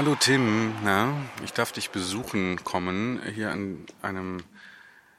[0.00, 1.12] Hallo Tim, na,
[1.44, 4.42] ich darf dich besuchen kommen hier an einem,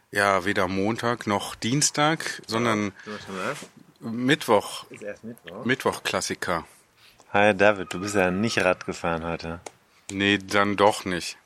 [0.09, 2.91] ja, weder Montag noch Dienstag, sondern
[3.99, 5.65] Mittwoch, Ist erst Mittwoch.
[5.65, 6.65] Mittwoch-Klassiker.
[7.31, 9.59] Hi David, du bist ja nicht Rad gefahren heute.
[10.09, 11.37] Nee, dann doch nicht.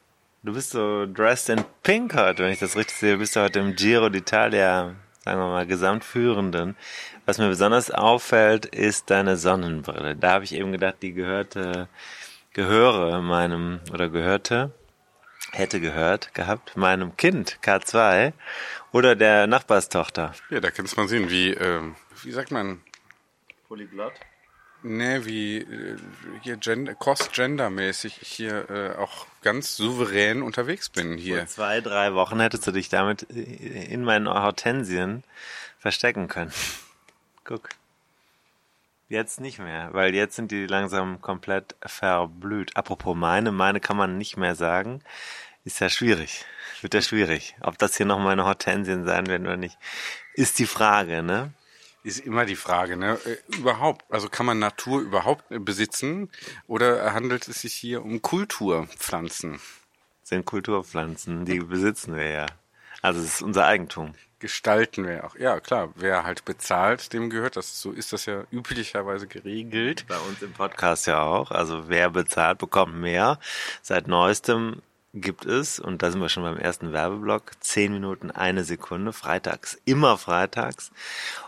[0.43, 3.13] Du bist so dressed in pink heute, wenn ich das richtig sehe.
[3.15, 4.93] Du bist ja heute im Giro d'Italia,
[5.25, 6.77] sagen wir mal, Gesamtführenden.
[7.25, 10.15] Was mir besonders auffällt, ist deine Sonnenbrille.
[10.15, 11.89] Da habe ich eben gedacht, die gehörte,
[12.55, 14.71] gehöre meinem, oder gehörte,
[15.51, 18.33] hätte gehört, gehabt, meinem Kind, K2,
[18.91, 20.33] oder der Nachbarstochter.
[20.49, 22.81] Ja, da kannst man sehen, wie, ähm, wie sagt man,
[23.67, 24.13] Polyglott?
[24.85, 25.97] ne, wie äh,
[26.41, 31.39] hier Gender, Cross-Gender-mäßig ich hier äh, auch ganz souverän unterwegs bin hier.
[31.39, 35.23] Vor zwei, drei Wochen hättest du dich damit in meinen Hortensien
[35.79, 36.53] verstecken können.
[37.43, 37.69] Guck.
[39.07, 42.75] Jetzt nicht mehr, weil jetzt sind die langsam komplett verblüht.
[42.75, 45.01] Apropos meine, meine kann man nicht mehr sagen.
[45.63, 46.43] Ist ja schwierig.
[46.81, 47.55] Wird ja schwierig.
[47.61, 49.77] Ob das hier noch meine Hortensien sein werden oder nicht,
[50.33, 51.53] ist die Frage, ne?
[52.03, 53.19] Ist immer die Frage, ne?
[53.25, 56.31] Äh, Überhaupt, also kann man Natur überhaupt äh, besitzen
[56.67, 59.59] oder handelt es sich hier um Kulturpflanzen?
[60.23, 62.45] Sind Kulturpflanzen, die besitzen wir ja.
[63.05, 64.15] Also es ist unser Eigentum.
[64.39, 65.35] Gestalten wir auch.
[65.35, 67.79] Ja, klar, wer halt bezahlt, dem gehört das.
[67.79, 70.05] So ist das ja üblicherweise geregelt.
[70.07, 71.51] Bei uns im Podcast ja auch.
[71.51, 73.39] Also wer bezahlt, bekommt mehr.
[73.83, 74.81] Seit neuestem
[75.13, 79.79] gibt es, und da sind wir schon beim ersten Werbeblock, zehn Minuten eine Sekunde, freitags,
[79.85, 80.91] immer freitags,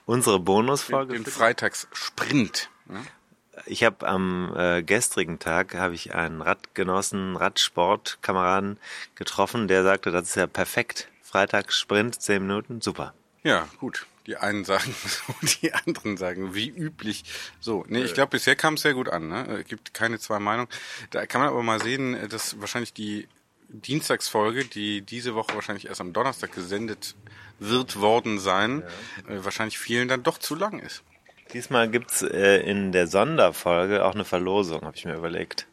[0.06, 1.14] unsere Bonusfolge.
[1.16, 2.70] Den Freitagssprint.
[2.86, 3.02] Ne?
[3.66, 8.78] Ich habe am äh, gestrigen Tag habe ich einen Radgenossen, Radsportkameraden
[9.16, 11.10] getroffen, der sagte, das ist ja perfekt.
[11.38, 13.14] Freitagssprint, zehn Minuten, super.
[13.44, 14.08] Ja, gut.
[14.26, 17.26] Die einen sagen so, die anderen sagen wie üblich
[17.60, 17.86] so.
[17.88, 19.28] Nee, ich glaube, bisher kam es sehr gut an.
[19.28, 19.60] Ne?
[19.62, 20.68] Es gibt keine zwei Meinungen.
[21.12, 23.28] Da kann man aber mal sehen, äh, dass wahrscheinlich die
[23.70, 27.14] Dienstagsfolge, die diese Woche wahrscheinlich erst am Donnerstag gesendet
[27.60, 28.82] wird worden sein,
[29.28, 31.04] äh, wahrscheinlich vielen dann doch zu lang ist.
[31.54, 35.68] Diesmal gibt's äh, in der Sonderfolge auch eine Verlosung, habe ich mir überlegt.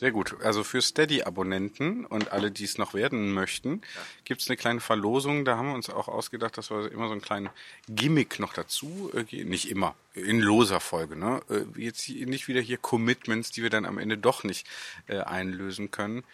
[0.00, 0.34] Sehr gut.
[0.42, 3.82] Also für Steady-Abonnenten und alle, die es noch werden möchten,
[4.24, 5.44] gibt's eine kleine Verlosung.
[5.44, 7.50] Da haben wir uns auch ausgedacht, dass wir immer so einen kleinen
[7.86, 9.50] Gimmick noch dazu äh, gehen.
[9.50, 11.16] Nicht immer, in loser Folge.
[11.16, 11.42] Ne?
[11.50, 14.66] Äh, jetzt nicht wieder hier Commitments, die wir dann am Ende doch nicht
[15.06, 16.24] äh, einlösen können.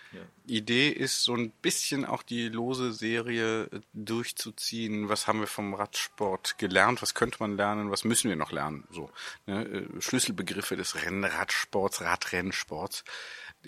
[0.46, 5.08] Idee ist so ein bisschen auch die lose Serie äh, durchzuziehen.
[5.08, 7.02] Was haben wir vom Radsport gelernt?
[7.02, 7.90] Was könnte man lernen?
[7.90, 8.84] Was müssen wir noch lernen?
[8.92, 9.10] So
[9.46, 9.64] ne?
[9.64, 13.02] äh, Schlüsselbegriffe des Rennradsports, Radrennsports.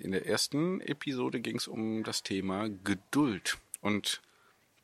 [0.03, 4.21] In der ersten Episode ging es um das Thema Geduld und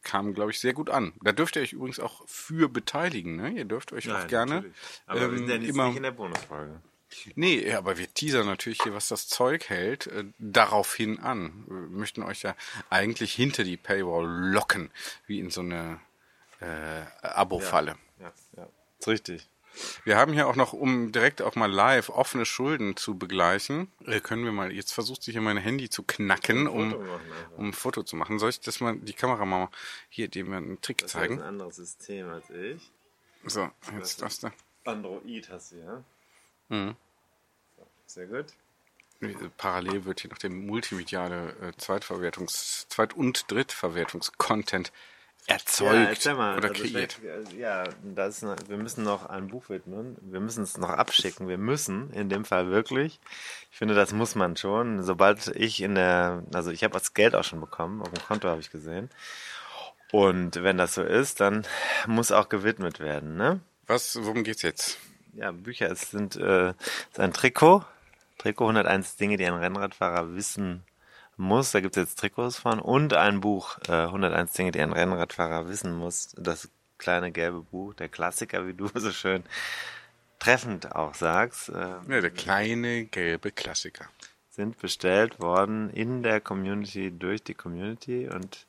[0.02, 1.14] kam, glaube ich, sehr gut an.
[1.22, 3.36] Da dürft ihr euch übrigens auch für beteiligen.
[3.36, 3.50] Ne?
[3.50, 4.70] Ihr dürft euch auch gerne
[5.06, 6.80] Aber wir sind ja ähm, jetzt immer nicht in der Bonusfolge.
[7.36, 11.64] Nee, ja, aber wir teasern natürlich hier, was das Zeug hält, äh, daraufhin an.
[11.66, 12.56] Wir möchten euch ja
[12.90, 14.90] eigentlich hinter die Paywall locken,
[15.26, 16.00] wie in so eine
[16.60, 17.96] äh, Abo-Falle.
[18.18, 18.68] Ja, ja.
[18.98, 19.48] Ist richtig.
[20.04, 24.20] Wir haben hier auch noch, um direkt auch mal live offene Schulden zu begleichen, äh,
[24.20, 26.94] können wir mal, jetzt versucht sich hier mein Handy zu knacken, um,
[27.56, 28.38] um ein Foto zu machen.
[28.38, 29.68] Soll ich das mal, die Kamera mal
[30.08, 31.42] hier, dem einen Trick Das ist ein zeigen?
[31.42, 32.92] anderes System als ich.
[33.46, 34.52] So, jetzt das da.
[34.84, 36.04] Android hast du ja.
[36.68, 36.96] Mhm.
[38.06, 38.46] Sehr gut.
[39.56, 44.92] Parallel wird hier noch der multimediale äh, Zweitverwertungs-, Zweit- und Drittverwertungs-Content
[45.46, 47.18] erzeugt ja, mal, oder also kreiert.
[47.22, 50.16] äh, Ja, das ist, eine- wir müssen noch ein Buch widmen.
[50.20, 51.48] Wir müssen es noch abschicken.
[51.48, 53.20] Wir müssen, in dem Fall wirklich.
[53.70, 55.02] Ich finde, das muss man schon.
[55.02, 58.48] Sobald ich in der, also ich habe das Geld auch schon bekommen, auf dem Konto
[58.48, 59.10] habe ich gesehen.
[60.12, 61.66] Und wenn das so ist, dann
[62.06, 63.60] muss auch gewidmet werden, ne?
[63.86, 64.98] Was, worum geht's jetzt?
[65.34, 65.90] ja, Bücher.
[65.90, 66.74] Es sind äh, es
[67.12, 67.84] ist ein Trikot.
[68.38, 70.84] Trikot 101 Dinge, die ein Rennradfahrer wissen
[71.36, 71.72] muss.
[71.72, 72.78] Da gibt es jetzt Trikots von.
[72.80, 76.34] Und ein Buch, äh, 101 Dinge, die ein Rennradfahrer wissen muss.
[76.36, 79.42] Das kleine gelbe Buch, der Klassiker, wie du so schön
[80.38, 81.68] treffend auch sagst.
[81.70, 81.72] Äh,
[82.08, 84.06] Ja, der kleine gelbe Klassiker.
[84.50, 88.28] sind bestellt worden in der Community, durch die Community.
[88.28, 88.66] Und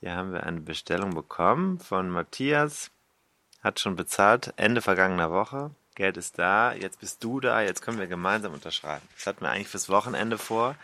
[0.00, 2.90] hier haben wir eine Bestellung bekommen von Matthias.
[3.62, 5.70] Hat schon bezahlt, Ende vergangener Woche.
[5.94, 9.06] Geld ist da, jetzt bist du da, jetzt können wir gemeinsam unterschreiben.
[9.16, 10.74] Das hatten wir eigentlich fürs Wochenende vor.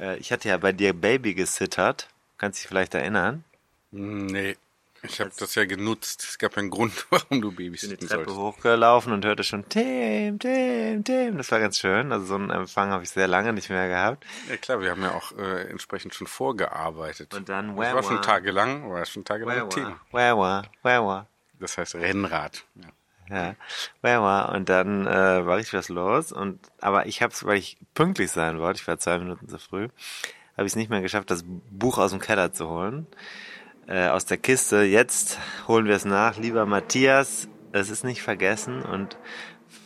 [0.00, 2.08] Äh, Ich hatte ja bei dir Baby gesittert.
[2.38, 3.44] Kannst dich vielleicht erinnern?
[3.90, 4.56] Nee,
[5.02, 6.24] ich habe das ja genutzt.
[6.28, 8.36] Es gab einen Grund, warum du Babys bin die Treppe sollst.
[8.38, 11.36] hochgelaufen und hörte schon Tim, Tim, Tim.
[11.36, 12.10] Das war ganz schön.
[12.12, 14.24] Also so einen Empfang habe ich sehr lange nicht mehr gehabt.
[14.48, 17.34] Ja klar, wir haben ja auch äh, entsprechend schon vorgearbeitet.
[17.34, 18.22] Und dann das war schon Wawa.
[18.22, 20.00] tagelang, war schon tagelang Thema.
[20.10, 20.36] where
[20.82, 21.26] where
[21.60, 22.64] Das heißt Rennrad.
[22.76, 22.88] Ja.
[23.32, 23.56] Ja,
[24.02, 26.32] where where Und dann äh, war richtig was los.
[26.32, 29.58] Und aber ich habe es, weil ich pünktlich sein wollte, ich war zwei Minuten zu
[29.58, 29.88] früh,
[30.56, 33.06] habe ich es nicht mehr geschafft, das Buch aus dem Keller zu holen,
[33.86, 34.82] äh, aus der Kiste.
[34.82, 37.48] Jetzt holen wir es nach, lieber Matthias.
[37.72, 39.16] Es ist nicht vergessen und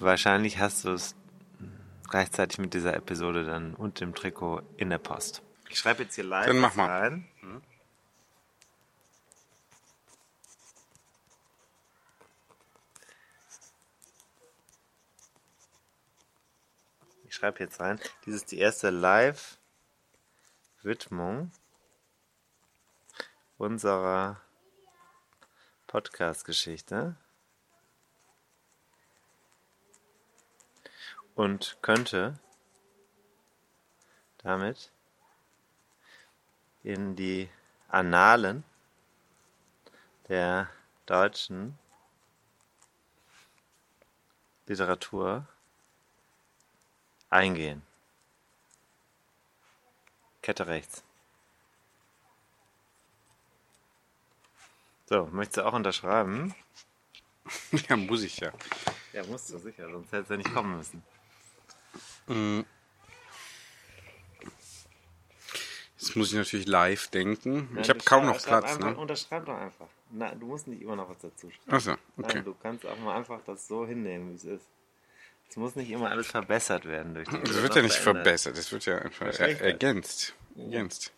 [0.01, 1.15] wahrscheinlich hast du es
[2.09, 5.43] gleichzeitig mit dieser Episode dann und dem Trikot in der Post.
[5.69, 6.89] Ich schreibe jetzt hier live Dann mach mal.
[6.89, 7.27] rein.
[7.71, 7.76] Ich
[17.37, 18.01] schreibe jetzt rein.
[18.25, 19.53] Dies ist die erste Live-Widmung
[23.59, 24.41] unserer
[25.87, 27.15] Podcast-Geschichte.
[31.35, 32.41] Und könnte
[34.39, 34.91] damit
[36.83, 37.51] in die
[37.89, 38.65] Annalen
[40.29, 40.71] der
[41.05, 41.79] deutschen
[44.67, 45.47] Literatur
[47.31, 47.83] eingehen.
[50.43, 51.03] Kette rechts.
[55.07, 56.55] So, möchtest du auch unterschreiben?
[57.89, 58.53] ja, muss ich ja.
[59.13, 61.03] Ja, musst du sicher, sonst hättest du nicht kommen müssen.
[65.97, 67.69] Jetzt muss ich natürlich live denken.
[67.81, 68.73] ich Ja, habe kaum noch Platz.
[68.73, 68.97] Einfach, Ne?
[68.97, 69.87] Unterschreib doch einfach.
[70.11, 71.73] Na, du musst nicht immer noch was dazu schreiben.
[71.73, 72.35] Achso, okay.
[72.35, 74.67] Nein, du kannst auch mal einfach das so hinnehmen, wie es ist.
[75.49, 78.71] Es muss nicht immer alles verbessert werden durch die Das wird ja nicht verbessert, das
[78.73, 80.35] wird ja einfach er ergänzt.
[80.57, 81.13] ergänzt.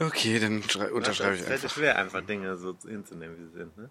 [0.00, 1.76] Okay, dann schrei- unterschreibe ich Es fällt dir einfach.
[1.76, 3.90] schwer, einfach Dinge so hinzunehmen, wie sie sind, ne?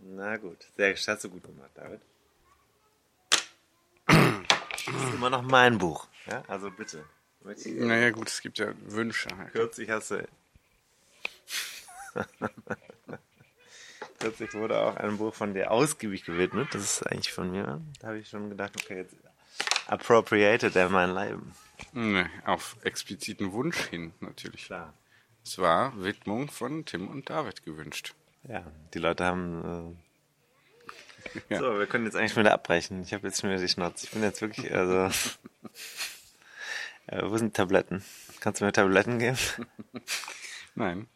[0.00, 2.00] Na gut, sehr hast du gut gemacht, David.
[4.06, 4.16] Das
[5.04, 6.06] ist immer noch mein Buch.
[6.26, 7.04] Ja, also bitte.
[7.66, 9.28] Naja gut, es gibt ja Wünsche.
[9.52, 10.26] Kürzlich hast du.
[14.18, 16.68] Kürzlich wurde auch ein Buch von dir ausgiebig gewidmet.
[16.72, 17.80] Das ist eigentlich von mir.
[18.00, 19.16] Da habe ich schon gedacht, okay, jetzt
[19.86, 21.52] appropriated er mein Leben.
[21.92, 24.66] Nee, auf expliziten Wunsch hin natürlich.
[24.66, 24.92] Klar.
[25.44, 28.14] Es war Widmung von Tim und David gewünscht.
[28.48, 29.96] Ja, die Leute haben.
[29.96, 30.00] Äh...
[31.50, 31.58] Ja.
[31.58, 33.02] So, wir können jetzt eigentlich schon wieder abbrechen.
[33.02, 34.06] Ich habe jetzt schon wieder die Schnauze.
[34.06, 34.96] Ich bin jetzt wirklich, also.
[37.06, 38.02] äh, wo sind Tabletten?
[38.40, 39.36] Kannst du mir Tabletten geben?
[40.74, 41.06] Nein.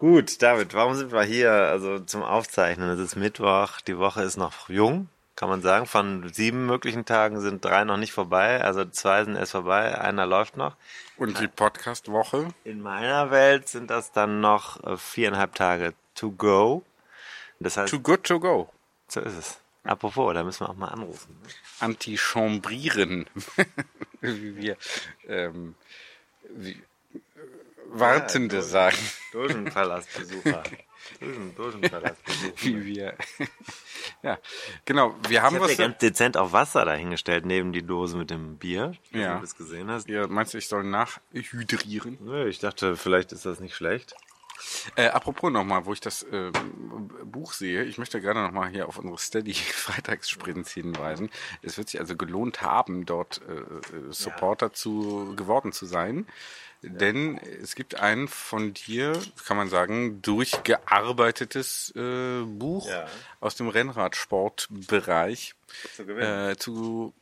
[0.00, 1.52] Gut, David, warum sind wir hier?
[1.52, 2.88] Also zum Aufzeichnen.
[2.88, 5.84] Es ist Mittwoch, die Woche ist noch jung, kann man sagen.
[5.84, 8.64] Von sieben möglichen Tagen sind drei noch nicht vorbei.
[8.64, 10.74] Also zwei sind erst vorbei, einer läuft noch.
[11.18, 12.48] Und die Podcast-Woche?
[12.64, 16.82] In meiner Welt sind das dann noch äh, viereinhalb Tage to go.
[17.58, 18.70] Das heißt, Too good to go.
[19.06, 19.60] so ist es.
[19.84, 21.36] Apropos, da müssen wir auch mal anrufen.
[21.42, 21.48] ne?
[21.80, 23.26] Antichambrieren.
[24.22, 24.76] wie wir
[25.28, 25.74] ähm,
[26.54, 26.82] wie,
[27.98, 28.96] Wartende Ja, sagen.
[29.32, 30.62] Dogenpalastbesucher.
[31.20, 32.52] Dogen, Dogenpalastbesucher.
[32.62, 33.14] Wie wir.
[34.22, 34.38] ja,
[34.84, 35.14] genau.
[35.28, 35.70] Wir haben Ich was.
[35.70, 38.88] dir ganz dezent auch Wasser dahingestellt neben die Dose mit dem Bier.
[39.10, 39.38] Nicht, Ja.
[39.38, 40.08] du es gesehen hast.
[40.08, 42.18] Ja, meinst du, ich soll nachhydrieren?
[42.20, 44.14] Nö, ich dachte, vielleicht ist das nicht schlecht.
[44.94, 46.52] Äh, apropos nochmal, wo ich das äh,
[47.24, 51.30] Buch sehe, ich möchte gerade nochmal hier auf unsere Steady-Freitagssprints hinweisen.
[51.62, 56.26] Es wird sich also gelohnt haben, dort äh, äh, Supporter zu, geworden zu sein.
[56.82, 59.12] Denn es gibt ein von dir,
[59.46, 63.06] kann man sagen, durchgearbeitetes äh, Buch Ja.
[63.40, 65.54] aus dem Rennradsportbereich
[65.94, 66.50] Zu gewinnen.
[66.50, 67.12] äh, zu,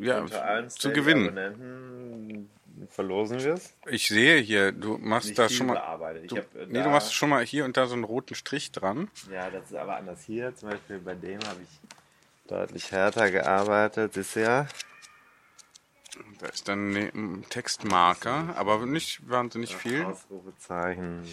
[0.00, 0.24] ja,
[0.68, 1.28] zu gewinnen.
[1.28, 2.50] Abonnenten
[2.90, 3.74] verlosen wir es.
[3.88, 5.98] Ich sehe hier, du machst Nicht da schon mal.
[6.28, 8.34] Du, hab, äh, nee, du da- machst schon mal hier und da so einen roten
[8.36, 9.10] Strich dran.
[9.32, 10.22] Ja, das ist aber anders.
[10.24, 14.14] Hier zum Beispiel bei dem habe ich deutlich härter gearbeitet.
[14.36, 14.66] Ja?
[16.38, 20.04] Da ist dann ne- ein Textmarker, aber nicht wahnsinnig viel.
[20.04, 21.24] Ausrufezeichen.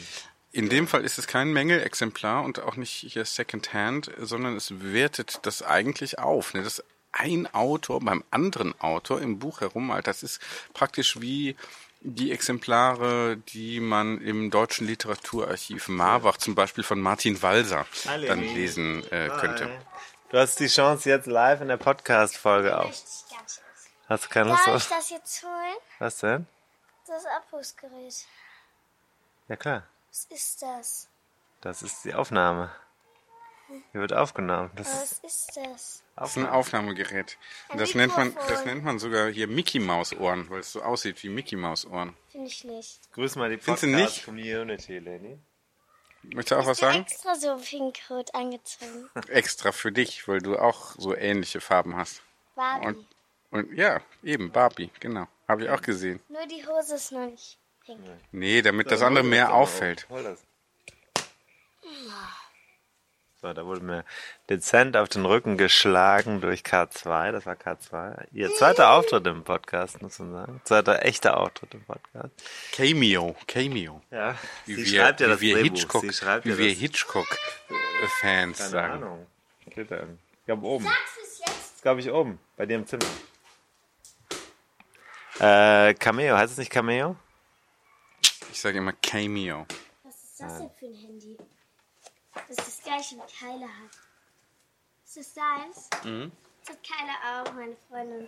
[0.52, 5.40] In dem Fall ist es kein Mängelexemplar und auch nicht hier Secondhand, sondern es wertet
[5.44, 6.54] das eigentlich auf.
[6.54, 6.64] Ne?
[6.64, 10.40] Dass ein Autor beim anderen Autor im Buch herummalt, das ist
[10.74, 11.56] praktisch wie
[12.02, 17.86] die Exemplare, die man im Deutschen Literaturarchiv Marbach zum Beispiel von Martin Walser
[18.28, 19.70] dann lesen äh, könnte.
[20.30, 22.94] Du hast die Chance jetzt live in der Podcast-Folge auf.
[24.08, 24.90] Hast du keine Lust Darf ich auf?
[24.90, 25.76] das jetzt holen?
[26.00, 26.48] Was denn?
[27.08, 28.26] Das Abrufsgerät.
[29.48, 31.08] Ja klar, Was ist das?
[31.62, 32.72] das ist die Aufnahme.
[33.92, 34.70] Hier wird aufgenommen.
[34.76, 36.04] Das Was ist das?
[36.16, 37.38] Das ist ein Aufnahmegerät.
[37.70, 40.84] Ein Das nennt man, das nennt man sogar hier Mickey Maus Ohren, weil es so
[40.84, 42.16] aussieht wie Mickey Maus Ohren.
[42.32, 43.12] Finde ich nicht.
[43.14, 43.58] Grüß mal die?
[43.58, 45.40] Podcast-Community, Leni.
[46.22, 47.02] Möchtest du auch was Hast du sagen?
[47.02, 49.10] extra so pinkrot angezogen?
[49.30, 52.22] Extra für dich, weil du auch so ähnliche Farben hast.
[52.56, 52.88] Barbie.
[52.88, 53.08] Und,
[53.56, 55.28] und ja, eben, Barbie, genau.
[55.48, 56.20] Habe ich auch gesehen.
[56.30, 58.00] Nur die Hose ist noch nicht pink.
[58.32, 60.08] Nee, damit das andere mehr auffällt.
[60.10, 60.44] Hol das.
[63.42, 64.06] So, da wurde mir
[64.50, 67.32] dezent auf den Rücken geschlagen durch K2.
[67.32, 68.26] Das war K2.
[68.32, 70.62] Ihr zweiter Auftritt im Podcast, muss man sagen.
[70.64, 72.32] Zweiter echter Auftritt im Podcast.
[72.72, 74.02] Cameo, Cameo.
[74.10, 74.36] Ja,
[74.66, 75.78] Wie sie wir, schreibt ja wie das wir Drehbuch.
[75.78, 76.70] Hitchcock, sie schreibt wie wir.
[76.72, 78.94] Hitchcock-Fans Keine sagen.
[78.94, 79.28] Ahnung.
[79.66, 79.98] Was steht da?
[79.98, 80.86] Ich glaube oben.
[80.86, 81.74] Fürs jetzt?
[81.76, 83.06] Das glaube ich oben, bei dir im Zimmer.
[85.40, 87.16] Äh, Cameo, heißt es nicht Cameo?
[88.52, 89.66] Ich sage immer Cameo.
[90.04, 91.38] Was ist das denn für ein Handy?
[92.34, 93.92] Das ist das gleiche wie Kyla hat.
[95.06, 95.90] Ist das deins?
[96.06, 96.32] Mhm.
[96.66, 98.28] Das hat Kyla auch, meine Freundin.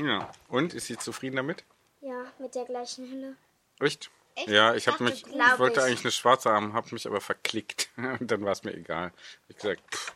[0.00, 0.30] Ja.
[0.48, 1.64] Und ist sie zufrieden damit?
[2.00, 3.36] Ja, mit der gleichen Hülle.
[3.80, 4.10] Echt?
[4.34, 4.48] Echt?
[4.48, 5.86] Ja, ich habe Ach, mich, das ich wollte ich.
[5.86, 7.90] eigentlich eine schwarze haben, habe mich aber verklickt.
[7.96, 9.12] Und dann war es mir egal.
[9.48, 10.12] Ich gesagt, pff,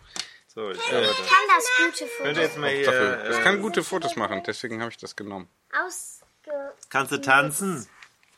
[0.49, 3.31] So, ich Ich kann das gute Könnt ihr Foto jetzt mal hier.
[3.31, 5.49] Ich äh, kann gute Fotos machen, deswegen habe ich das genommen.
[5.73, 6.24] ausge...
[6.89, 7.89] Kannst du tanzen?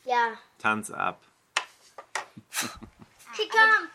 [0.05, 0.37] Ja.
[0.59, 1.21] Tanz ab.
[3.37, 3.89] Komm.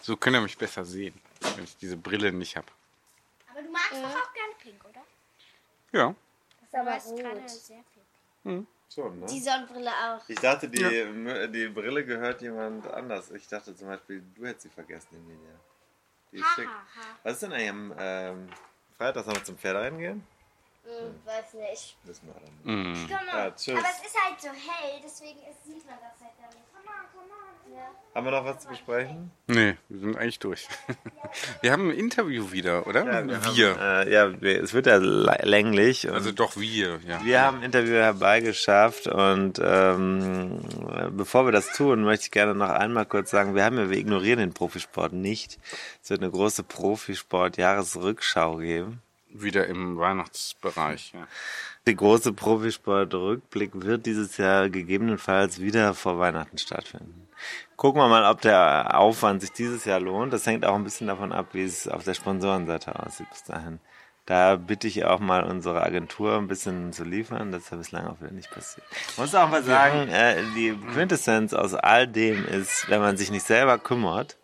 [0.00, 1.20] So können ihr mich besser sehen,
[1.56, 2.66] wenn ich diese Brille nicht habe.
[3.50, 5.04] Aber du magst doch auch gerne pink, oder?
[5.92, 6.14] Ja.
[6.60, 7.50] Das ist aber rot.
[7.50, 8.66] sehr viel.
[8.94, 9.26] Schon, ne?
[9.26, 10.28] Die Sonnenbrille auch.
[10.28, 10.78] Ich dachte, die,
[11.52, 13.30] die Brille gehört jemand anders.
[13.32, 15.58] Ich dachte zum Beispiel, du hättest sie vergessen, Emilia.
[16.32, 16.68] Die ist schick.
[17.22, 18.48] Was ist denn eigentlich am ähm,
[18.96, 19.24] Freitag?
[19.24, 20.26] Sollen wir zum Pferderennen gehen?
[20.86, 21.96] Hm, weiß nicht.
[22.04, 22.92] Wissen wir dann.
[22.92, 23.08] Mhm.
[23.08, 23.74] Komm Ja, tschüss.
[23.76, 26.66] Aber es ist halt so hell, deswegen ist, sieht man das halt dann nicht.
[26.72, 27.74] Komm on, komm on.
[27.74, 27.88] Ja.
[28.14, 29.30] Haben wir noch was zu besprechen?
[29.48, 30.68] Nee, wir sind eigentlich durch.
[31.60, 33.04] Wir haben ein Interview wieder, oder?
[33.26, 33.42] wir.
[33.42, 36.10] Haben, äh, ja, wir- es wird ja länglich.
[36.10, 37.22] Also doch wir, ja.
[37.24, 40.60] wir haben ein Interview herbeigeschafft und ähm,
[41.10, 43.98] bevor wir das tun, möchte ich gerne noch einmal kurz sagen, wir haben ja, wir
[43.98, 45.58] ignorieren den Profisport nicht.
[46.02, 49.02] Es wird eine große Profisport-Jahresrückschau geben.
[49.42, 51.12] Wieder im Weihnachtsbereich.
[51.14, 51.26] Ja.
[51.86, 57.28] Der große Profisport-Rückblick wird dieses Jahr gegebenenfalls wieder vor Weihnachten stattfinden.
[57.76, 60.32] Gucken wir mal, ob der Aufwand sich dieses Jahr lohnt.
[60.32, 63.78] Das hängt auch ein bisschen davon ab, wie es auf der Sponsorenseite aussieht bis dahin.
[64.24, 67.52] Da bitte ich auch mal unsere Agentur ein bisschen zu liefern.
[67.52, 68.84] Das ist ja bislang auch wieder nicht passiert.
[69.10, 73.30] Ich muss auch mal sagen, äh, die Quintessenz aus all dem ist, wenn man sich
[73.30, 74.36] nicht selber kümmert,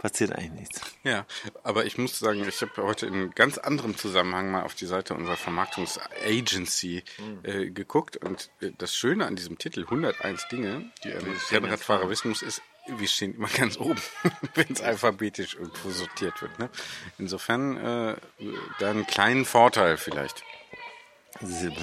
[0.00, 0.80] passiert eigentlich nichts.
[1.04, 1.26] Ja,
[1.62, 5.14] aber ich muss sagen, ich habe heute in ganz anderem Zusammenhang mal auf die Seite
[5.14, 7.04] unserer Vermarktungsagency
[7.42, 12.30] äh, geguckt und äh, das Schöne an diesem Titel 101 Dinge, die ein Rennradfahrer wissen
[12.30, 14.00] muss, ist, wir stehen immer ganz oben,
[14.54, 16.58] wenn es alphabetisch irgendwo sortiert wird.
[16.58, 16.70] Ne?
[17.18, 18.16] Insofern äh,
[18.78, 20.42] da einen kleinen Vorteil vielleicht.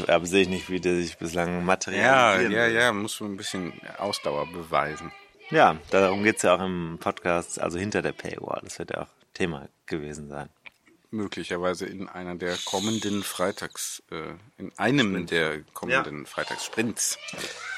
[0.07, 2.73] Aber sehe ich nicht, wie der sich bislang Ja, materialisieren ja, will.
[2.73, 5.11] ja, muss schon ein bisschen Ausdauer beweisen.
[5.49, 8.61] Ja, darum geht's ja auch im Podcast, also hinter der Paywall.
[8.63, 10.49] Das wird ja auch Thema gewesen sein.
[11.09, 17.17] Möglicherweise in einer der kommenden Freitags, äh, in einem der kommenden Freitagssprints.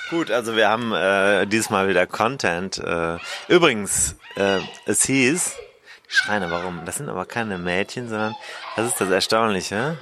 [0.09, 2.79] Gut, also wir haben äh, diesmal wieder Content.
[2.79, 5.55] Äh, übrigens, äh, es hieß,
[6.09, 6.85] die Schreine, warum?
[6.85, 8.35] Das sind aber keine Mädchen, sondern
[8.75, 9.99] das ist das Erstaunliche.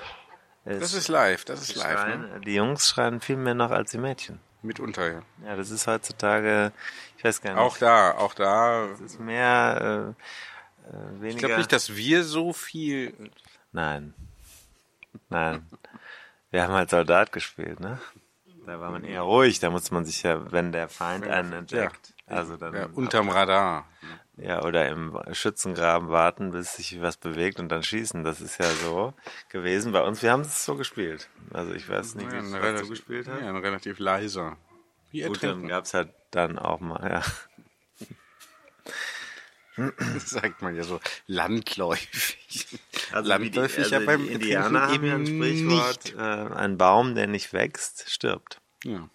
[0.63, 2.05] Es Das ist live, das ist live.
[2.05, 2.27] Ne?
[2.29, 4.39] schreien, Die Jungs schreien viel mehr noch als die Mädchen.
[4.61, 5.21] Mitunter, ja.
[5.45, 6.71] Ja, das ist heutzutage,
[7.17, 8.85] ich weiß gar nicht, Auch da, auch da.
[8.91, 10.15] es ist mehr,
[10.89, 11.27] äh, äh, weniger.
[11.29, 13.13] Ich glaube nicht, dass wir so viel.
[13.71, 14.13] Nein.
[15.29, 15.65] Nein.
[16.51, 17.99] Wir haben halt Soldat gespielt, ne?
[18.65, 22.13] Da war man eher ruhig, da musste man sich ja, wenn der Feind einen entdeckt,
[22.25, 23.87] also dann Ja, unterm Radar.
[24.37, 28.23] Ja, oder im Schützengraben warten, bis sich was bewegt und dann schießen.
[28.23, 29.13] Das ist ja so
[29.49, 30.21] gewesen bei uns.
[30.21, 31.29] Wir haben es so gespielt.
[31.51, 33.41] Also ich weiß nicht, Ja, wie ein es relativ, du gespielt hast.
[33.41, 34.57] ja, relativ leiser.
[35.11, 37.23] Wie Gut, dann ertrinken, gab's halt dann auch mal, ja.
[40.25, 42.67] sagt man ja so, landläufig.
[43.11, 46.15] Also landläufig wie die, ja also beim die Indianer haben ja ein Sprichwort, nicht.
[46.17, 48.59] äh, ein Baum, der nicht wächst, stirbt.
[48.83, 49.09] Ja.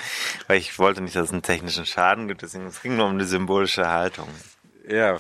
[0.46, 2.42] weil ich wollte nicht, dass es einen technischen Schaden gibt.
[2.42, 4.28] Deswegen es ging nur um die symbolische Haltung.
[4.88, 5.18] Ja,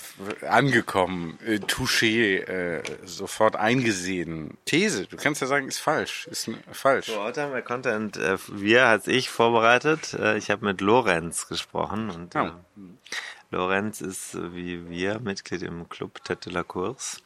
[0.48, 4.56] angekommen, äh, touché, äh, sofort eingesehen.
[4.64, 7.06] These, du kannst ja sagen, ist falsch, ist falsch.
[7.06, 10.14] So, heute haben wir Content, äh, wir als ich vorbereitet.
[10.14, 12.80] Äh, ich habe mit Lorenz gesprochen und äh, Oh.
[13.52, 17.18] Lorenz ist äh, wie wir Mitglied im Club Tête de la Course.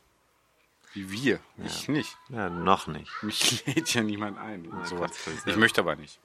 [0.95, 2.17] Wie wir, ich nicht.
[2.29, 3.11] Ja, noch nicht.
[3.23, 4.67] Mich lädt ja niemand ein.
[4.69, 5.11] und sowas.
[5.45, 6.21] Ich möchte aber nicht.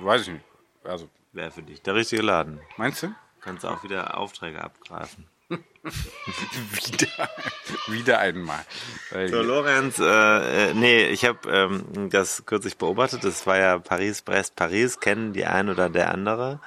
[0.00, 0.44] Weiß ich nicht.
[0.84, 2.60] Also, Wäre für dich der richtige Laden.
[2.76, 3.14] meinst du?
[3.40, 5.26] Kannst auch wieder Aufträge abgreifen.
[5.48, 7.30] wieder,
[7.86, 8.64] wieder einmal.
[9.28, 13.22] So, Lorenz, äh, äh, nee, ich habe ähm, das kürzlich beobachtet.
[13.22, 14.98] Das war ja Paris, Brest, Paris.
[14.98, 16.60] Kennen die ein oder der andere.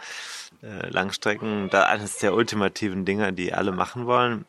[0.62, 4.46] Äh, Langstrecken, da eines der ultimativen Dinger, die alle machen wollen.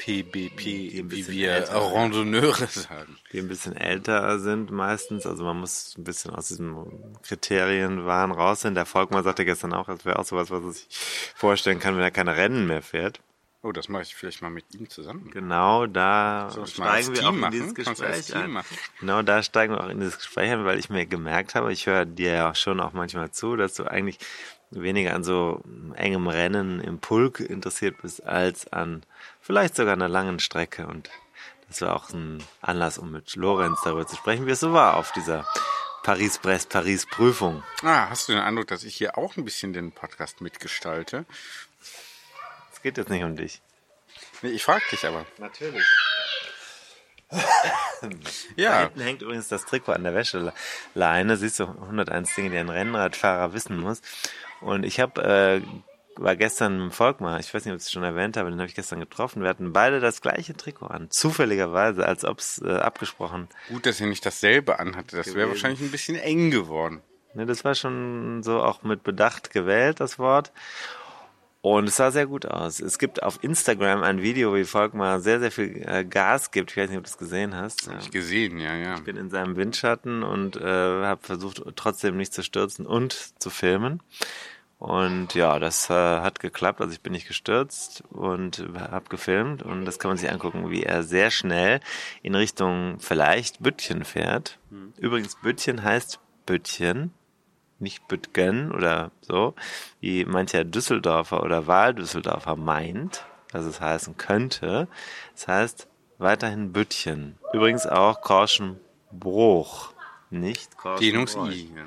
[0.00, 3.18] PBP, wie wir Randonneure sagen.
[3.32, 5.26] die ein bisschen älter sind meistens.
[5.26, 6.86] Also man muss ein bisschen aus diesem
[7.22, 8.74] Kriterienwahn raus sein.
[8.74, 10.86] Der Volkmann sagte gestern auch, das wäre auch sowas, was er sich
[11.34, 13.20] vorstellen kann, wenn er keine Rennen mehr fährt.
[13.62, 15.30] Oh, das mache ich vielleicht mal mit ihm zusammen.
[15.32, 18.58] Genau da steigen wir auch in dieses Gespräch ein.
[19.00, 21.86] Genau da steigen wir auch in dieses Gespräch ein, weil ich mir gemerkt habe, ich
[21.86, 24.18] höre dir ja schon auch manchmal zu, dass du eigentlich
[24.70, 25.62] weniger an so
[25.94, 29.02] engem Rennen im Pulk interessiert bist, als an
[29.40, 30.86] vielleicht sogar einer langen Strecke.
[30.86, 31.10] Und
[31.68, 34.96] das war auch ein Anlass, um mit Lorenz darüber zu sprechen, wie es so war
[34.96, 35.46] auf dieser
[36.02, 37.62] Paris-Brest-Paris-Prüfung.
[37.82, 41.26] Ah, hast du den Eindruck, dass ich hier auch ein bisschen den Podcast mitgestalte?
[42.72, 43.60] Es geht jetzt nicht um dich.
[44.42, 45.26] Nee, ich frage dich aber.
[45.38, 45.84] Natürlich.
[47.30, 48.08] Da
[48.56, 51.36] Ja, hinten hängt übrigens das Trikot an der Wäscheleine.
[51.36, 54.00] Siehst du, 101 Dinge, die ein Rennradfahrer wissen muss.
[54.60, 55.60] Und ich habe, äh,
[56.20, 58.68] war gestern mit Volkmar, ich weiß nicht, ob ich es schon erwähnt habe, den habe
[58.68, 59.42] ich gestern getroffen.
[59.42, 61.10] Wir hatten beide das gleiche Trikot an.
[61.10, 63.48] Zufälligerweise, als ob es äh, abgesprochen.
[63.68, 65.16] gut, dass ihr nicht dasselbe anhatte.
[65.16, 67.00] Das wäre wahrscheinlich ein bisschen eng geworden.
[67.34, 70.52] Ne, das war schon so auch mit Bedacht gewählt, das Wort.
[71.62, 72.80] Und es sah sehr gut aus.
[72.80, 76.70] Es gibt auf Instagram ein Video, wie Volkmar sehr, sehr viel äh, Gas gibt.
[76.70, 77.86] Ich weiß nicht, ob du das gesehen hast.
[77.86, 78.94] Hab ich gesehen, ja, ja.
[78.94, 83.50] Ich bin in seinem Windschatten und äh, habe versucht, trotzdem nicht zu stürzen und zu
[83.50, 84.02] filmen.
[84.80, 86.80] Und ja, das äh, hat geklappt.
[86.80, 89.62] Also ich bin nicht gestürzt und habe gefilmt.
[89.62, 91.80] Und das kann man sich angucken, wie er sehr schnell
[92.22, 94.58] in Richtung vielleicht Büttchen fährt.
[94.96, 97.12] Übrigens, Büttchen heißt Büttchen,
[97.78, 99.54] nicht Büttgen oder so,
[100.00, 104.88] wie mancher Düsseldorfer oder Wahldüsseldorfer meint, dass es heißen könnte.
[105.36, 107.38] Es heißt weiterhin Büttchen.
[107.52, 109.92] Übrigens auch Korschenbruch.
[110.30, 110.70] Nicht.
[111.00, 111.72] Dehnungs-I.
[111.74, 111.84] ja.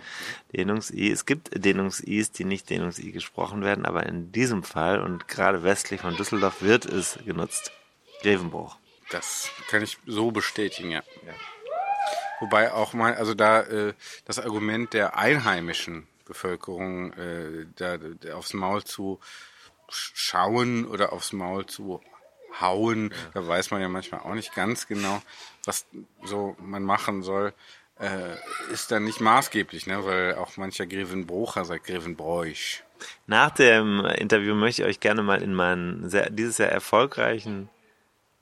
[0.54, 1.12] Dehnungs-I.
[1.12, 6.02] Es gibt Dehnungs-Is, die nicht Dehnungs-I gesprochen werden, aber in diesem Fall und gerade westlich
[6.02, 7.72] von Düsseldorf wird es genutzt.
[8.22, 8.78] Grevenbruch.
[9.12, 11.04] Das kann ich so bestätigen, ja.
[12.40, 13.94] Wobei auch mal, also da äh,
[14.26, 19.20] das Argument der einheimischen Bevölkerung, äh, da, da aufs Maul zu
[19.90, 22.02] sch- schauen oder aufs Maul zu
[22.60, 25.22] hauen, da weiß man ja manchmal auch nicht ganz genau,
[25.66, 25.86] was
[26.24, 27.54] so man machen soll,
[28.04, 30.06] äh, ist dann nicht maßgeblich, ne?
[30.06, 32.84] weil auch mancher Grevenbrocher sagt Grevenbräuch.
[33.28, 37.70] Nach dem Interview möchte ich euch gerne mal in meinen sehr, dieses Jahr erfolgreichen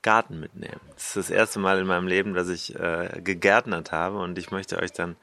[0.02, 0.80] Garten mitnehmen.
[0.94, 4.50] Das ist das erste Mal in meinem Leben, dass ich äh, gegärtnert habe und ich
[4.50, 5.16] möchte euch dann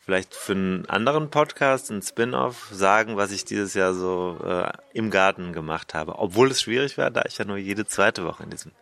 [0.00, 5.10] vielleicht für einen anderen Podcast, einen Spin-off, sagen, was ich dieses Jahr so äh, im
[5.10, 6.18] Garten gemacht habe.
[6.18, 8.72] Obwohl es schwierig war, da ich ja nur jede zweite Woche in diesem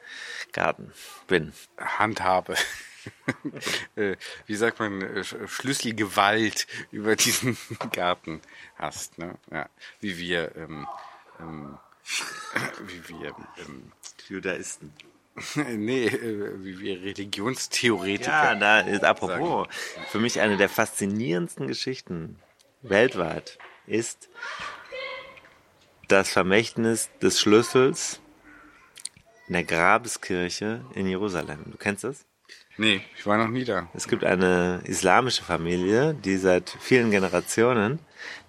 [0.52, 0.92] Garten
[1.26, 1.52] bin.
[1.78, 2.54] Handhabe.
[3.96, 4.16] Äh,
[4.46, 7.56] wie sagt man, äh, Schlüsselgewalt über diesen
[7.92, 8.42] Garten
[8.76, 9.16] hast.
[9.16, 9.38] Ne?
[9.50, 9.68] Ja,
[10.00, 10.86] wie wir, ähm,
[11.40, 11.78] ähm,
[12.86, 13.92] wie wir ähm,
[14.28, 14.92] Judaisten.
[15.56, 18.30] nee, äh, wie wir Religionstheoretiker.
[18.30, 19.68] Ja, da ist apropos,
[20.08, 22.38] für mich eine der faszinierendsten Geschichten
[22.82, 24.28] weltweit ist
[26.08, 28.20] das Vermächtnis des Schlüssels
[29.48, 31.64] in der Grabeskirche in Jerusalem.
[31.66, 32.24] Du kennst das?
[32.78, 33.88] Nee, ich war noch nie da.
[33.94, 38.00] Es gibt eine islamische Familie, die seit vielen Generationen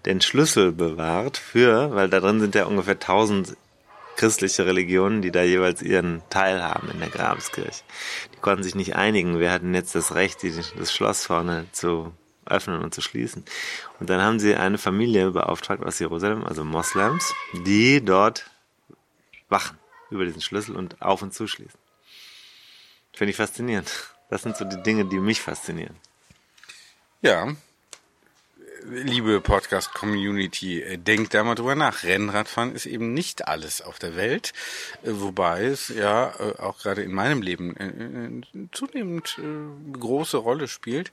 [0.05, 3.55] den Schlüssel bewahrt für, weil da drin sind ja ungefähr 1000
[4.17, 7.83] christliche Religionen, die da jeweils ihren Teil haben in der Grabeskirche.
[8.33, 12.11] Die konnten sich nicht einigen, wir hatten jetzt das Recht, das Schloss vorne zu
[12.45, 13.45] öffnen und zu schließen.
[13.99, 17.33] Und dann haben sie eine Familie beauftragt aus Jerusalem, also Moslems,
[17.65, 18.49] die dort
[19.49, 19.77] wachen
[20.09, 21.79] über diesen Schlüssel und auf und zuschließen.
[23.13, 23.91] Finde ich faszinierend.
[24.29, 25.95] Das sind so die Dinge, die mich faszinieren.
[27.21, 27.47] Ja.
[28.89, 32.03] Liebe Podcast-Community, äh, denkt da mal drüber nach.
[32.03, 34.53] Rennradfahren ist eben nicht alles auf der Welt,
[35.03, 39.39] äh, wobei es ja äh, auch gerade in meinem Leben zunehmend
[39.93, 41.11] große Rolle spielt.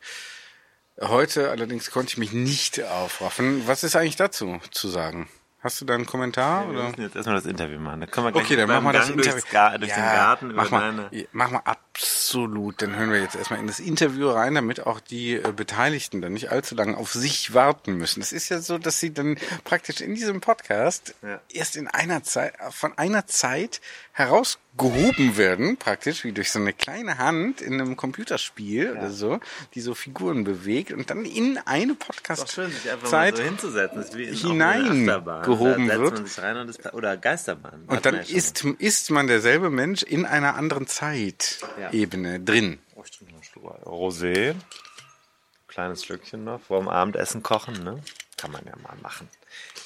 [1.00, 3.66] Heute allerdings konnte ich mich nicht aufraffen.
[3.66, 5.28] Was ist eigentlich dazu zu sagen?
[5.60, 6.64] Hast du da einen Kommentar?
[6.64, 6.88] Ja, wir oder?
[6.88, 8.02] müssen jetzt erstmal das Interview machen.
[8.02, 9.32] Da können wir Okay, dann machen wir das Interview.
[9.32, 11.26] Durchs Gar durch Ja, den Garten mach mal, deine...
[11.32, 11.62] mach mal
[12.24, 12.80] absolut.
[12.80, 16.32] Dann hören wir jetzt erstmal in das Interview rein, damit auch die äh, Beteiligten dann
[16.32, 18.22] nicht allzu lange auf sich warten müssen.
[18.22, 21.40] Es ist ja so, dass sie dann praktisch in diesem Podcast Ja.
[21.50, 23.82] erst in einer Zeit, von einer Zeit
[24.76, 29.40] herausgehoben werden, praktisch wie durch so eine kleine Hand in einem Computerspiel oder so,
[29.74, 33.98] die so Figuren bewegt und dann in eine Podcast-Zeit hinzusetzen.
[33.98, 35.42] Das ist wie in hinein auch eine Achterbahn.
[35.44, 36.68] gehoben da setzt wird.
[36.78, 37.84] Ist, oder Geisterbahn.
[37.86, 42.78] Und dann ja ist, ist man derselbe Mensch in einer anderen Zeitebene drin.
[42.96, 43.00] Oh,
[43.84, 44.54] Rosé.
[45.68, 46.60] Kleines Schlückchen noch.
[46.60, 48.00] Vor dem Abendessen kochen, ne?
[48.36, 49.28] Kann man ja mal machen.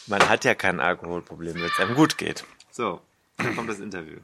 [0.07, 2.45] Man hat ja kein Alkoholproblem, wenn es einem gut geht.
[2.71, 3.01] So,
[3.37, 4.19] dann kommt das Interview.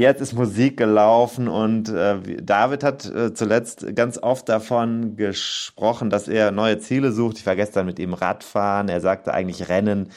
[0.00, 6.26] Jetzt ist Musik gelaufen und äh, David hat äh, zuletzt ganz oft davon gesprochen, dass
[6.26, 7.38] er neue Ziele sucht.
[7.38, 8.88] Ich war gestern mit ihm Radfahren.
[8.88, 10.08] Er sagte eigentlich Rennen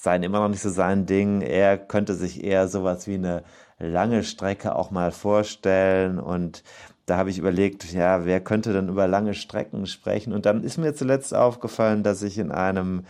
[0.00, 1.42] seien immer noch nicht so sein Ding.
[1.42, 3.42] Er könnte sich eher sowas wie eine
[3.78, 6.62] lange Strecke auch mal vorstellen und
[7.06, 10.34] da habe ich überlegt, ja, wer könnte denn über lange Strecken sprechen?
[10.34, 13.04] Und dann ist mir zuletzt aufgefallen, dass ich in einem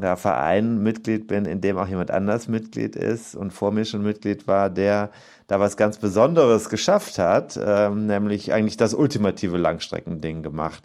[0.00, 4.02] ja, Verein Mitglied bin, in dem auch jemand anders Mitglied ist und vor mir schon
[4.02, 5.10] Mitglied war, der
[5.48, 10.84] da was ganz Besonderes geschafft hat, ähm, nämlich eigentlich das ultimative Langstreckending gemacht.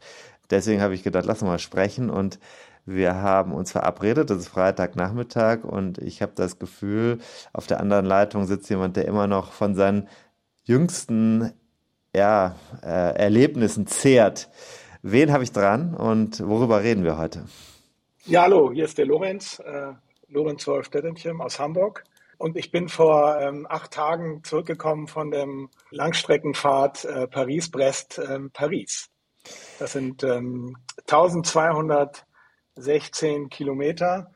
[0.49, 2.39] Deswegen habe ich gedacht, lass mal sprechen und
[2.87, 7.19] wir haben uns verabredet, das ist Freitagnachmittag und ich habe das Gefühl,
[7.51, 10.07] auf der anderen Leitung sitzt jemand, der immer noch von seinen
[10.63, 11.51] jüngsten
[12.15, 14.49] ja, äh, Erlebnissen zehrt.
[15.01, 17.45] Wen habe ich dran und worüber reden wir heute?
[18.25, 19.93] Ja, hallo, hier ist der Lorenz, äh,
[20.29, 22.05] Lorenz Wolf-Dettenchen aus Hamburg.
[22.37, 28.51] Und ich bin vor ähm, acht Tagen zurückgekommen von dem Langstreckenfahrt äh, Paris-Brest, ähm.
[29.79, 30.77] Das sind ähm,
[32.77, 34.31] 1216 Kilometer.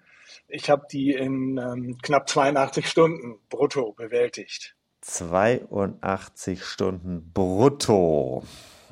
[0.47, 4.75] Ich habe die in ähm, knapp 82 Stunden brutto bewältigt.
[5.01, 8.43] 82 Stunden brutto.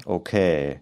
[0.06, 0.82] Okay.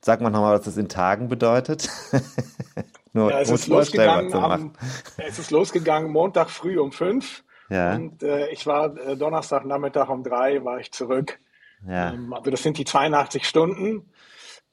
[0.00, 1.88] Sag mal nochmal, was das in Tagen bedeutet.
[3.12, 4.72] Nur Ja, es ist losgegangen, am,
[5.18, 7.44] es ist losgegangen Montag früh um fünf.
[7.68, 11.38] Ja, Und äh, ich war äh, Donnerstagnachmittag um drei, war ich zurück.
[11.86, 12.12] ja.
[12.12, 14.10] Ähm, Also das sind die 82 Stunden.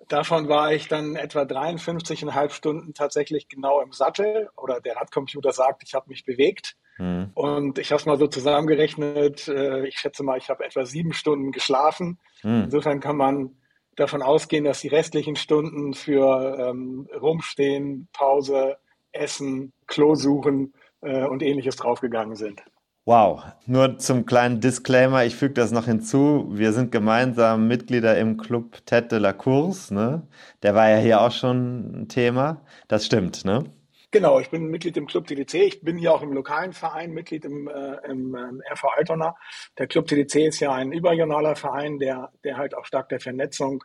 [0.10, 5.84] Davon war ich dann etwa 53,5 Stunden tatsächlich genau im Sattel oder der Radcomputer sagt,
[5.84, 6.76] ich habe mich bewegt.
[6.98, 7.30] Hm.
[7.36, 9.48] Und ich habe es mal so zusammengerechnet.
[9.48, 12.20] äh, Ich schätze mal, ich habe etwa sieben Stunden geschlafen.
[12.42, 12.64] Hm.
[12.66, 13.56] Insofern kann man
[13.96, 18.78] davon ausgehen, dass die restlichen Stunden für ähm, Rumstehen, Pause,
[19.12, 22.64] Essen, Klo suchen äh, und ähnliches draufgegangen sind.
[23.06, 23.44] Wow.
[23.66, 26.48] Nur zum kleinen Disclaimer, ich füge das noch hinzu.
[26.52, 30.28] Wir sind gemeinsam Mitglieder im Club Tête de la Course, ne?
[30.62, 32.62] Der war ja hier auch schon ein Thema.
[32.88, 33.64] Das stimmt, ne?
[34.12, 35.54] Genau, ich bin Mitglied im Club TDC.
[35.56, 39.36] Ich bin hier auch im lokalen Verein Mitglied im, äh, im äh, RV Altona.
[39.78, 43.84] Der Club TDC ist ja ein überregionaler Verein, der, der halt auch stark der Vernetzung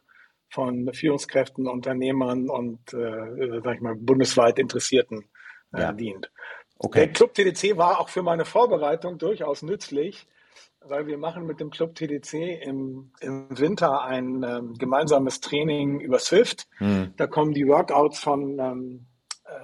[0.48, 5.28] von Führungskräften, Unternehmern und, äh, sag ich mal, bundesweit Interessierten
[5.74, 5.92] äh, ja.
[5.92, 6.30] dient.
[6.78, 7.00] Okay.
[7.00, 10.26] Der Club TDC war auch für meine Vorbereitung durchaus nützlich,
[10.80, 16.18] weil wir machen mit dem Club TDC im, im Winter ein ähm, gemeinsames Training über
[16.18, 16.66] Swift.
[16.78, 17.14] Hm.
[17.16, 19.13] Da kommen die Workouts von ähm, äh,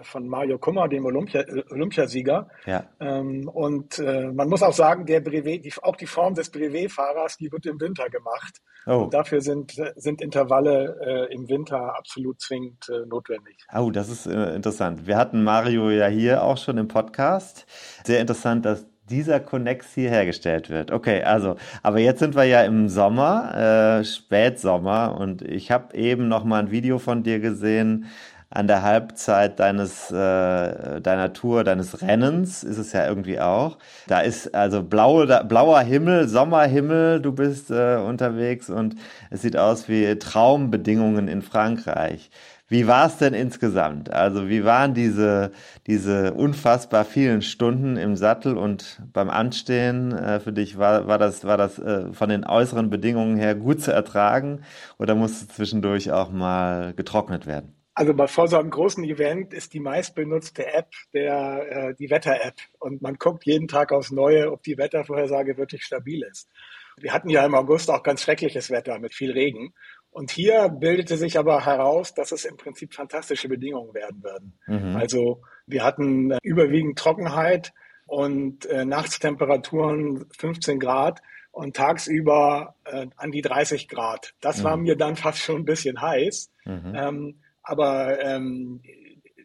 [0.02, 2.48] von Mario Kummer, dem Olympia, Olympiasieger.
[2.66, 2.84] Ja.
[3.00, 7.36] Ähm, und äh, man muss auch sagen, der Brevet, die, auch die Form des Brevet-Fahrers,
[7.38, 8.60] die wird im Winter gemacht.
[8.86, 9.04] Oh.
[9.04, 13.56] Und dafür sind, sind Intervalle äh, im Winter absolut zwingend äh, notwendig.
[13.74, 15.06] Oh, das ist äh, interessant.
[15.06, 17.66] Wir hatten Mario ja hier auch schon im Podcast.
[18.04, 20.92] Sehr interessant, dass dieser Connex hier hergestellt wird.
[20.92, 26.28] Okay, also, aber jetzt sind wir ja im Sommer, äh, Spätsommer, und ich habe eben
[26.28, 28.06] noch mal ein Video von dir gesehen
[28.50, 33.78] an der Halbzeit deines äh, deiner Tour, deines Rennens ist es ja irgendwie auch.
[34.08, 38.96] Da ist also blaue, da, blauer Himmel, Sommerhimmel, du bist äh, unterwegs und
[39.30, 42.30] es sieht aus wie Traumbedingungen in Frankreich.
[42.68, 44.12] Wie war es denn insgesamt?
[44.12, 45.50] Also wie waren diese,
[45.88, 50.78] diese unfassbar vielen Stunden im Sattel und beim Anstehen äh, für dich?
[50.78, 54.60] War, war das, war das äh, von den äußeren Bedingungen her gut zu ertragen
[54.98, 57.79] oder musste zwischendurch auch mal getrocknet werden?
[57.94, 62.54] Also bei vor so einem großen Event ist die meistbenutzte App der, äh, die Wetter-App.
[62.78, 66.48] Und man guckt jeden Tag aufs Neue, ob die Wettervorhersage wirklich stabil ist.
[66.96, 69.74] Wir hatten ja im August auch ganz schreckliches Wetter mit viel Regen.
[70.10, 74.58] Und hier bildete sich aber heraus, dass es im Prinzip fantastische Bedingungen werden würden.
[74.66, 74.96] Mhm.
[74.96, 77.72] Also wir hatten äh, überwiegend Trockenheit
[78.06, 81.20] und äh, Nachtstemperaturen 15 Grad
[81.52, 84.34] und tagsüber äh, an die 30 Grad.
[84.40, 84.64] Das mhm.
[84.64, 86.50] war mir dann fast schon ein bisschen heiß.
[86.64, 86.92] Mhm.
[86.94, 88.82] Ähm, aber ähm,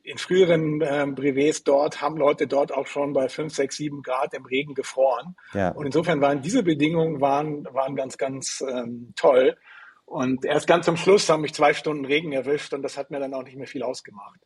[0.05, 4.33] in früheren ähm, Brevets dort haben Leute dort auch schon bei 5, 6, 7 Grad
[4.35, 5.35] im Regen gefroren.
[5.53, 5.69] Ja.
[5.69, 9.57] Und insofern waren diese Bedingungen waren, waren ganz, ganz ähm, toll.
[10.05, 13.19] Und erst ganz zum Schluss haben mich zwei Stunden Regen erwischt und das hat mir
[13.19, 14.39] dann auch nicht mehr viel ausgemacht.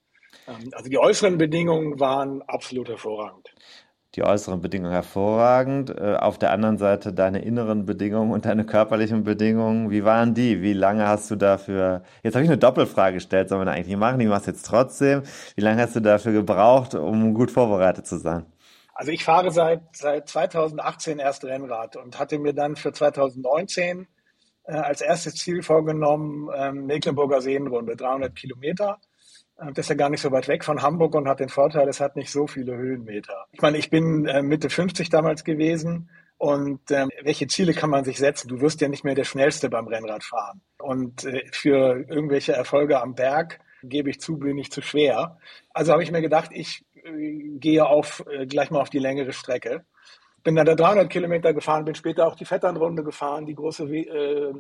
[0.48, 3.54] Ähm, also die äußeren Bedingungen waren absolut hervorragend.
[4.16, 5.92] Die äußeren Bedingungen hervorragend.
[5.92, 9.92] Äh, auf der anderen Seite deine inneren Bedingungen und deine körperlichen Bedingungen.
[9.92, 10.62] Wie waren die?
[10.62, 12.04] Wie lange hast du dafür?
[12.24, 14.20] Jetzt habe ich eine Doppelfrage gestellt, soll man eigentlich nicht machen.
[14.20, 15.24] Die machst du jetzt trotzdem.
[15.56, 18.46] Wie lange hast du dafür gebraucht, um gut vorbereitet zu sein?
[19.00, 24.08] Also ich fahre seit, seit 2018 erst Rennrad und hatte mir dann für 2019
[24.66, 29.00] äh, als erstes Ziel vorgenommen, ähm, Mecklenburger Seenrunde, 300 Kilometer.
[29.60, 31.88] Äh, das ist ja gar nicht so weit weg von Hamburg und hat den Vorteil,
[31.88, 33.46] es hat nicht so viele Höhenmeter.
[33.52, 38.06] Ich meine, ich bin äh, Mitte 50 damals gewesen und ähm, welche Ziele kann man
[38.06, 38.48] sich setzen?
[38.48, 40.62] Du wirst ja nicht mehr der Schnellste beim Rennradfahren.
[40.78, 45.38] Und äh, für irgendwelche Erfolge am Berg, gebe ich zu, bin ich zu schwer.
[45.74, 49.34] Also habe ich mir gedacht, ich äh, gehe auf, äh, gleich mal auf die längere
[49.34, 49.86] Strecke
[50.44, 54.50] bin dann da 300 Kilometer gefahren, bin später auch die Vetternrunde gefahren, die große äh,
[54.50, 54.54] äh,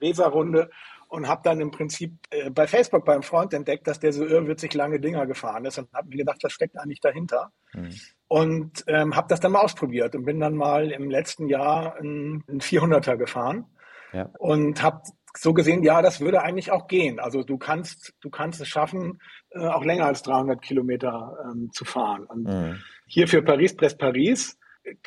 [0.00, 0.70] Weserrunde
[1.10, 4.72] und habe dann im Prinzip äh, bei Facebook beim Freund entdeckt, dass der so irrwitzig
[4.74, 7.52] lange Dinger gefahren ist und habe mir gedacht, was steckt eigentlich dahinter?
[7.74, 7.90] Mhm.
[8.28, 12.44] Und ähm, habe das dann mal ausprobiert und bin dann mal im letzten Jahr einen
[12.48, 13.66] 400er gefahren
[14.12, 14.30] ja.
[14.38, 15.02] und habe
[15.36, 17.18] so gesehen, ja, das würde eigentlich auch gehen.
[17.18, 19.20] Also du kannst, du kannst es schaffen,
[19.50, 22.24] äh, auch länger als 300 Kilometer ähm, zu fahren.
[22.24, 22.82] Und mhm.
[23.06, 24.58] hier für Paris-Brest-Paris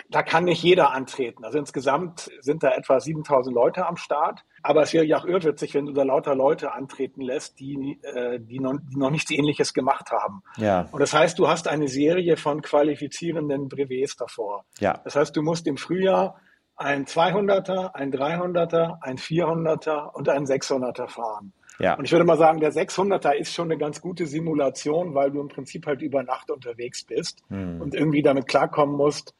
[0.09, 1.43] da kann nicht jeder antreten.
[1.43, 4.43] Also insgesamt sind da etwa 7000 Leute am Start.
[4.61, 8.39] Aber es wäre ja auch irrwitzig, wenn du da lauter Leute antreten lässt, die, äh,
[8.39, 10.41] die, noch, die noch nichts Ähnliches gemacht haben.
[10.55, 10.87] Ja.
[10.91, 14.63] Und das heißt, du hast eine Serie von qualifizierenden Brevets davor.
[14.79, 15.01] Ja.
[15.03, 16.39] Das heißt, du musst im Frühjahr
[16.75, 21.53] ein 200er, ein 300er, ein 400er und ein 600er fahren.
[21.79, 21.95] Ja.
[21.95, 25.41] Und ich würde mal sagen, der 600er ist schon eine ganz gute Simulation, weil du
[25.41, 27.81] im Prinzip halt über Nacht unterwegs bist hm.
[27.81, 29.33] und irgendwie damit klarkommen musst,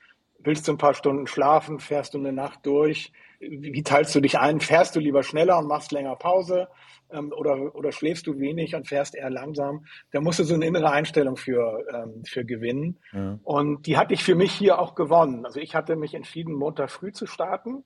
[0.44, 1.80] Willst du ein paar Stunden schlafen?
[1.80, 3.12] Fährst du eine Nacht durch?
[3.40, 4.60] Wie teilst du dich ein?
[4.60, 6.68] Fährst du lieber schneller und machst länger Pause?
[7.10, 9.86] Ähm, oder, oder schläfst du wenig und fährst eher langsam?
[10.12, 13.00] Da musst du so eine innere Einstellung für, ähm, für gewinnen.
[13.12, 13.40] Ja.
[13.44, 15.46] Und die hatte ich für mich hier auch gewonnen.
[15.46, 17.84] Also ich hatte mich entschieden, Montag früh zu starten.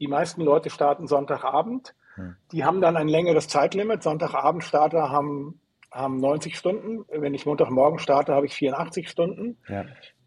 [0.00, 1.94] Die meisten Leute starten Sonntagabend.
[2.16, 2.34] Ja.
[2.52, 4.02] Die haben dann ein längeres Zeitlimit.
[4.02, 7.04] Sonntagabend-Starter haben haben 90 Stunden.
[7.08, 9.58] Wenn ich Montagmorgen starte, habe ich 84 Stunden.
[9.68, 9.84] Ja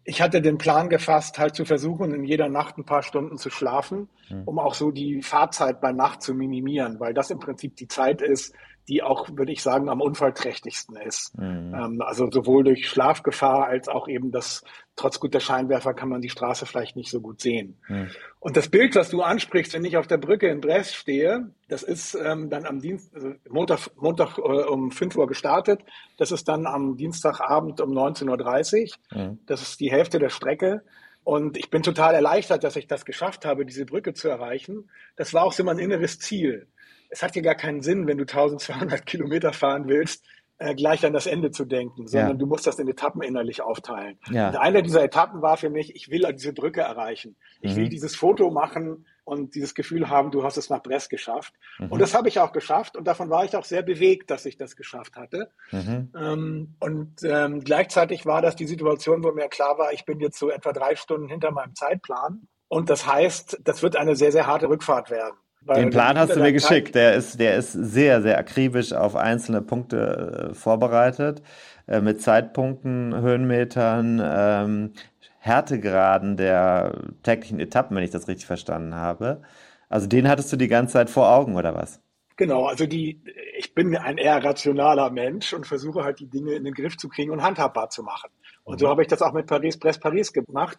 [0.08, 3.50] ich hatte den Plan gefasst, halt zu versuchen, in jeder Nacht ein paar Stunden zu
[3.50, 4.44] schlafen, mhm.
[4.46, 8.22] um auch so die Fahrzeit bei Nacht zu minimieren, weil das im Prinzip die Zeit
[8.22, 8.54] ist,
[8.88, 11.38] die auch, würde ich sagen, am unfallträchtigsten ist.
[11.38, 11.74] Mhm.
[11.74, 14.64] Ähm, also sowohl durch Schlafgefahr als auch eben das,
[14.96, 17.78] trotz guter Scheinwerfer kann man die Straße vielleicht nicht so gut sehen.
[17.88, 18.08] Mhm.
[18.40, 21.82] Und das Bild, was du ansprichst, wenn ich auf der Brücke in Brest stehe, das
[21.82, 25.80] ist ähm, dann am Dienst, also Montag, Montag äh, um 5 Uhr gestartet.
[26.16, 29.18] Das ist dann am Dienstagabend um 19.30 Uhr.
[29.18, 29.38] Mhm.
[29.46, 30.82] Das ist die Hälfte der Strecke.
[31.24, 34.88] Und ich bin total erleichtert, dass ich das geschafft habe, diese Brücke zu erreichen.
[35.16, 36.68] Das war auch so mein inneres Ziel
[37.08, 40.24] es hat ja gar keinen Sinn, wenn du 1200 Kilometer fahren willst,
[40.60, 42.36] äh, gleich an das Ende zu denken, sondern ja.
[42.36, 44.18] du musst das in Etappen innerlich aufteilen.
[44.28, 44.48] Ja.
[44.48, 47.36] Und eine dieser Etappen war für mich, ich will diese Brücke erreichen.
[47.60, 47.76] Ich mhm.
[47.76, 51.54] will dieses Foto machen und dieses Gefühl haben, du hast es nach Brest geschafft.
[51.78, 51.92] Mhm.
[51.92, 54.56] Und das habe ich auch geschafft und davon war ich auch sehr bewegt, dass ich
[54.56, 55.50] das geschafft hatte.
[55.70, 56.12] Mhm.
[56.18, 60.40] Ähm, und ähm, gleichzeitig war das die Situation, wo mir klar war, ich bin jetzt
[60.40, 62.48] so etwa drei Stunden hinter meinem Zeitplan.
[62.66, 65.36] Und das heißt, das wird eine sehr, sehr harte Rückfahrt werden.
[65.76, 66.94] Den Plan hast du mir geschickt.
[66.94, 71.42] Der ist, der ist sehr, sehr akribisch auf einzelne Punkte äh, vorbereitet.
[71.86, 74.92] Äh, mit Zeitpunkten, Höhenmetern, ähm,
[75.38, 79.42] Härtegraden der täglichen Etappen, wenn ich das richtig verstanden habe.
[79.88, 82.00] Also den hattest du die ganze Zeit vor Augen, oder was?
[82.36, 83.20] Genau, also die,
[83.56, 87.08] ich bin ein eher rationaler Mensch und versuche halt die Dinge in den Griff zu
[87.08, 88.30] kriegen und handhabbar zu machen.
[88.64, 88.78] Und mhm.
[88.78, 90.78] so habe ich das auch mit Paris, Brest, Paris gemacht.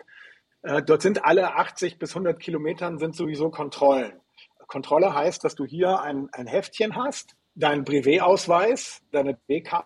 [0.61, 4.13] Äh, dort sind alle 80 bis 100 Kilometern sind sowieso Kontrollen.
[4.69, 9.85] Kontrolle heißt, dass du hier ein, ein Heftchen hast, deinen Brevet-Ausweis, deine BK,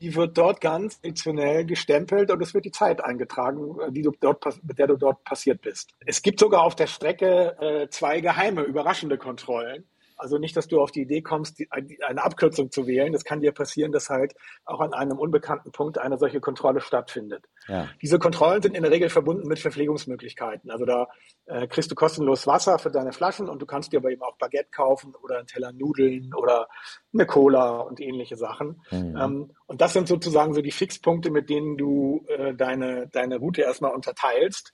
[0.00, 4.10] die wird dort ganz traditionell gestempelt und es wird die Zeit eingetragen, äh, die du
[4.18, 5.94] dort, mit der du dort passiert bist.
[6.04, 9.84] Es gibt sogar auf der Strecke äh, zwei geheime, überraschende Kontrollen.
[10.22, 13.12] Also nicht, dass du auf die Idee kommst, die, eine Abkürzung zu wählen.
[13.12, 17.44] Das kann dir passieren, dass halt auch an einem unbekannten Punkt eine solche Kontrolle stattfindet.
[17.66, 17.88] Ja.
[18.00, 20.70] Diese Kontrollen sind in der Regel verbunden mit Verpflegungsmöglichkeiten.
[20.70, 21.08] Also da
[21.46, 24.36] äh, kriegst du kostenlos Wasser für deine Flaschen und du kannst dir aber eben auch
[24.38, 26.68] Baguette kaufen oder einen Teller Nudeln oder
[27.12, 28.80] eine Cola und ähnliche Sachen.
[28.92, 29.16] Mhm.
[29.16, 33.62] Ähm, und das sind sozusagen so die Fixpunkte, mit denen du äh, deine, deine Route
[33.62, 34.72] erstmal unterteilst.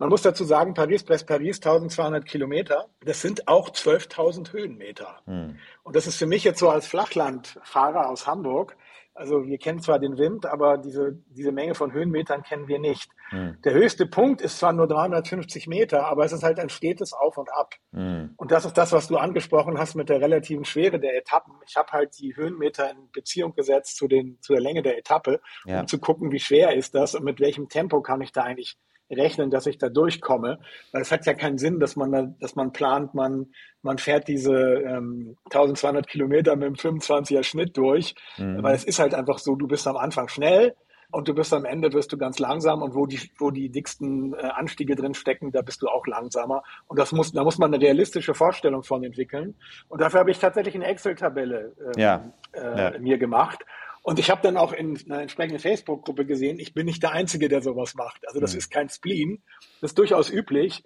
[0.00, 2.86] Man muss dazu sagen, Paris, Brest, Paris, 1200 Kilometer.
[3.04, 5.20] Das sind auch 12.000 Höhenmeter.
[5.26, 5.58] Hm.
[5.82, 8.78] Und das ist für mich jetzt so als Flachlandfahrer aus Hamburg.
[9.12, 13.10] Also wir kennen zwar den Wind, aber diese, diese Menge von Höhenmetern kennen wir nicht.
[13.28, 13.58] Hm.
[13.62, 17.36] Der höchste Punkt ist zwar nur 350 Meter, aber es ist halt ein stetes Auf
[17.36, 17.74] und Ab.
[17.92, 18.32] Hm.
[18.38, 21.52] Und das ist das, was du angesprochen hast mit der relativen Schwere der Etappen.
[21.68, 25.42] Ich habe halt die Höhenmeter in Beziehung gesetzt zu, den, zu der Länge der Etappe,
[25.66, 25.80] ja.
[25.80, 28.78] um zu gucken, wie schwer ist das und mit welchem Tempo kann ich da eigentlich
[29.10, 30.58] rechnen, dass ich da durchkomme.
[30.92, 33.46] Weil es hat ja keinen Sinn, dass man, da, dass man plant, man,
[33.82, 38.14] man fährt diese ähm, 1200 Kilometer mit einem 25er Schnitt durch.
[38.38, 38.62] Mhm.
[38.62, 40.74] Weil es ist halt einfach so, du bist am Anfang schnell
[41.12, 44.34] und du bist am Ende wirst du ganz langsam und wo die, wo die dicksten
[44.34, 46.62] äh, Anstiege drin stecken, da bist du auch langsamer.
[46.86, 49.56] Und das muss, da muss man eine realistische Vorstellung von entwickeln.
[49.88, 52.32] Und dafür habe ich tatsächlich eine Excel-Tabelle äh, ja.
[52.52, 52.98] Äh, ja.
[52.98, 53.64] mir gemacht.
[54.02, 57.48] Und ich habe dann auch in einer entsprechenden Facebook-Gruppe gesehen, ich bin nicht der Einzige,
[57.48, 58.26] der sowas macht.
[58.26, 58.58] Also das mhm.
[58.58, 59.42] ist kein Spleen.
[59.80, 60.82] Das ist durchaus üblich,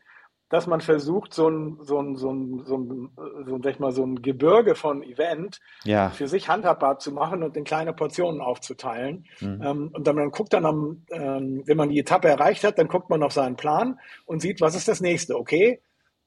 [0.49, 3.11] dass man versucht, so ein, so ein, so ein, so ein,
[3.47, 6.11] so ein, sag ich mal, so ein Gebirge von Event ja.
[6.11, 9.27] für sich handhabbar zu machen und in kleine Portionen aufzuteilen.
[9.41, 9.61] Mhm.
[9.63, 12.89] Ähm, und dann man guckt dann am, ähm, wenn man die Etappe erreicht hat, dann
[12.89, 15.39] guckt man auf seinen Plan und sieht, was ist das nächste?
[15.39, 15.81] Okay,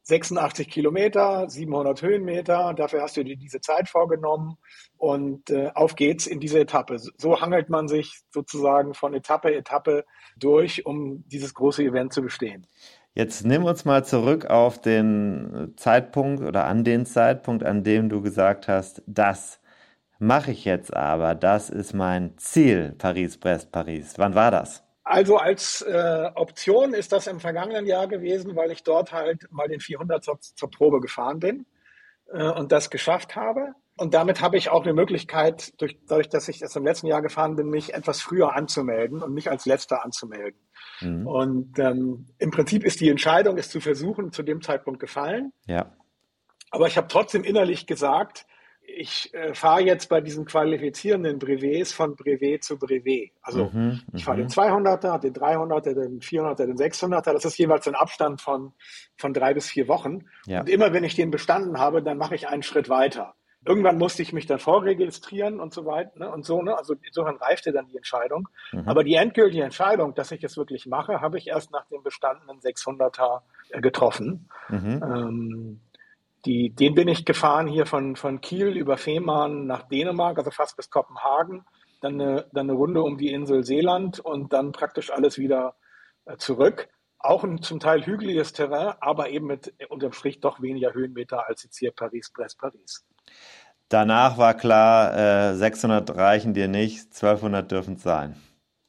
[0.07, 4.57] 86 Kilometer, 700 Höhenmeter, dafür hast du dir diese Zeit vorgenommen
[4.95, 6.97] und äh, auf geht's in diese Etappe.
[7.17, 10.05] So hangelt man sich sozusagen von Etappe Etappe
[10.37, 12.65] durch, um dieses große Event zu bestehen.
[13.15, 18.21] Jetzt nimm uns mal zurück auf den Zeitpunkt oder an den Zeitpunkt, an dem du
[18.21, 19.59] gesagt hast, das
[20.19, 24.13] mache ich jetzt aber, das ist mein Ziel, Paris, Brest, Paris.
[24.17, 24.86] Wann war das?
[25.07, 29.69] Also als äh, Option ist das im vergangenen Jahr gewesen, weil ich dort halt mal
[29.69, 31.65] den 400 zur, zur Probe gefahren bin
[32.33, 33.73] äh, und das geschafft habe.
[33.95, 37.21] Und damit habe ich auch eine Möglichkeit, durch, dadurch, dass ich das im letzten Jahr
[37.21, 40.59] gefahren bin, mich etwas früher anzumelden und mich als letzter anzumelden.
[40.99, 41.25] Mhm.
[41.25, 45.53] Und ähm, im Prinzip ist die Entscheidung, es zu versuchen, zu dem Zeitpunkt gefallen.
[45.67, 45.95] Ja.
[46.69, 48.45] Aber ich habe trotzdem innerlich gesagt,
[48.87, 53.31] ich äh, fahre jetzt bei diesen qualifizierenden Brevets von Brevet zu Brevet.
[53.41, 57.33] Also mhm, ich fahre den 200er, den 300er, den 400er, den 600er.
[57.33, 58.73] Das ist jeweils ein Abstand von,
[59.17, 60.25] von drei bis vier Wochen.
[60.45, 60.61] Ja.
[60.61, 63.35] Und immer wenn ich den bestanden habe, dann mache ich einen Schritt weiter.
[63.65, 66.61] Irgendwann musste ich mich dann vorregistrieren und so weiter ne, und so.
[66.61, 66.77] Ne?
[66.77, 68.47] Also insofern reifte dann die Entscheidung.
[68.71, 68.87] Mhm.
[68.87, 72.61] Aber die endgültige Entscheidung, dass ich es wirklich mache, habe ich erst nach dem bestandenen
[72.61, 74.47] 600er äh, getroffen.
[74.69, 75.03] Mhm.
[75.03, 75.81] Ähm,
[76.45, 80.77] die, den bin ich gefahren hier von, von Kiel über Fehmarn nach Dänemark, also fast
[80.77, 81.65] bis Kopenhagen,
[82.01, 85.75] dann eine, dann eine Runde um die Insel Seeland und dann praktisch alles wieder
[86.25, 86.89] äh, zurück.
[87.19, 91.63] Auch ein zum Teil hügeliges Terrain, aber eben mit unterm Strich doch weniger Höhenmeter als
[91.63, 93.05] jetzt hier Paris, Brest, Paris.
[93.89, 98.35] Danach war klar, äh, 600 reichen dir nicht, 1200 dürfen es sein.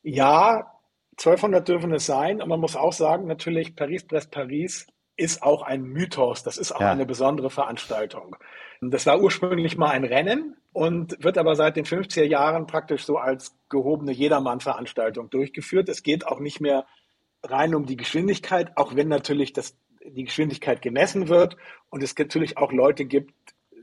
[0.03, 0.73] Ja,
[1.19, 2.43] 1200 dürfen es sein.
[2.43, 4.87] Und man muss auch sagen, natürlich, Paris-Brest-Paris
[5.19, 6.45] ist auch ein Mythos.
[6.45, 6.93] Das ist auch ja.
[6.93, 8.37] eine besondere Veranstaltung.
[8.81, 13.19] Das war ursprünglich mal ein Rennen und wird aber seit den 50er Jahren praktisch so
[13.19, 15.89] als gehobene Jedermann-Veranstaltung durchgeführt.
[15.89, 16.87] Es geht auch nicht mehr
[17.43, 21.57] rein um die Geschwindigkeit, auch wenn natürlich das, die Geschwindigkeit gemessen wird
[21.91, 23.35] und es natürlich auch Leute gibt,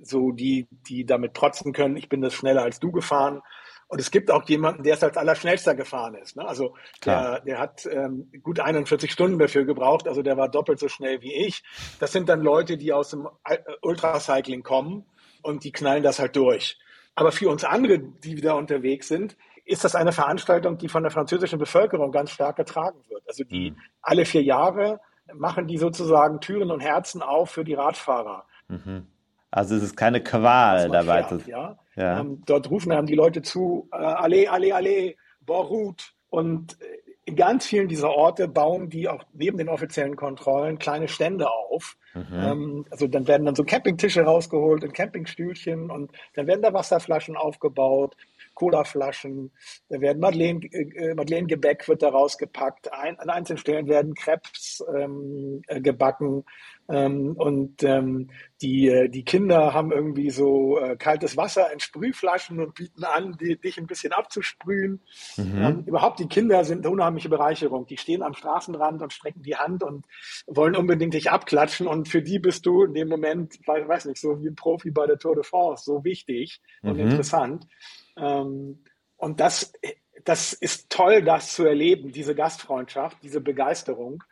[0.02, 3.42] so die, die damit trotzen können, ich bin das schneller als du gefahren.
[3.88, 6.36] Und es gibt auch jemanden, der es als allerschnellster gefahren ist.
[6.36, 6.48] Ne?
[6.48, 6.76] Also
[7.06, 11.22] der, der hat ähm, gut 41 Stunden dafür gebraucht, also der war doppelt so schnell
[11.22, 11.64] wie ich.
[12.00, 15.06] Das sind dann Leute, die aus dem äh, Ultracycling kommen
[15.44, 16.80] und die knallen das halt durch.
[17.14, 21.12] Aber für uns andere, die wieder unterwegs sind, ist das eine Veranstaltung, die von der
[21.12, 23.24] französischen Bevölkerung ganz stark getragen wird.
[23.28, 23.78] Also die mhm.
[24.02, 25.00] alle vier Jahre
[25.34, 28.46] machen die sozusagen Türen und Herzen auf für die Radfahrer.
[28.68, 29.08] Mhm.
[29.52, 31.24] Also es ist keine Qual dabei.
[31.24, 31.78] Fährt, ja.
[31.96, 32.20] ja.
[32.20, 35.16] Ähm, dort rufen dann die Leute zu, äh, alle, alle, alle,
[35.46, 36.14] Borut.
[36.30, 36.86] Und äh,
[37.26, 41.98] in ganz vielen dieser Orte bauen die auch neben den offiziellen Kontrollen kleine Stände auf.
[42.14, 42.26] Mhm.
[42.32, 47.36] Ähm, also dann werden dann so Campingtische rausgeholt und Campingstühlchen und dann werden da Wasserflaschen
[47.36, 48.16] aufgebaut.
[48.56, 49.52] Colaflaschen,
[49.90, 55.62] da werden Madeleine, äh, Madeleine-Gebäck wird da rausgepackt, Ein, an einzelnen Stellen werden Crepes ähm,
[55.68, 56.44] äh, gebacken
[56.88, 58.30] ähm, und ähm,
[58.62, 63.38] die, äh, die Kinder haben irgendwie so äh, kaltes Wasser in Sprühflaschen und bieten an,
[63.40, 65.02] die, dich ein bisschen abzusprühen.
[65.38, 65.62] Mhm.
[65.62, 67.88] Ähm, überhaupt die Kinder sind eine unheimliche Bereicherung.
[67.88, 70.06] Die stehen am Straßenrand und strecken die Hand und
[70.46, 74.40] wollen unbedingt dich abklatschen und für die bist du in dem Moment, weiß nicht, so
[74.42, 76.92] wie ein Profi bei der Tour de France, so wichtig mhm.
[76.92, 77.68] und interessant.
[78.18, 78.84] Ähm,
[79.18, 79.74] und das,
[80.24, 84.24] das ist toll, das zu erleben, diese Gastfreundschaft, diese Begeisterung.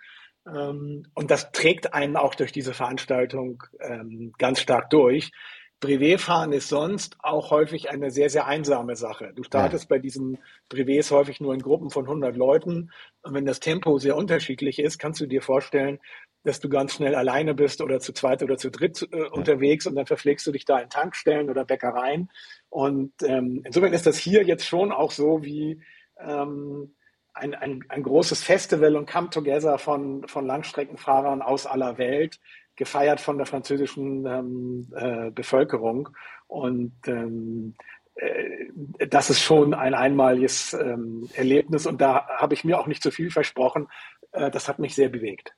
[0.48, 5.32] Ähm, und das trägt einen auch durch diese Veranstaltung ähm, ganz stark durch.
[5.80, 9.34] Brevetfahren ist sonst auch häufig eine sehr, sehr einsame Sache.
[9.36, 9.88] Du startest ja.
[9.90, 10.38] bei diesen
[10.70, 12.90] Brevets häufig nur in Gruppen von 100 Leuten.
[13.22, 16.00] Und wenn das Tempo sehr unterschiedlich ist, kannst du dir vorstellen,
[16.44, 19.28] dass du ganz schnell alleine bist oder zu zweit oder zu dritt äh, ja.
[19.30, 22.30] unterwegs und dann verpflegst du dich da in Tankstellen oder Bäckereien.
[22.70, 25.82] Und ähm, insofern ist das hier jetzt schon auch so wie
[26.20, 26.96] ähm,
[27.34, 32.40] ein, ein, ein großes Festival und Come Together von, von Langstreckenfahrern aus aller Welt,
[32.76, 36.10] gefeiert von der französischen ähm, äh, Bevölkerung.
[36.48, 37.76] Und ähm,
[38.16, 38.68] äh,
[39.08, 43.12] das ist schon ein einmaliges ähm, Erlebnis und da habe ich mir auch nicht zu
[43.12, 43.88] viel versprochen.
[44.32, 45.56] Äh, das hat mich sehr bewegt.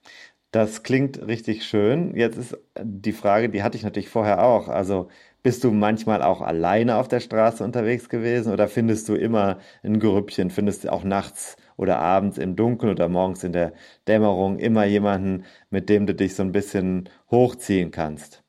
[0.56, 2.16] Das klingt richtig schön.
[2.16, 4.70] Jetzt ist die Frage, die hatte ich natürlich vorher auch.
[4.70, 5.10] Also
[5.44, 10.00] bist du manchmal auch alleine auf der Straße unterwegs gewesen oder findest du immer ein
[10.00, 10.52] Grüppchen?
[10.52, 13.74] Findest du auch nachts oder abends im Dunkeln oder morgens in der
[14.08, 18.42] Dämmerung immer jemanden, mit dem du dich so ein bisschen hochziehen kannst?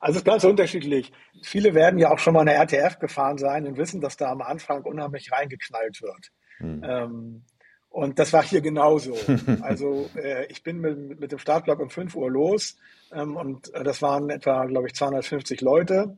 [0.00, 1.12] Also es ist ganz unterschiedlich.
[1.42, 4.40] Viele werden ja auch schon mal eine RTF gefahren sein und wissen, dass da am
[4.40, 6.30] Anfang unheimlich reingeknallt wird.
[6.56, 6.82] Hm.
[6.82, 7.44] Ähm,
[7.90, 9.16] und das war hier genauso.
[9.62, 12.76] Also äh, ich bin mit, mit dem Startblock um 5 Uhr los
[13.12, 16.16] ähm, und äh, das waren etwa, glaube ich, 250 Leute.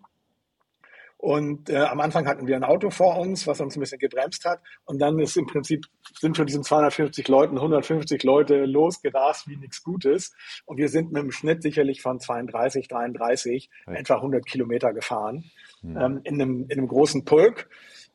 [1.23, 4.45] Und äh, am Anfang hatten wir ein Auto vor uns, was uns ein bisschen gebremst
[4.45, 4.61] hat.
[4.85, 5.87] Und dann ist im Prinzip,
[6.19, 10.35] sind von diesen 250 Leuten 150 Leute losgerast wie nichts Gutes.
[10.65, 13.93] Und wir sind mit einem Schnitt sicherlich von 32, 33 ja.
[13.93, 15.45] etwa 100 Kilometer gefahren
[15.81, 15.97] mhm.
[15.97, 17.69] ähm, in, einem, in einem großen Pulk.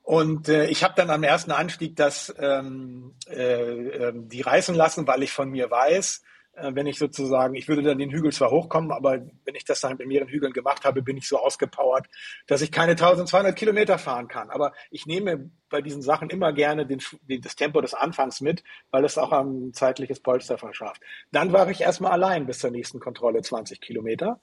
[0.08, 5.06] Und äh, ich habe dann am ersten Anstieg das ähm, äh, äh, die reißen lassen,
[5.06, 8.50] weil ich von mir weiß, äh, wenn ich sozusagen, ich würde dann den Hügel zwar
[8.50, 12.08] hochkommen, aber wenn ich das dann in mehreren Hügeln gemacht habe, bin ich so ausgepowert,
[12.48, 14.50] dass ich keine 1200 Kilometer fahren kann.
[14.50, 18.64] Aber ich nehme bei diesen Sachen immer gerne den, den, das Tempo des Anfangs mit,
[18.92, 21.02] weil es auch ein zeitliches Polster verschafft.
[21.34, 24.40] Dann war ich erstmal allein bis zur nächsten Kontrolle 20 Kilometer,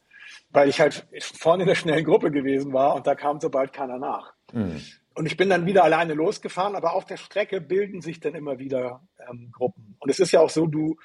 [0.50, 1.06] weil ich halt
[1.38, 4.34] vorne in der schnellen Gruppe gewesen war und da kam sobald keiner nach.
[4.52, 4.82] Mhm.
[5.14, 8.58] Und ich bin dann wieder alleine losgefahren, aber auf der Strecke bilden sich dann immer
[8.58, 9.96] wieder ähm, Gruppen.
[10.00, 10.96] Und es ist ja auch so, du,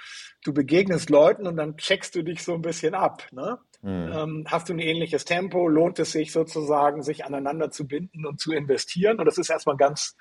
[0.43, 3.27] du begegnest Leuten und dann checkst du dich so ein bisschen ab.
[3.31, 3.59] Ne?
[3.81, 4.11] Mhm.
[4.11, 5.67] Ähm, hast du ein ähnliches Tempo?
[5.67, 9.19] Lohnt es sich sozusagen, sich aneinander zu binden und zu investieren?
[9.19, 10.17] Und das ist erstmal ganz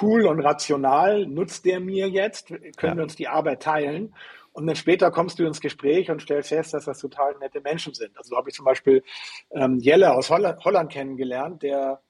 [0.00, 1.26] cool und rational.
[1.26, 2.48] Nutzt der mir jetzt?
[2.48, 2.96] Können ja.
[2.96, 4.14] wir uns die Arbeit teilen?
[4.52, 7.92] Und dann später kommst du ins Gespräch und stellst fest, dass das total nette Menschen
[7.92, 8.16] sind.
[8.16, 9.02] Also so habe ich zum Beispiel
[9.50, 12.00] ähm, Jelle aus Holland, Holland kennengelernt, der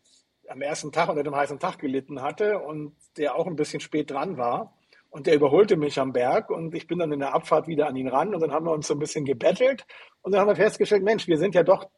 [0.49, 4.11] am ersten Tag unter dem heißen Tag gelitten hatte und der auch ein bisschen spät
[4.11, 4.75] dran war.
[5.11, 7.97] Und der überholte mich am Berg und ich bin dann in der Abfahrt wieder an
[7.97, 9.87] ihn ran und dann haben wir uns so ein bisschen gebettelt
[10.21, 11.89] und dann haben wir festgestellt, Mensch, wir sind ja doch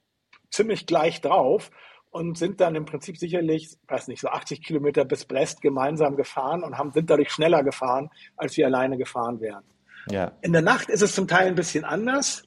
[0.51, 1.71] ziemlich gleich drauf
[2.11, 6.63] und sind dann im Prinzip sicherlich, weiß nicht, so 80 Kilometer bis Brest gemeinsam gefahren
[6.63, 9.65] und haben, sind dadurch schneller gefahren, als wir alleine gefahren wären.
[10.11, 10.33] Ja.
[10.41, 12.45] In der Nacht ist es zum Teil ein bisschen anders.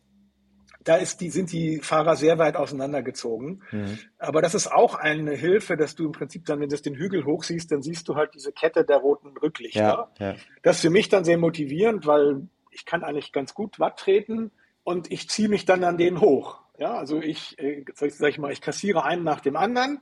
[0.84, 3.64] Da ist die, sind die Fahrer sehr weit auseinandergezogen.
[3.72, 4.00] Mhm.
[4.18, 7.26] Aber das ist auch eine Hilfe, dass du im Prinzip dann, wenn du den Hügel
[7.26, 10.10] hochsiehst, dann siehst du halt diese Kette der roten Rücklichter.
[10.20, 10.36] Ja, ja.
[10.64, 14.52] Das ist für mich dann sehr motivierend, weil ich kann eigentlich ganz gut Watt treten
[14.84, 16.62] und ich ziehe mich dann an denen hoch.
[16.78, 20.00] Ja, also ich, äh, sag ich mal, ich kassiere einen nach dem anderen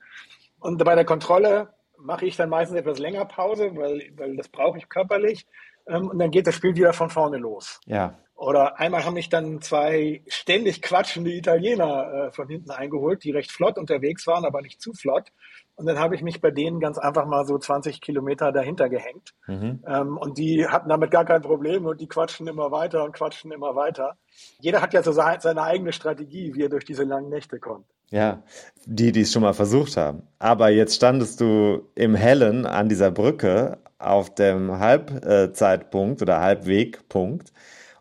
[0.60, 4.78] und bei der Kontrolle mache ich dann meistens etwas länger Pause, weil, weil das brauche
[4.78, 5.46] ich körperlich.
[5.88, 7.82] Ähm, und dann geht das Spiel wieder von vorne los.
[7.86, 8.20] Ja.
[8.40, 13.52] Oder einmal haben mich dann zwei ständig quatschende Italiener äh, von hinten eingeholt, die recht
[13.52, 15.34] flott unterwegs waren, aber nicht zu flott.
[15.76, 19.34] Und dann habe ich mich bei denen ganz einfach mal so 20 Kilometer dahinter gehängt.
[19.46, 19.84] Mhm.
[19.86, 23.52] Ähm, und die hatten damit gar kein Problem und die quatschen immer weiter und quatschen
[23.52, 24.16] immer weiter.
[24.62, 27.88] Jeder hat ja so seine eigene Strategie, wie er durch diese langen Nächte kommt.
[28.10, 28.42] Ja,
[28.86, 30.24] die, die es schon mal versucht haben.
[30.40, 37.52] Aber jetzt standest du im Hellen an dieser Brücke auf dem Halbzeitpunkt oder Halbwegpunkt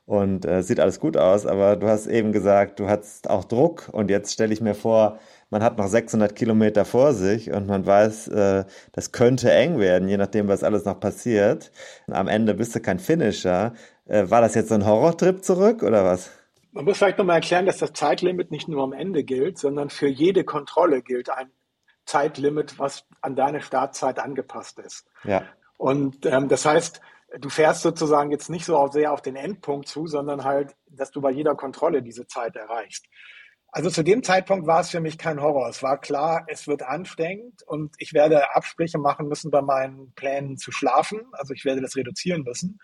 [0.08, 3.90] und äh, sieht alles gut aus, aber du hast eben gesagt, du hattest auch Druck
[3.92, 5.18] und jetzt stelle ich mir vor,
[5.50, 10.08] man hat noch 600 Kilometer vor sich und man weiß, äh, das könnte eng werden,
[10.08, 11.70] je nachdem, was alles noch passiert.
[12.06, 13.74] Am Ende bist du kein Finisher.
[14.06, 16.30] Äh, war das jetzt so ein Horrortrip zurück oder was?
[16.72, 20.08] Man muss vielleicht nochmal erklären, dass das Zeitlimit nicht nur am Ende gilt, sondern für
[20.08, 21.50] jede Kontrolle gilt ein
[22.06, 25.04] Zeitlimit, was an deine Startzeit angepasst ist.
[25.24, 25.42] Ja.
[25.76, 27.02] Und ähm, das heißt,
[27.36, 31.20] du fährst sozusagen jetzt nicht so sehr auf den Endpunkt zu, sondern halt, dass du
[31.20, 33.06] bei jeder Kontrolle diese Zeit erreichst.
[33.70, 35.68] Also zu dem Zeitpunkt war es für mich kein Horror.
[35.68, 40.56] Es war klar, es wird anstrengend und ich werde Absprüche machen müssen bei meinen Plänen
[40.56, 41.20] zu schlafen.
[41.32, 42.78] Also ich werde das reduzieren müssen,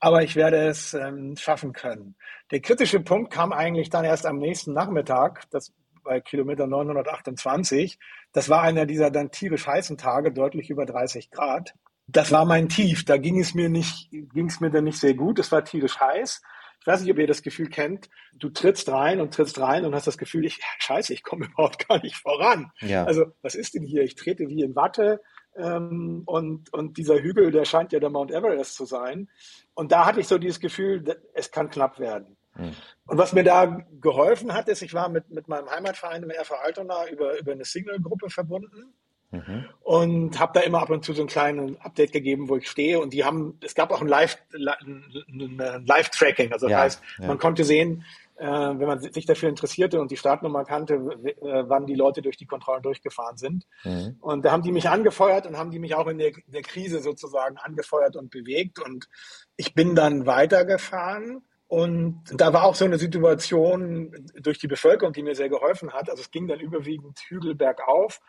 [0.00, 2.16] aber ich werde es ähm, schaffen können.
[2.50, 5.72] Der kritische Punkt kam eigentlich dann erst am nächsten Nachmittag, das
[6.02, 7.98] bei Kilometer 928.
[8.32, 11.74] Das war einer dieser dann tierisch heißen Tage, deutlich über 30 Grad
[12.06, 13.04] das war mein Tief.
[13.04, 15.38] Da ging es mir nicht, ging es mir dann nicht sehr gut.
[15.38, 16.42] Es war tierisch heiß.
[16.80, 18.10] Ich weiß nicht, ob ihr das Gefühl kennt.
[18.34, 21.88] Du trittst rein und trittst rein und hast das Gefühl, ich, scheiße, ich komme überhaupt
[21.88, 22.72] gar nicht voran.
[22.80, 23.04] Ja.
[23.04, 24.02] Also, was ist denn hier?
[24.02, 25.22] Ich trete wie in Watte.
[25.56, 29.30] Ähm, und, und dieser Hügel, der scheint ja der Mount Everest zu sein.
[29.72, 32.36] Und da hatte ich so dieses Gefühl, es kann knapp werden.
[32.52, 32.74] Hm.
[33.06, 36.52] Und was mir da geholfen hat, ist, ich war mit, mit meinem Heimatverein im RV
[36.62, 38.94] Altona über, über eine Single-Gruppe verbunden.
[39.34, 39.64] Mhm.
[39.82, 43.00] Und habe da immer ab und zu so einen kleinen Update gegeben, wo ich stehe.
[43.00, 46.52] Und die haben, es gab auch ein Live, ein Live-Tracking.
[46.52, 47.26] Also das ja, heißt, ja.
[47.26, 48.04] man konnte sehen,
[48.36, 52.36] äh, wenn man sich dafür interessierte und die Startnummer kannte, äh, wann die Leute durch
[52.36, 53.66] die Kontrollen durchgefahren sind.
[53.84, 54.16] Mhm.
[54.20, 57.00] Und da haben die mich angefeuert und haben die mich auch in der, der Krise
[57.00, 58.80] sozusagen angefeuert und bewegt.
[58.80, 59.08] Und
[59.56, 61.42] ich bin dann weitergefahren.
[61.68, 66.10] Und da war auch so eine Situation durch die Bevölkerung, die mir sehr geholfen hat.
[66.10, 68.20] Also es ging dann überwiegend Hügel bergauf.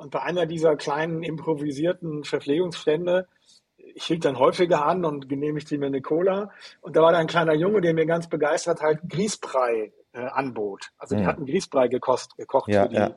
[0.00, 3.28] Und bei einer dieser kleinen improvisierten Verpflegungsstände,
[3.76, 6.50] ich hielt dann häufiger an und genehmigte mir eine Cola.
[6.80, 10.90] Und da war da ein kleiner Junge, der mir ganz begeistert halt Grießbrei äh, anbot.
[10.96, 13.14] Also die hatten Grießbrei gekocht, gekocht ja, für, die, ja.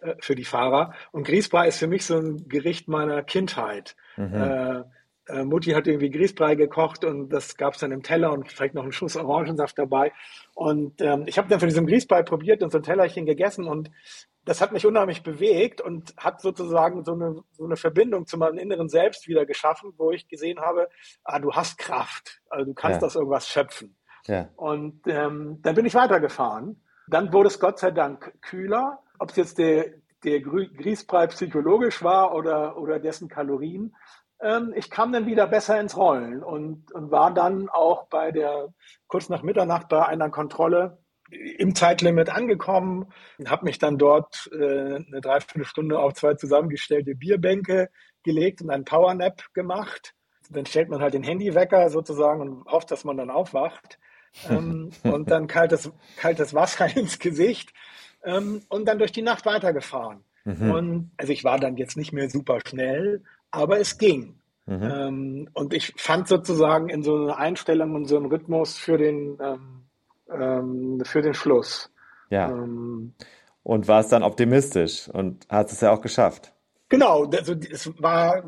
[0.00, 0.94] äh, für die Fahrer.
[1.10, 3.96] Und Grießbrei ist für mich so ein Gericht meiner Kindheit.
[4.16, 4.34] Mhm.
[4.34, 4.84] Äh,
[5.30, 8.74] äh, Mutti hat irgendwie Grießbrei gekocht und das gab es dann im Teller und vielleicht
[8.74, 10.12] noch einen Schuss Orangensaft dabei.
[10.54, 13.90] Und ähm, ich habe dann von diesem Grießbrei probiert und so ein Tellerchen gegessen und
[14.44, 18.58] das hat mich unheimlich bewegt und hat sozusagen so eine, so eine Verbindung zu meinem
[18.58, 20.88] inneren Selbst wieder geschaffen, wo ich gesehen habe,
[21.24, 23.06] ah, du hast Kraft, also du kannst ja.
[23.06, 23.96] aus irgendwas schöpfen.
[24.26, 24.48] Ja.
[24.56, 26.82] Und ähm, dann bin ich weitergefahren.
[27.08, 29.00] Dann wurde es Gott sei Dank kühler.
[29.18, 29.86] Ob es jetzt der,
[30.24, 33.94] der Grießbrei psychologisch war oder, oder dessen Kalorien.
[34.40, 38.72] Ähm, ich kam dann wieder besser ins Rollen und, und war dann auch bei der,
[39.06, 40.98] kurz nach Mitternacht bei einer Kontrolle
[41.30, 43.06] im Zeitlimit angekommen
[43.46, 47.90] habe mich dann dort äh, eine Dreiviertelstunde auf zwei zusammengestellte Bierbänke
[48.22, 50.14] gelegt und einen Powernap gemacht.
[50.50, 53.98] Dann stellt man halt den Handywecker sozusagen und hofft, dass man dann aufwacht.
[54.48, 57.72] ähm, und dann kaltes, kaltes Wasser ins Gesicht
[58.24, 60.24] ähm, und dann durch die Nacht weitergefahren.
[60.44, 60.70] Mhm.
[60.70, 64.40] Und also ich war dann jetzt nicht mehr super schnell, aber es ging.
[64.66, 64.82] Mhm.
[64.82, 69.38] Ähm, und ich fand sozusagen in so einer Einstellung und so einem Rhythmus für den
[70.32, 71.92] ähm, für den Schluss.
[72.30, 72.50] Ja.
[72.50, 73.14] Ähm,
[73.62, 76.52] und war es dann optimistisch und hat es ja auch geschafft.
[76.88, 78.42] Genau, also es war,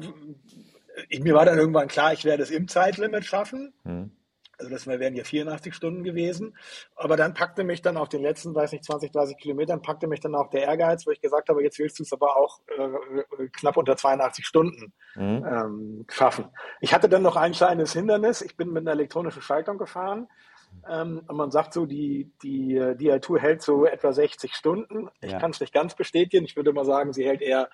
[1.09, 3.73] ich, mir war dann irgendwann klar, ich werde es im Zeitlimit schaffen.
[3.85, 4.11] Hm.
[4.59, 6.57] Also das wären ja 84 Stunden gewesen.
[6.95, 10.21] Aber dann packte mich dann auf den letzten, weiß nicht, 20, 30 Kilometern, packte mich
[10.21, 13.49] dann auch der Ehrgeiz, wo ich gesagt habe, jetzt willst du es aber auch äh,
[13.49, 15.45] knapp unter 82 Stunden mhm.
[15.45, 16.45] ähm, schaffen.
[16.81, 18.41] Ich hatte dann noch ein kleines Hindernis.
[18.41, 20.29] Ich bin mit einer elektronischen Schaltung gefahren.
[20.91, 25.09] Ähm, und man sagt so, die, die, die Tour hält so etwa 60 Stunden.
[25.21, 25.39] Ich ja.
[25.39, 26.45] kann es nicht ganz bestätigen.
[26.45, 27.69] Ich würde mal sagen, sie hält eher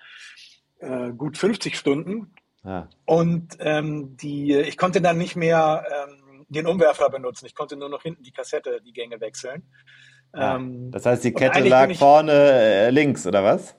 [0.79, 2.33] äh, gut 50 Stunden.
[2.63, 2.87] Ja.
[3.05, 7.45] Und ähm, die, ich konnte dann nicht mehr ähm, den Umwerfer benutzen.
[7.45, 9.63] Ich konnte nur noch hinten die Kassette, die Gänge wechseln.
[10.33, 10.55] Ja.
[10.55, 13.75] Ähm, das heißt, die Kette lag vorne äh, links, oder was?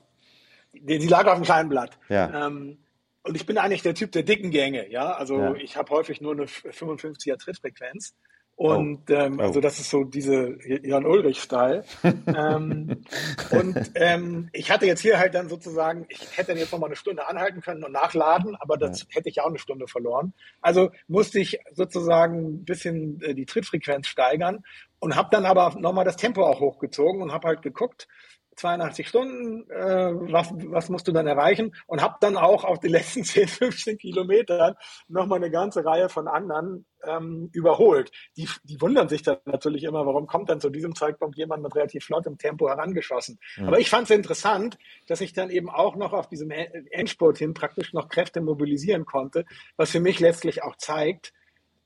[0.73, 1.97] Die, die, lag auf dem kleinen Blatt.
[2.09, 2.47] Ja.
[2.47, 2.79] Ähm,
[3.23, 5.13] und ich bin eigentlich der Typ der dicken Gänge, ja.
[5.13, 5.53] Also ja.
[5.55, 8.15] ich habe häufig nur eine 55er Trittfrequenz.
[8.55, 9.13] Und oh.
[9.13, 9.43] Ähm, oh.
[9.43, 11.83] also das ist so diese Jan Ulrich-Style.
[12.27, 13.03] ähm,
[13.49, 16.95] und ähm, ich hatte jetzt hier halt dann sozusagen, ich hätte jetzt noch mal eine
[16.95, 19.07] Stunde anhalten können und nachladen, aber das ja.
[19.11, 20.33] hätte ich auch eine Stunde verloren.
[20.61, 24.63] Also musste ich sozusagen ein bisschen äh, die Trittfrequenz steigern
[24.99, 28.07] und habe dann aber nochmal das Tempo auch hochgezogen und habe halt geguckt,
[28.55, 31.73] 82 Stunden, äh, was, was musst du dann erreichen?
[31.87, 34.75] Und habe dann auch auf die letzten 10, 15 Kilometern
[35.07, 38.11] nochmal eine ganze Reihe von anderen ähm, überholt.
[38.37, 41.75] Die, die wundern sich dann natürlich immer, warum kommt dann zu diesem Zeitpunkt jemand mit
[41.75, 43.39] relativ flottem Tempo herangeschossen.
[43.57, 43.67] Mhm.
[43.67, 44.77] Aber ich fand es interessant,
[45.07, 49.45] dass ich dann eben auch noch auf diesem Endspurt hin praktisch noch Kräfte mobilisieren konnte,
[49.77, 51.33] was für mich letztlich auch zeigt,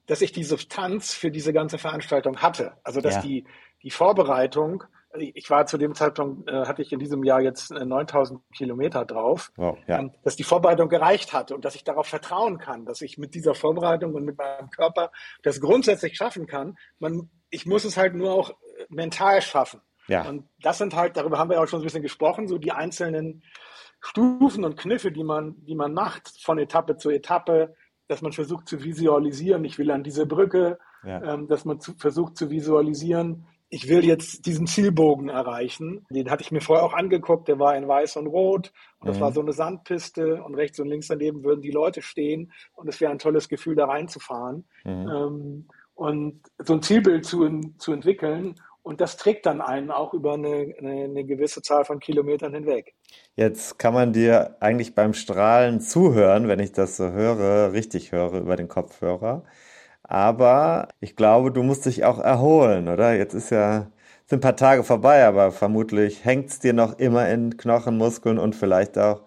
[0.08, 2.74] dass ich die Substanz für diese ganze Veranstaltung hatte.
[2.84, 3.22] Also dass ja.
[3.22, 3.46] die,
[3.82, 4.84] die Vorbereitung
[5.20, 9.06] ich war zu dem Zeitpunkt, äh, hatte ich in diesem Jahr jetzt 9000 äh, Kilometer
[9.06, 10.00] drauf, wow, ja.
[10.00, 13.34] ähm, dass die Vorbereitung gereicht hatte und dass ich darauf vertrauen kann, dass ich mit
[13.36, 15.12] dieser Vorbereitung und mit meinem Körper
[15.44, 16.76] das grundsätzlich schaffen kann.
[17.00, 19.82] Man, ich muss es halt nur auch äh, mental schaffen.
[20.08, 20.28] Ja.
[20.28, 23.44] Und das sind halt, darüber haben wir auch schon ein bisschen gesprochen, so die einzelnen
[24.00, 27.74] Stufen und Kniffe, die man, die man macht von Etappe zu Etappe,
[28.08, 31.34] dass man versucht zu visualisieren, ich will an diese Brücke, ja.
[31.34, 36.06] ähm, dass man zu, versucht zu visualisieren, ich will jetzt diesen Zielbogen erreichen.
[36.10, 39.20] Den hatte ich mir vorher auch angeguckt, der war in weiß und rot und das
[39.20, 39.34] war mhm.
[39.34, 43.12] so eine Sandpiste und rechts und links daneben würden die Leute stehen und es wäre
[43.12, 45.10] ein tolles Gefühl, da reinzufahren mhm.
[45.10, 47.48] ähm, und so ein Zielbild zu,
[47.78, 48.56] zu entwickeln
[48.86, 52.94] und das trägt dann einen auch über eine, eine, eine, gewisse Zahl von Kilometern hinweg.
[53.36, 58.34] Jetzt kann man dir eigentlich beim Strahlen zuhören, wenn ich das so höre, richtig höre
[58.34, 59.44] über den Kopfhörer.
[60.08, 63.16] Aber ich glaube, du musst dich auch erholen, oder?
[63.16, 63.92] Jetzt ist ja,
[64.28, 68.38] sind ein paar Tage vorbei, aber vermutlich hängt es dir noch immer in Knochen, Muskeln
[68.38, 69.24] und vielleicht auch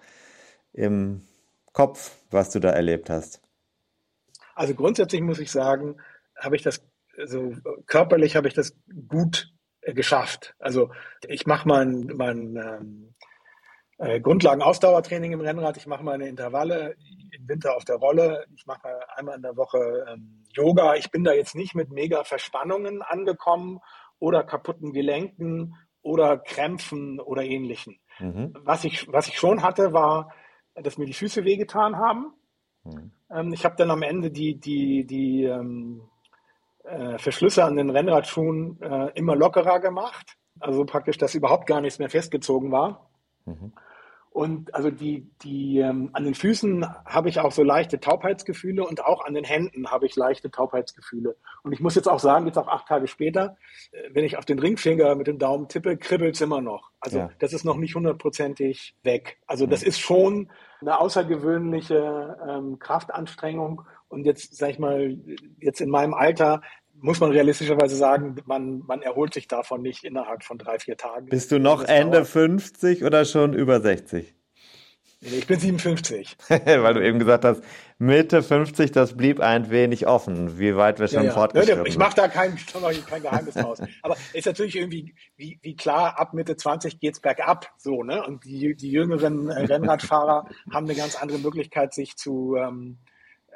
[0.72, 1.26] im
[1.72, 3.41] Kopf, was du da erlebt hast.
[4.55, 5.97] Also grundsätzlich muss ich sagen,
[6.37, 6.81] habe ich das,
[7.16, 7.55] also
[7.87, 8.76] körperlich habe ich das
[9.09, 9.53] gut
[9.83, 10.55] geschafft.
[10.61, 10.93] Also
[11.26, 13.14] ich mache mein, mein ähm,
[13.99, 16.95] äh, Grundlagen-Ausdauertraining im Rennrad, ich mache meine Intervalle
[17.33, 20.95] im Winter auf der Rolle, ich mache einmal in der Woche ähm, Yoga.
[20.95, 23.81] Ich bin da jetzt nicht mit mega Verspannungen angekommen
[24.19, 27.99] oder kaputten Gelenken oder Krämpfen oder ähnlichen.
[28.21, 28.55] Mhm.
[28.63, 30.33] Was, ich, was ich schon hatte, war,
[30.75, 32.33] dass mir die Füße wehgetan haben.
[32.85, 33.13] Mhm.
[33.31, 36.09] Ähm, ich habe dann am Ende die, die, die ähm,
[36.85, 40.37] äh, Verschlüsse an den Rennradschuhen äh, immer lockerer gemacht.
[40.61, 43.11] Also praktisch, dass überhaupt gar nichts mehr festgezogen war.
[43.45, 43.73] Mhm.
[44.31, 49.05] Und also die, die ähm, an den Füßen habe ich auch so leichte Taubheitsgefühle und
[49.05, 51.37] auch an den Händen habe ich leichte Taubheitsgefühle.
[51.62, 53.57] Und ich muss jetzt auch sagen, jetzt auch acht Tage später,
[53.91, 56.91] äh, wenn ich auf den Ringfinger mit dem Daumen tippe, kribbelt es immer noch.
[57.01, 57.31] Also ja.
[57.39, 59.39] das ist noch nicht hundertprozentig weg.
[59.47, 60.51] Also das ist schon
[60.81, 63.83] eine außergewöhnliche ähm, Kraftanstrengung.
[64.09, 65.18] Und jetzt, sag ich mal,
[65.61, 66.62] jetzt in meinem Alter
[67.01, 71.27] muss man realistischerweise sagen, man, man erholt sich davon nicht innerhalb von drei, vier Tagen.
[71.29, 72.29] Bist du noch Ende dauert.
[72.29, 74.35] 50 oder schon über 60?
[75.21, 76.37] Ich bin 57.
[76.49, 77.63] Weil du eben gesagt hast,
[77.99, 81.33] Mitte 50, das blieb ein wenig offen, wie weit wir schon ja, ja.
[81.33, 81.89] fortgeschritten sind.
[81.89, 82.57] Ich mache da kein,
[83.09, 83.81] kein Geheimnis draus.
[84.03, 88.25] Aber ist natürlich irgendwie, wie, wie klar, ab Mitte 20 geht's bergab, so, ne?
[88.25, 92.99] Und die, die jüngeren äh, Rennradfahrer haben eine ganz andere Möglichkeit, sich zu, ähm,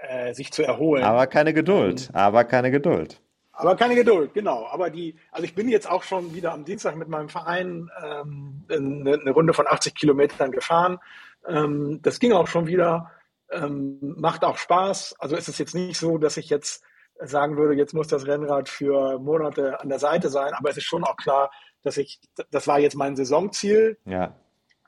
[0.08, 1.04] äh, sich zu erholen.
[1.04, 3.20] Aber keine Geduld, ähm, aber keine Geduld.
[3.52, 4.66] Aber keine Geduld, genau.
[4.66, 8.64] Aber die, also ich bin jetzt auch schon wieder am Dienstag mit meinem Verein ähm,
[8.68, 10.98] eine, eine Runde von 80 Kilometern gefahren.
[11.46, 13.10] Ähm, das ging auch schon wieder,
[13.50, 15.16] ähm, macht auch Spaß.
[15.18, 16.82] Also ist es jetzt nicht so, dass ich jetzt
[17.20, 20.84] sagen würde, jetzt muss das Rennrad für Monate an der Seite sein, aber es ist
[20.84, 21.50] schon auch klar,
[21.82, 23.98] dass ich, das war jetzt mein Saisonziel.
[24.04, 24.34] Ja.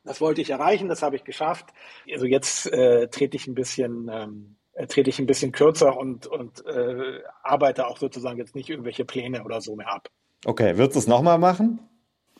[0.05, 1.67] Das wollte ich erreichen, das habe ich geschafft.
[2.13, 6.27] Also jetzt äh, trete ich ein bisschen ähm, äh, trete ich ein bisschen kürzer und,
[6.27, 10.09] und äh, arbeite auch sozusagen jetzt nicht irgendwelche Pläne oder so mehr ab.
[10.45, 11.81] Okay, würdest du es nochmal machen?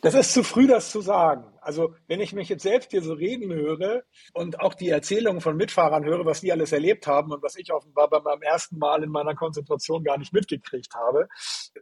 [0.01, 1.45] Das ist zu früh, das zu sagen.
[1.65, 4.03] Also wenn ich mich jetzt selbst hier so reden höre
[4.33, 7.73] und auch die Erzählungen von Mitfahrern höre, was die alles erlebt haben und was ich
[7.73, 11.27] offenbar bei meinem ersten Mal in meiner Konzentration gar nicht mitgekriegt habe,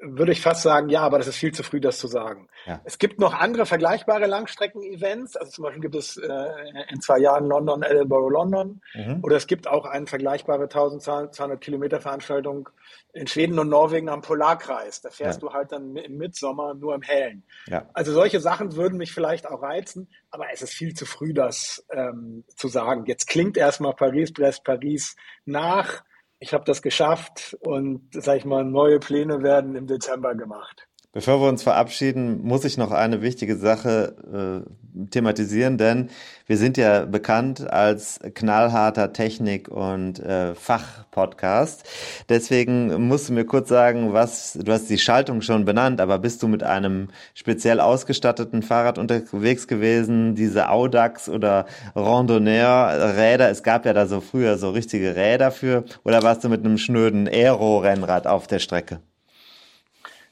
[0.02, 2.48] würde ich fast sagen, ja, aber das ist viel zu früh, das zu sagen.
[2.66, 2.82] Ja.
[2.86, 5.36] Es gibt noch andere vergleichbare Langstrecken-Events.
[5.36, 6.50] Also zum Beispiel gibt es äh,
[6.90, 8.82] in zwei Jahren London, Edinburgh, London.
[8.94, 9.20] Mhm.
[9.22, 12.70] Oder es gibt auch eine vergleichbare 1200 Kilometer Veranstaltung
[13.14, 15.02] in Schweden und Norwegen am Polarkreis.
[15.02, 15.48] Da fährst ja.
[15.48, 17.44] du halt dann im Mitsommer nur im Hellen.
[17.68, 17.90] Ja.
[17.94, 21.86] Also solche Sachen würden mich vielleicht auch reizen, aber es ist viel zu früh, das
[21.92, 23.06] ähm, zu sagen.
[23.06, 25.16] Jetzt klingt erstmal Paris, Brest, Paris
[25.46, 26.04] nach.
[26.40, 30.88] Ich habe das geschafft und, sag ich mal, neue Pläne werden im Dezember gemacht.
[31.14, 36.10] Bevor wir uns verabschieden, muss ich noch eine wichtige Sache äh, thematisieren, denn
[36.48, 41.84] wir sind ja bekannt als knallharter Technik- und äh, Fachpodcast.
[42.30, 46.42] Deswegen musst du mir kurz sagen, was, du hast die Schaltung schon benannt, aber bist
[46.42, 53.52] du mit einem speziell ausgestatteten Fahrrad unterwegs gewesen, diese Audax oder Randonneur-Räder?
[53.52, 56.80] Es gab ja da so früher so richtige Räder für, oder warst du mit einem
[56.80, 59.00] schnöden Aero-Rennrad auf der Strecke?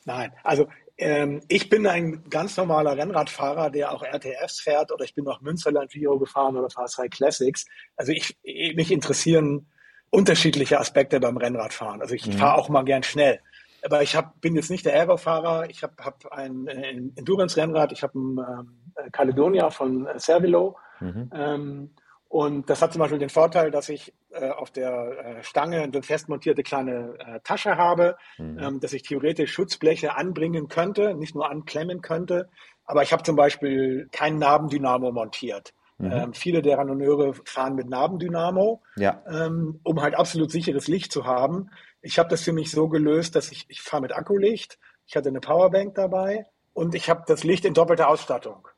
[0.05, 5.15] Nein, also ähm, ich bin ein ganz normaler Rennradfahrer, der auch RTFs fährt oder ich
[5.15, 7.65] bin noch Münsterland Giro gefahren oder Fast Classics.
[7.95, 9.67] Also ich, mich interessieren
[10.11, 12.01] unterschiedliche Aspekte beim Rennradfahren.
[12.01, 12.33] Also ich mhm.
[12.33, 13.39] fahre auch mal gern schnell.
[13.83, 15.69] Aber ich hab, bin jetzt nicht der Aerofahrer.
[15.69, 17.91] Ich habe hab ein, ein Endurance-Rennrad.
[17.91, 20.77] Ich habe ein ähm, Caledonia von Cervelo.
[20.99, 21.29] Mhm.
[21.33, 21.89] Ähm,
[22.31, 26.01] und das hat zum Beispiel den Vorteil, dass ich äh, auf der äh, Stange eine
[26.01, 28.57] fest montierte kleine äh, Tasche habe, mhm.
[28.57, 32.47] ähm, dass ich theoretisch Schutzbleche anbringen könnte, nicht nur anklemmen könnte.
[32.85, 35.73] Aber ich habe zum Beispiel kein Nabendynamo montiert.
[35.97, 36.11] Mhm.
[36.13, 39.21] Ähm, viele der Randonneure fahren mit Nabendynamo, ja.
[39.27, 41.69] ähm, um halt absolut sicheres Licht zu haben.
[42.01, 45.27] Ich habe das für mich so gelöst, dass ich, ich fahre mit Akkulicht, ich hatte
[45.27, 48.69] eine Powerbank dabei und ich habe das Licht in doppelter Ausstattung.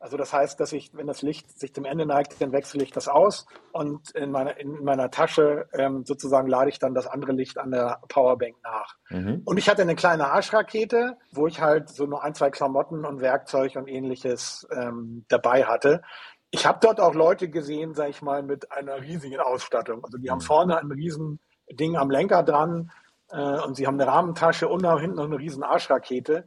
[0.00, 2.92] Also das heißt, dass ich, wenn das Licht sich zum Ende neigt, dann wechsle ich
[2.92, 7.32] das aus und in meiner, in meiner Tasche ähm, sozusagen lade ich dann das andere
[7.32, 8.94] Licht an der Powerbank nach.
[9.10, 9.42] Mhm.
[9.44, 13.20] Und ich hatte eine kleine Arschrakete, wo ich halt so nur ein, zwei Klamotten und
[13.20, 16.02] Werkzeug und ähnliches ähm, dabei hatte.
[16.50, 20.04] Ich habe dort auch Leute gesehen, sag ich mal, mit einer riesigen Ausstattung.
[20.04, 20.32] Also die mhm.
[20.32, 21.40] haben vorne ein riesen
[21.72, 22.92] Ding am Lenker dran
[23.30, 26.46] äh, und sie haben eine Rahmentasche und da hinten noch eine riesen Arschrakete.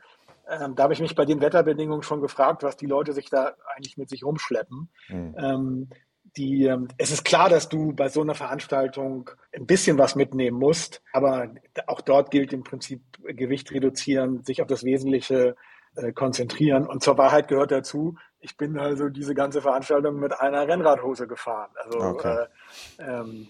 [0.52, 3.54] Ähm, da habe ich mich bei den Wetterbedingungen schon gefragt, was die Leute sich da
[3.76, 4.90] eigentlich mit sich rumschleppen.
[5.10, 5.36] Mhm.
[5.38, 5.90] Ähm,
[6.38, 10.58] die, ähm, es ist klar, dass du bei so einer Veranstaltung ein bisschen was mitnehmen
[10.58, 11.54] musst, aber
[11.88, 15.56] auch dort gilt im Prinzip Gewicht reduzieren, sich auf das Wesentliche
[15.96, 16.88] äh, konzentrieren.
[16.88, 21.70] Und zur Wahrheit gehört dazu, ich bin also diese ganze Veranstaltung mit einer Rennradhose gefahren.
[21.76, 22.48] Also okay.
[22.98, 23.48] äh, ähm,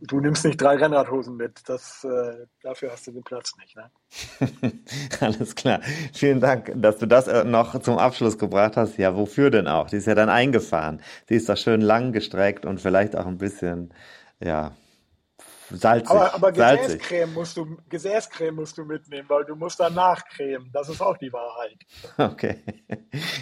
[0.00, 1.60] du nimmst nicht drei Rennradhosen mit.
[1.68, 3.76] Das, äh, dafür hast du den Platz nicht.
[3.76, 3.90] Ne?
[5.20, 5.80] Alles klar.
[6.14, 8.96] Vielen Dank, dass du das äh, noch zum Abschluss gebracht hast.
[8.96, 9.88] Ja, wofür denn auch?
[9.88, 11.02] Die ist ja dann eingefahren.
[11.28, 13.92] Sie ist doch schön lang gestreckt und vielleicht auch ein bisschen,
[14.40, 14.72] ja,
[15.74, 16.10] salzig.
[16.10, 20.70] Aber, aber Gesäßcreme, musst du, Gesäßcreme musst du mitnehmen, weil du musst danach cremen.
[20.72, 21.76] Das ist auch die Wahrheit.
[22.32, 22.56] Okay.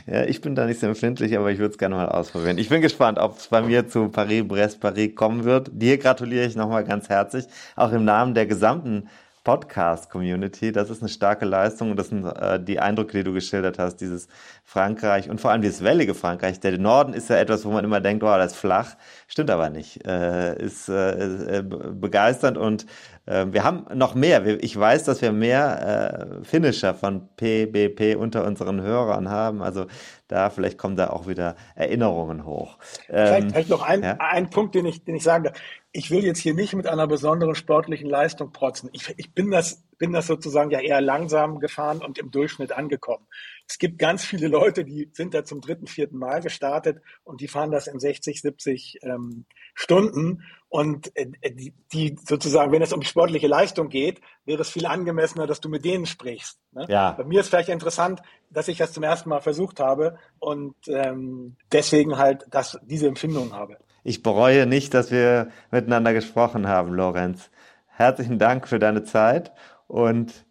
[0.07, 2.59] Ja, ich bin da nicht so empfindlich, aber ich würde es gerne mal ausprobieren.
[2.59, 5.71] Ich bin gespannt, ob es bei mir zu Paris-Brest-Paris kommen wird.
[5.73, 9.09] Dir gratuliere ich nochmal ganz herzlich, auch im Namen der gesamten
[9.45, 10.73] Podcast-Community.
[10.73, 13.97] Das ist eine starke Leistung und das sind äh, die Eindrücke, die du geschildert hast,
[13.97, 14.29] dieses
[14.65, 16.61] Frankreich und vor allem dieses wellige Frankreich.
[16.61, 18.97] Der Norden ist ja etwas, wo man immer denkt, oh, das ist flach.
[19.29, 20.07] Stimmt aber nicht.
[20.07, 22.87] Äh, ist äh, äh, begeisternd und
[23.27, 24.45] äh, wir haben noch mehr.
[24.63, 29.63] Ich weiß, dass wir mehr äh, Finisher von PBP unter unseren Hörern haben.
[29.63, 29.87] Also
[30.29, 32.79] da vielleicht kommen da auch wieder Erinnerungen hoch.
[33.07, 34.17] Vielleicht, ähm, vielleicht noch ein, ja?
[34.19, 35.61] ein Punkt, den ich, den ich sagen darf
[35.93, 38.91] ich will jetzt hier nicht mit einer besonderen sportlichen Leistung protzen.
[38.93, 43.27] Ich, ich bin das, bin das sozusagen ja eher langsam gefahren und im Durchschnitt angekommen.
[43.67, 47.49] Es gibt ganz viele Leute, die sind da zum dritten, vierten Mal gestartet und die
[47.49, 50.45] fahren das in 60, 70 ähm, Stunden.
[50.69, 55.49] Und äh, die, die sozusagen, wenn es um sportliche Leistung geht, wäre es viel angemessener,
[55.49, 56.61] dass du mit denen sprichst.
[56.71, 56.87] Ne?
[56.89, 57.13] Ja.
[57.13, 61.57] Bei mir ist vielleicht interessant, dass ich das zum ersten Mal versucht habe und ähm,
[61.73, 63.79] deswegen halt das, diese Empfindung habe.
[64.03, 67.51] Ich bereue nicht, dass wir miteinander gesprochen haben, Lorenz.
[67.87, 69.53] Herzlichen Dank für deine Zeit
[69.89, 70.47] und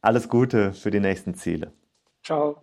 [0.00, 1.72] alles Gute für die nächsten Ziele.
[2.22, 2.62] Ciao.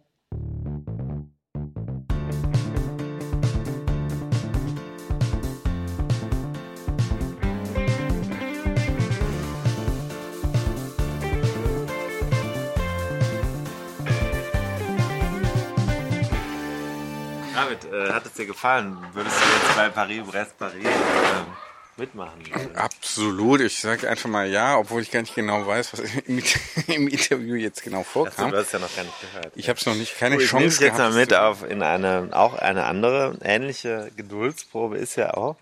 [17.54, 18.98] David, äh, hat es dir gefallen?
[19.14, 22.42] Würdest du jetzt bei Paris-Brest-Paris äh, mitmachen?
[22.76, 23.62] Absolut.
[23.62, 26.42] Ich sage einfach mal ja, obwohl ich gar nicht genau weiß, was im,
[26.88, 28.52] im Interview jetzt genau vorkam.
[28.52, 29.52] Du hast ja noch gar nicht gehört.
[29.56, 32.30] Ich habe es noch nicht, keine cool, Chance ich jetzt mal mit auf in eine,
[32.32, 35.58] auch eine andere ähnliche Geduldsprobe ist ja auch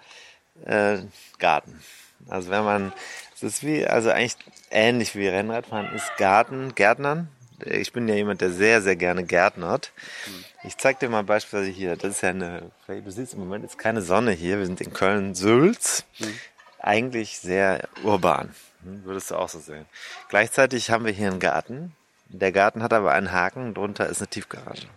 [0.66, 1.00] äh,
[1.40, 1.82] Garten.
[2.30, 2.94] Also wenn man,
[3.36, 4.38] es ist wie, also eigentlich
[4.70, 7.30] ähnlich wie Rennradfahren ist Garten, Gärtnern.
[7.66, 9.92] Ich bin ja jemand, der sehr, sehr gerne gärtnert.
[10.28, 13.66] Mhm ich zeig dir mal beispielsweise hier, das ist ja eine, du siehst im Moment
[13.66, 16.40] ist keine Sonne hier, wir sind in Köln-Sülz, mhm.
[16.80, 18.54] eigentlich sehr urban,
[18.84, 19.86] hm, würdest du auch so sehen.
[20.30, 21.96] Gleichzeitig haben wir hier einen Garten,
[22.28, 24.88] der Garten hat aber einen Haken, drunter ist eine Tiefgarage.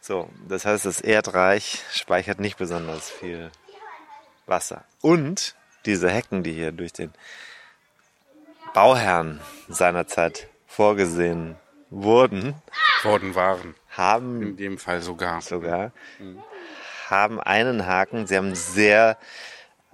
[0.00, 3.50] So, das heißt, das Erdreich speichert nicht besonders viel
[4.46, 4.84] Wasser.
[5.00, 5.54] Und
[5.86, 7.12] diese Hecken, die hier durch den
[8.74, 11.56] Bauherrn seinerzeit vorgesehen
[11.90, 12.54] wurden,
[13.02, 13.74] Worden waren.
[13.96, 15.40] Haben In dem Fall sogar.
[15.40, 15.92] sogar,
[17.08, 18.26] haben einen Haken.
[18.26, 19.18] Sie haben sehr,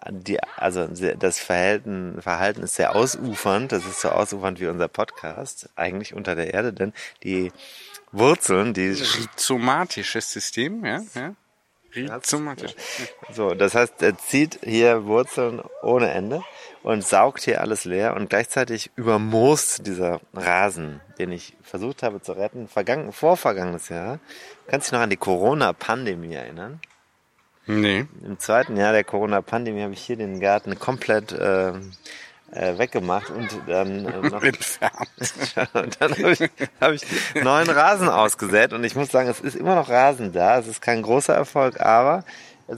[0.08, 3.72] die, also das Verhalten, Verhalten ist sehr ausufernd.
[3.72, 6.92] Das ist so ausufernd wie unser Podcast, eigentlich unter der Erde, denn
[7.22, 7.52] die
[8.12, 11.34] Wurzeln, die Rhizomatisches System, ja, ja.
[11.94, 12.74] Rhizomatisch.
[13.32, 16.42] So, das heißt, er zieht hier Wurzeln ohne Ende
[16.82, 22.32] und saugt hier alles leer und gleichzeitig übermoost dieser Rasen, den ich versucht habe zu
[22.32, 24.18] retten, vergangen, vorvergangenes Jahr.
[24.66, 26.80] Kannst du dich noch an die Corona-Pandemie erinnern?
[27.66, 28.06] Nee.
[28.24, 31.72] Im zweiten Jahr der Corona-Pandemie habe ich hier den Garten komplett äh,
[32.52, 35.08] äh, weggemacht und dann äh, noch Entfernt.
[35.74, 36.50] und dann habe ich,
[36.80, 37.02] hab ich
[37.34, 40.58] neuen Rasen ausgesät und ich muss sagen, es ist immer noch Rasen da.
[40.58, 42.24] Es ist kein großer Erfolg, aber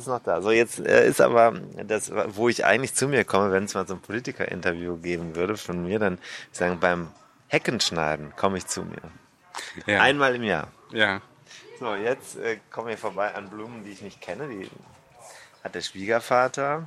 [0.01, 0.40] ist noch da.
[0.43, 1.53] So, jetzt äh, ist aber
[1.86, 5.57] das, wo ich eigentlich zu mir komme, wenn es mal so ein Politiker-Interview geben würde
[5.57, 6.18] von mir, dann
[6.51, 7.09] sagen, beim
[7.49, 9.03] Heckenschneiden komme ich zu mir.
[9.86, 10.01] Ja.
[10.01, 10.68] Einmal im Jahr.
[10.93, 11.20] ja.
[11.78, 14.47] So, jetzt äh, kommen wir vorbei an Blumen, die ich nicht kenne.
[14.49, 14.70] Die
[15.64, 16.86] hat der Schwiegervater,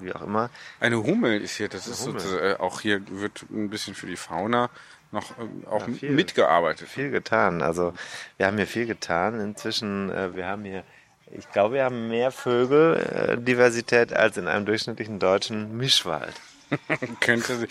[0.00, 0.50] wie auch immer.
[0.80, 2.20] Eine Hummel ist hier, das ist Hummel.
[2.20, 4.68] sozusagen, äh, auch hier wird ein bisschen für die Fauna
[5.12, 6.10] noch ähm, auch Ja, viel.
[6.10, 6.86] mitgearbeitet.
[6.90, 7.62] viel getan.
[7.62, 7.94] Also
[8.36, 9.40] wir haben hier viel getan.
[9.40, 10.84] Inzwischen, äh, wir haben hier,
[11.32, 16.34] ich glaube, wir haben mehr Vögeldiversität als in einem durchschnittlichen deutschen Mischwald.
[17.20, 17.68] Könnte, sie-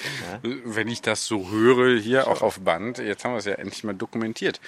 [0.65, 3.83] wenn ich das so höre, hier auch auf Band, jetzt haben wir es ja endlich
[3.83, 4.59] mal dokumentiert.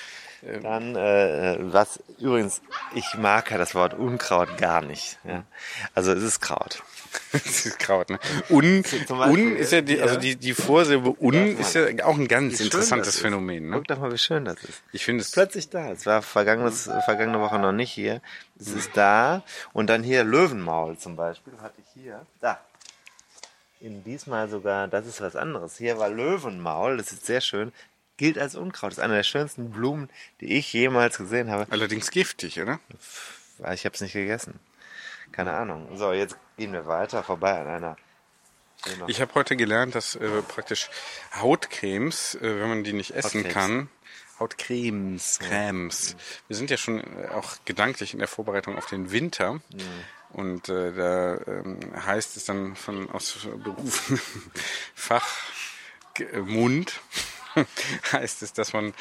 [0.42, 2.62] Dann, äh, was übrigens,
[2.96, 5.20] ich mag ja das Wort Unkraut gar nicht.
[5.26, 5.44] Ja?
[5.94, 6.84] Also es ist Kraut.
[7.32, 8.20] Das ist Kraut, ne?
[8.50, 12.60] Un, un ist ja die, also die, die Vorsilbe un ist ja auch ein ganz
[12.60, 13.20] interessantes.
[13.20, 13.78] Phänomen, ne?
[13.78, 14.82] Guck doch mal, wie schön das ist.
[14.92, 15.92] Ich finde es Plötzlich da.
[15.92, 18.22] Es war vergangenes, vergangene Woche noch nicht hier.
[18.60, 19.44] Es ist da.
[19.74, 22.26] Und dann hier Löwenmaul zum Beispiel hatte ich hier.
[22.42, 22.60] Da.
[23.80, 25.78] In diesmal sogar, das ist was anderes.
[25.78, 27.72] Hier war Löwenmaul, das ist sehr schön.
[28.20, 28.92] Gilt als Unkraut.
[28.92, 30.10] Das ist eine der schönsten Blumen,
[30.42, 31.72] die ich jemals gesehen habe.
[31.72, 32.82] allerdings giftig, oder?
[33.74, 34.60] Ich habe es nicht gegessen.
[35.32, 35.98] Keine Ahnung.
[35.98, 37.98] So, jetzt gehen wir weiter vorbei an einer.
[39.08, 40.90] Ich habe heute gelernt, dass äh, praktisch
[41.34, 43.54] Hautcremes, äh, wenn man die nicht essen Hautcremes.
[43.54, 43.90] kann,
[44.38, 46.18] Hautcremes, Cremes.
[46.50, 49.62] Wir sind ja schon äh, auch gedanklich in der Vorbereitung auf den Winter.
[50.34, 54.20] Und äh, da ähm, heißt es dann von aus Berufen
[54.94, 57.00] Fachmund
[58.12, 58.94] heißt es, dass man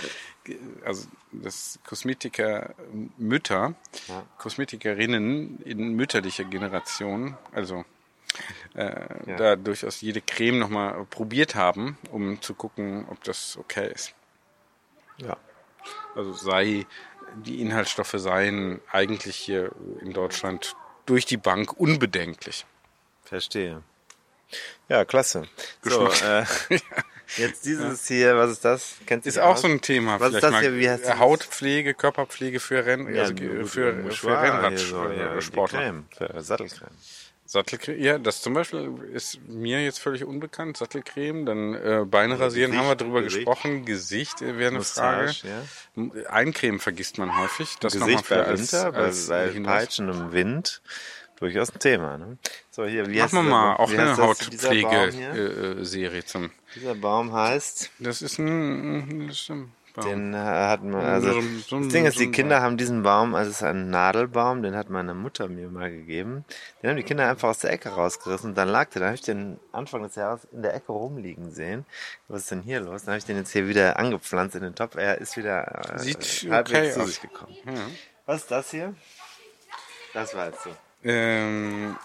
[0.85, 2.75] also dass Kosmetiker
[3.17, 3.75] Mütter,
[4.09, 4.25] Ja.
[4.39, 7.85] Kosmetikerinnen in mütterlicher Generation, also
[8.75, 9.37] äh, Ja.
[9.37, 14.15] da durchaus jede Creme nochmal probiert haben, um zu gucken, ob das okay ist.
[15.19, 15.37] Ja.
[16.15, 16.87] Also sei
[17.45, 20.75] die Inhaltsstoffe seien eigentlich hier in Deutschland
[21.07, 22.65] durch die Bank unbedenklich.
[23.25, 23.83] Verstehe.
[24.89, 25.47] Ja, klasse.
[25.83, 26.45] So, äh,
[27.37, 28.95] jetzt dieses hier, was ist das?
[29.07, 29.63] Kennst du Ist auch aus?
[29.63, 30.19] so ein Thema.
[30.21, 30.75] Was ist das hier?
[30.77, 31.19] Wie heißt das?
[31.19, 35.41] Hautpflege, Körperpflege für Renn, Ja, also für, für, Mouchoir Rennrad, hier so, ja,
[36.41, 36.91] Sattelcreme.
[37.45, 40.77] Sattelcreme, ja, das zum Beispiel ist mir jetzt völlig unbekannt.
[40.77, 43.47] Sattelcreme, dann äh, Beine rasieren, Gesicht, haben wir drüber Gesicht.
[43.47, 43.85] gesprochen.
[43.87, 45.33] Gesicht äh, wäre eine Frage.
[45.97, 46.31] Ja.
[46.31, 47.77] Eincremen vergisst man häufig.
[47.81, 49.75] Das Gesicht für bei als, Winter, als bei Hinweis.
[49.85, 50.83] peitschendem Wind,
[51.39, 52.17] durchaus ein Thema.
[52.19, 52.39] Ne?
[52.71, 54.17] So, hier, wie Machen wir mal auch eine?
[54.17, 56.51] Hautpflege-Serie zum.
[56.75, 60.05] Dieser Baum heißt, Das ist ein, das ist ein Baum.
[60.07, 62.65] den äh, hat man, also So so das Ding ist, so die Kinder Baum.
[62.65, 66.45] haben diesen Baum, also es ist ein Nadelbaum, den hat meine Mutter mir mal gegeben.
[66.83, 69.15] Den haben die Kinder einfach aus der Ecke rausgerissen und dann lag der, dann habe
[69.17, 71.85] ich den Anfang des Jahres in der Ecke rumliegen sehen.
[72.29, 73.03] Was ist denn hier los?
[73.05, 74.97] Dann habe ich den jetzt hier wieder angepflanzt in den Topf.
[74.97, 77.57] Er ist wieder äh, Sieht halbwegs okay zu sich gekommen.
[78.27, 78.95] Was ist das hier?
[80.15, 80.71] Das war jetzt so.
[81.05, 81.97] Ähm,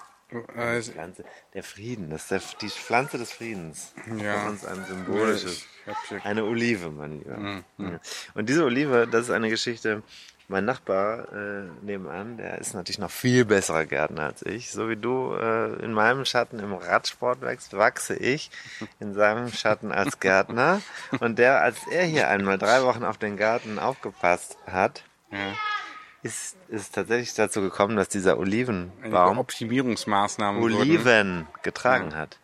[0.55, 3.93] also, Pflanze der Frieden, das ist der, die Pflanze des Friedens.
[4.17, 4.39] Ja.
[4.39, 5.65] Von uns ein symbolisches.
[6.23, 7.37] Eine Olive, mein Lieber.
[7.37, 7.99] Mhm, Ja.
[8.33, 10.01] Und diese Olive, das ist eine Geschichte.
[10.49, 14.71] Mein Nachbar äh, nebenan, der ist natürlich noch viel besserer Gärtner als ich.
[14.71, 18.51] So wie du äh, in meinem Schatten im Radsport wächst, wachse ich
[18.99, 20.81] in seinem Schatten als Gärtner.
[21.21, 25.39] Und der, als er hier einmal drei Wochen auf den Garten aufgepasst hat, ja,
[26.23, 30.75] ist es tatsächlich dazu gekommen, dass dieser Olivenbaum Optimierungsmaßnahmen wurden.
[30.75, 32.39] Oliven getragen hat.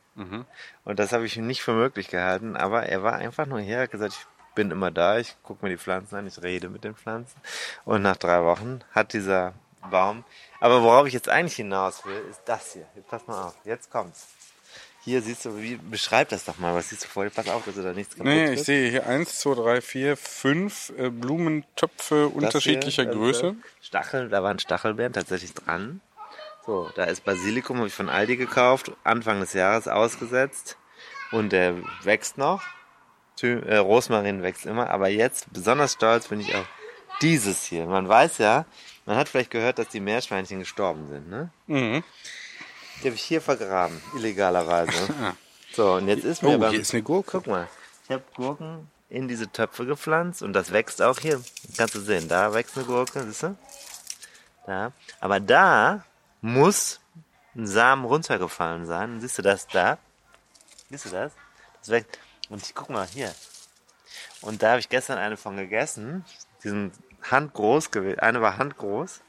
[0.84, 3.92] Und das habe ich nicht für möglich gehalten, aber er war einfach nur hier, hat
[3.92, 6.94] gesagt, ich bin immer da, ich gucke mir die Pflanzen an, ich rede mit den
[6.94, 7.40] Pflanzen.
[7.86, 9.54] Und nach drei Wochen hat dieser
[9.90, 10.26] Baum,
[10.60, 12.86] aber worauf ich jetzt eigentlich hinaus will, ist das hier.
[12.96, 14.28] Jetzt pass mal auf, jetzt kommt's.
[15.02, 17.30] Hier siehst du, wie, beschreib das doch mal, was siehst du vor dir?
[17.30, 20.18] Pass auf, dass du da nichts kaputt Nee, ich sehe hier eins, zwei, drei, vier,
[20.18, 23.42] fünf äh, Blumentöpfe Das unterschiedlicher hier, das Größe.
[23.42, 23.56] hier.
[23.82, 26.02] Stachel, da waren Stachelbeeren tatsächlich dran.
[26.66, 30.78] So, da ist Basilikum, habe ich von Aldi gekauft, Anfang des Jahres ausgesetzt.
[31.32, 32.62] Und der wächst noch.
[33.42, 36.68] Äh, Rosmarin wächst immer, aber jetzt besonders stolz bin ich auf
[37.22, 37.86] dieses hier.
[37.86, 38.66] Man weiß ja,
[39.06, 41.50] man hat vielleicht gehört, dass die Meerschweinchen gestorben sind, ne?
[41.68, 42.04] Mhm.
[43.02, 44.92] Die habe ich hier vergraben, illegalerweise.
[45.72, 47.30] So, und jetzt ist mir Oh, beim, hier ist eine Gurke.
[47.32, 47.68] Guck mal,
[48.04, 51.40] ich habe Gurken in diese Töpfe gepflanzt und das wächst auch hier.
[51.78, 53.56] Kannst du sehen, da wächst eine Gurke, siehst du?
[54.66, 54.92] Da.
[55.20, 56.04] Aber da
[56.42, 57.00] muss
[57.56, 59.22] ein Samen runtergefallen sein.
[59.22, 60.00] Siehst du das da?
[60.90, 61.34] Siehst du das?
[61.82, 62.18] Das wächst.
[62.50, 63.32] Und ich guck mal hier.
[64.42, 66.26] Und da habe ich gestern eine von gegessen.
[66.64, 66.94] Die sind
[67.30, 68.20] handgroß gewesen.
[68.20, 69.22] Eine war handgroß.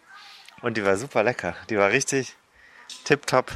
[0.63, 1.55] Und die war super lecker.
[1.69, 2.37] Die war richtig
[3.11, 3.51] tipptopp.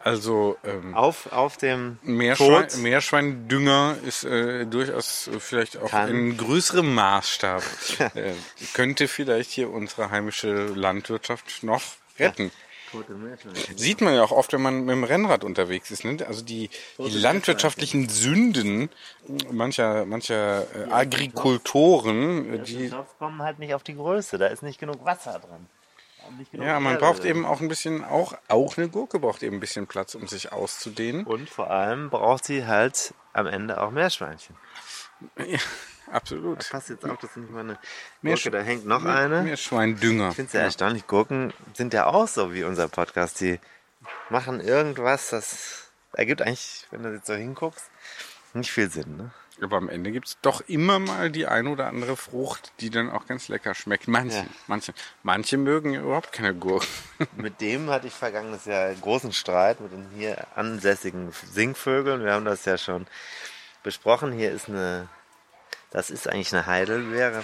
[0.00, 2.68] Also ähm, Auf, auf dem Meerschwein.
[2.80, 6.08] Meerschweindünger ist äh, durchaus vielleicht auch Kann.
[6.08, 7.62] in größerem Maßstab.
[8.14, 8.32] äh,
[8.72, 11.82] könnte vielleicht hier unsere heimische Landwirtschaft noch
[12.20, 12.52] retten.
[13.74, 16.04] Sieht man ja auch oft, wenn man mit dem Rennrad unterwegs ist.
[16.04, 16.24] Ne?
[16.26, 18.88] Also die, die landwirtschaftlichen Sünden
[19.50, 24.38] mancher, mancher äh, Agrikultoren, äh, die, Die kommen halt nicht auf die Größe.
[24.38, 25.66] Da ist nicht genug Wasser drin.
[26.38, 29.42] Nicht genug ja, man Erde braucht eben auch ein bisschen, auch, auch eine Gurke braucht
[29.42, 31.24] eben ein bisschen Platz, um sich auszudehnen.
[31.24, 34.56] Und vor allem braucht sie halt am Ende auch Meerschweinchen.
[35.38, 35.58] Ja,
[36.12, 36.68] absolut.
[36.70, 37.78] Passt jetzt auch, das ist nicht mal eine
[38.22, 38.50] Gurke.
[38.50, 39.42] Da hängt noch eine.
[39.42, 40.30] Meerschweindünger.
[40.30, 41.06] Ich finde es ja erstaunlich.
[41.06, 43.40] Gurken sind ja auch so wie unser Podcast.
[43.40, 43.58] Die
[44.28, 47.90] machen irgendwas, das ergibt eigentlich, wenn du jetzt so hinguckst,
[48.54, 49.16] nicht viel Sinn.
[49.16, 49.30] Ne?
[49.62, 53.26] Aber am Ende gibt's doch immer mal die ein oder andere Frucht, die dann auch
[53.26, 54.06] ganz lecker schmeckt.
[54.06, 54.44] Manche, Ja.
[54.66, 54.92] manche.
[55.22, 56.86] Manche mögen ja überhaupt keine Gurken.
[57.36, 62.22] Mit dem hatte ich vergangenes Jahr einen großen Streit mit den hier ansässigen Singvögeln.
[62.22, 63.06] Wir haben das ja schon
[63.82, 64.30] besprochen.
[64.32, 65.08] Hier ist eine,
[65.90, 67.42] das ist eigentlich eine Heidelbeere.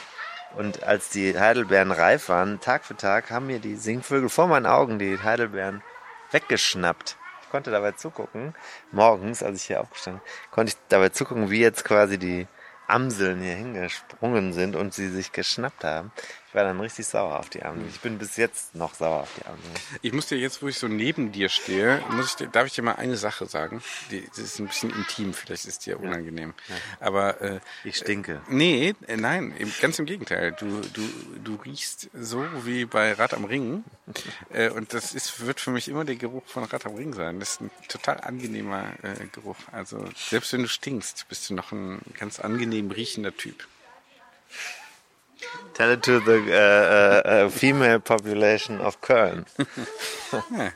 [0.55, 4.67] Und als die Heidelbeeren reif waren, Tag für Tag, haben mir die Singvögel vor meinen
[4.67, 5.83] Augen die Heidelbeeren
[6.31, 7.17] weggeschnappt.
[7.53, 8.55] Konnte dabei zugucken,
[8.93, 12.47] morgens, als ich hier aufgestanden konnte ich dabei zugucken, wie jetzt quasi die
[12.87, 16.13] Amseln hier hingesprungen sind und sie sich geschnappt haben.
[16.53, 17.89] Ich war dann richtig sauer auf die Amseln.
[17.89, 19.73] Ich bin bis jetzt noch sauer auf die Amseln.
[20.03, 22.75] Ich muss dir jetzt, wo ich so neben dir stehe, muss ich dir, darf ich
[22.75, 23.83] dir mal eine Sache sagen?
[24.11, 26.53] Die, das ist ein bisschen intim, vielleicht ist dir unangenehm.
[27.01, 28.43] Aber äh, Ich stinke.
[28.51, 30.53] Nee, äh, nein, ganz im Gegenteil.
[30.53, 31.09] Du, du,
[31.43, 33.83] du riechst so wie bei Rad am Ring.
[34.53, 37.41] Äh, und das ist, wird für mich immer der Geruch von Rad am Ring sein.
[37.41, 39.57] Das ist ein total angenehmer äh, Geruch.
[39.71, 43.67] Also selbst wenn du stinkst, bist du noch ein ganz angenehm riechender Typ.
[45.75, 49.47] Tell it to the uh, uh, uh, female population of Köln.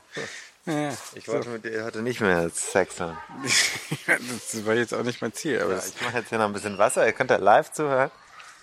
[0.69, 3.17] Ja, Ich wollte mit dir heute nicht mehr Sex haben.
[4.07, 5.61] das war jetzt auch nicht mein Ziel.
[5.63, 7.07] Aber das, Ich mache jetzt hier noch ein bisschen Wasser.
[7.07, 8.11] Ihr könnt da live zuhören.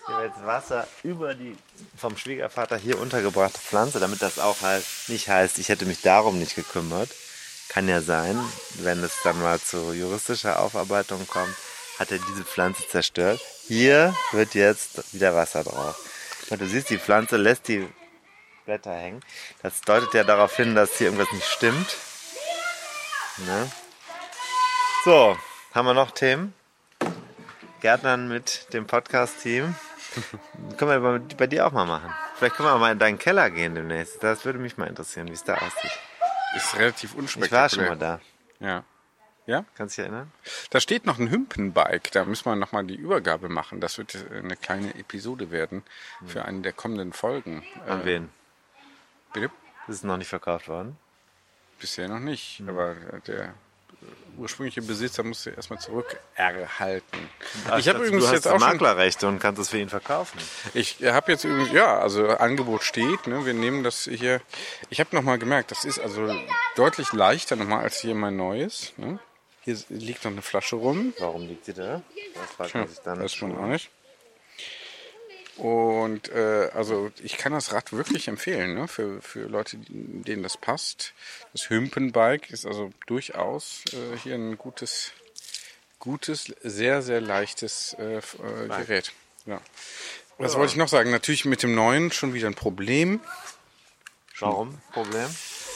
[0.07, 1.55] Hier wird jetzt Wasser über die
[1.95, 6.39] vom Schwiegervater hier untergebrachte Pflanze, damit das auch halt nicht heißt, ich hätte mich darum
[6.39, 7.09] nicht gekümmert.
[7.69, 8.37] Kann ja sein,
[8.79, 11.55] wenn es dann mal zu juristischer Aufarbeitung kommt,
[12.03, 13.39] hat er diese Pflanze zerstört.
[13.67, 15.95] Hier wird jetzt wieder Wasser drauf.
[16.49, 17.87] Und du siehst, die Pflanze lässt die
[18.65, 19.21] Blätter hängen.
[19.61, 21.95] Das deutet ja darauf hin, dass hier irgendwas nicht stimmt.
[23.45, 23.71] Ne?
[25.05, 25.37] So,
[25.73, 26.53] haben wir noch Themen?
[27.79, 29.73] Gärtnern mit dem Podcast-Team.
[30.77, 32.13] Können wir bei, bei dir auch mal machen.
[32.35, 34.21] Vielleicht können wir mal in deinen Keller gehen demnächst.
[34.21, 35.91] Das würde mich mal interessieren, wie es da aussieht.
[36.55, 37.61] ist relativ Ich unspektakulär.
[37.61, 38.19] war schon mal da.
[38.59, 38.83] Ja.
[39.45, 39.65] Ja?
[39.75, 40.31] Kannst du dich erinnern?
[40.69, 43.81] Da steht noch ein Hümpenbike, da müssen wir nochmal die Übergabe machen.
[43.81, 45.83] Das wird eine kleine Episode werden
[46.25, 47.63] für eine der kommenden Folgen.
[47.87, 48.29] An Äh, wen?
[49.33, 49.49] bitte?
[49.87, 50.97] Das ist noch nicht verkauft worden.
[51.79, 53.53] Bisher noch nicht, aber äh, der
[54.37, 57.29] ursprüngliche Besitzer musste erstmal zurückerhalten.
[57.77, 60.39] ich habe übrigens jetzt auch Maklerrechte und kannst es für ihn verkaufen.
[60.73, 64.41] ich habe jetzt übrigens, ja, also Angebot steht, ne, wir nehmen das hier,
[64.89, 66.33] ich habe nochmal gemerkt, das ist also
[66.75, 68.93] deutlich leichter nochmal als hier mein neues.
[68.97, 69.19] Ne?
[69.63, 71.13] Hier liegt noch eine Flasche rum.
[71.19, 72.01] Warum liegt sie da?
[72.35, 73.19] Das fragt man sich dann.
[73.19, 73.89] weiß schon auch nicht.
[75.57, 78.87] Und äh, also ich kann das Rad wirklich empfehlen, ne?
[78.87, 81.13] für, für Leute, denen das passt.
[81.51, 85.11] Das Hümpenbike ist also durchaus äh, hier ein gutes,
[85.99, 88.21] gutes, sehr, sehr leichtes äh, äh,
[88.67, 89.11] Gerät.
[89.45, 89.61] Ja.
[90.39, 91.11] Was wollte ich noch sagen?
[91.11, 93.19] Natürlich mit dem neuen schon wieder ein Problem.
[94.39, 94.81] Warum?
[94.91, 95.29] Problem?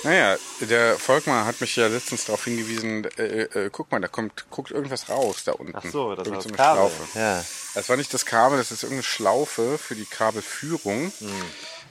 [0.03, 4.45] Naja, der Volkmar hat mich ja letztens darauf hingewiesen, äh, äh, guck mal, da kommt,
[4.49, 5.75] guckt irgendwas raus da unten.
[5.75, 6.91] Ach so, das Irgend war so das eine Kabel.
[6.91, 7.19] Schlaufe.
[7.19, 7.45] Ja.
[7.73, 11.11] Das war nicht das Kabel, das ist irgendeine Schlaufe für die Kabelführung.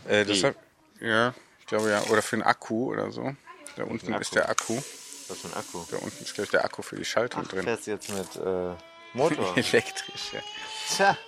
[0.09, 0.57] Äh, deshalb,
[1.01, 3.35] ja, ich glaube ja, oder für einen Akku oder so.
[3.77, 4.21] Da unten Akku?
[4.23, 4.81] ist der Akku.
[5.29, 5.85] Was für ein Akku?
[5.91, 7.65] Da unten ist, glaube ich, der Akku für die Schaltung Ach, drin.
[7.65, 8.75] fährst du jetzt mit äh,
[9.15, 9.57] Motor?
[9.57, 10.41] Elektrisch, ja.
[10.89, 11.19] Tja.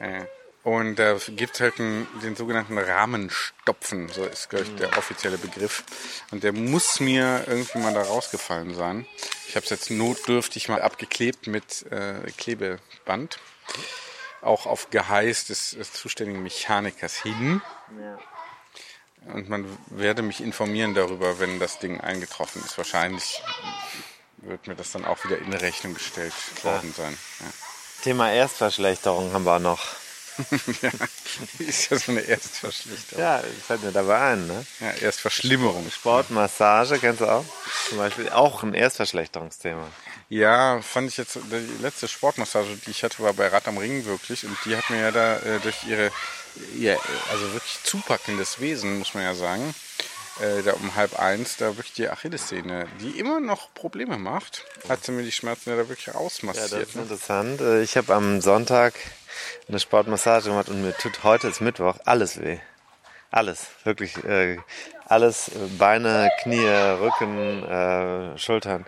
[0.00, 0.26] ja, ja.
[0.64, 5.36] Und da gibt es halt einen, den sogenannten Rahmenstopfen, so ist, glaube ich, der offizielle
[5.36, 5.84] Begriff.
[6.30, 9.06] Und der muss mir irgendwie mal da rausgefallen sein.
[9.46, 13.38] Ich habe es jetzt notdürftig mal abgeklebt mit äh, Klebeband.
[14.40, 17.60] Auch auf Geheiß des, des zuständigen Mechanikers hin.
[19.26, 22.78] Und man werde mich informieren darüber, wenn das Ding eingetroffen ist.
[22.78, 23.42] Wahrscheinlich
[24.38, 27.16] wird mir das dann auch wieder in Rechnung gestellt worden sein.
[27.40, 27.46] Ja.
[28.02, 30.03] Thema Erstverschlechterung haben wir noch.
[30.82, 30.90] ja,
[31.58, 33.22] ist ja so eine Erstverschlechterung.
[33.22, 34.66] Ja, fällt mir dabei ein, ne?
[34.80, 35.90] Ja, Erstverschlimmerung.
[35.90, 37.44] Sportmassage, kennst du auch?
[37.88, 39.86] Zum Beispiel auch ein Erstverschlechterungsthema.
[40.28, 44.04] Ja, fand ich jetzt, die letzte Sportmassage, die ich hatte, war bei Rad am Ring
[44.04, 44.44] wirklich.
[44.44, 46.10] Und die hat mir ja da äh, durch ihre,
[46.76, 46.98] ihr,
[47.30, 49.74] also wirklich zupackendes Wesen, muss man ja sagen,
[50.40, 55.04] äh, da um halb eins, da wirklich die Achillessehne, die immer noch Probleme macht, hat
[55.04, 56.72] sie mir die Schmerzen ja da wirklich Ja, rausmassiert.
[56.72, 57.02] das ist ne?
[57.02, 57.60] interessant.
[57.60, 58.94] Äh, Ich habe am Sonntag
[59.68, 62.58] eine Sportmassage gemacht und mir tut heute ist Mittwoch alles weh.
[63.30, 64.22] Alles, wirklich.
[64.24, 64.58] Äh,
[65.06, 68.86] alles, äh, Beine, Knie, Rücken, äh, Schultern.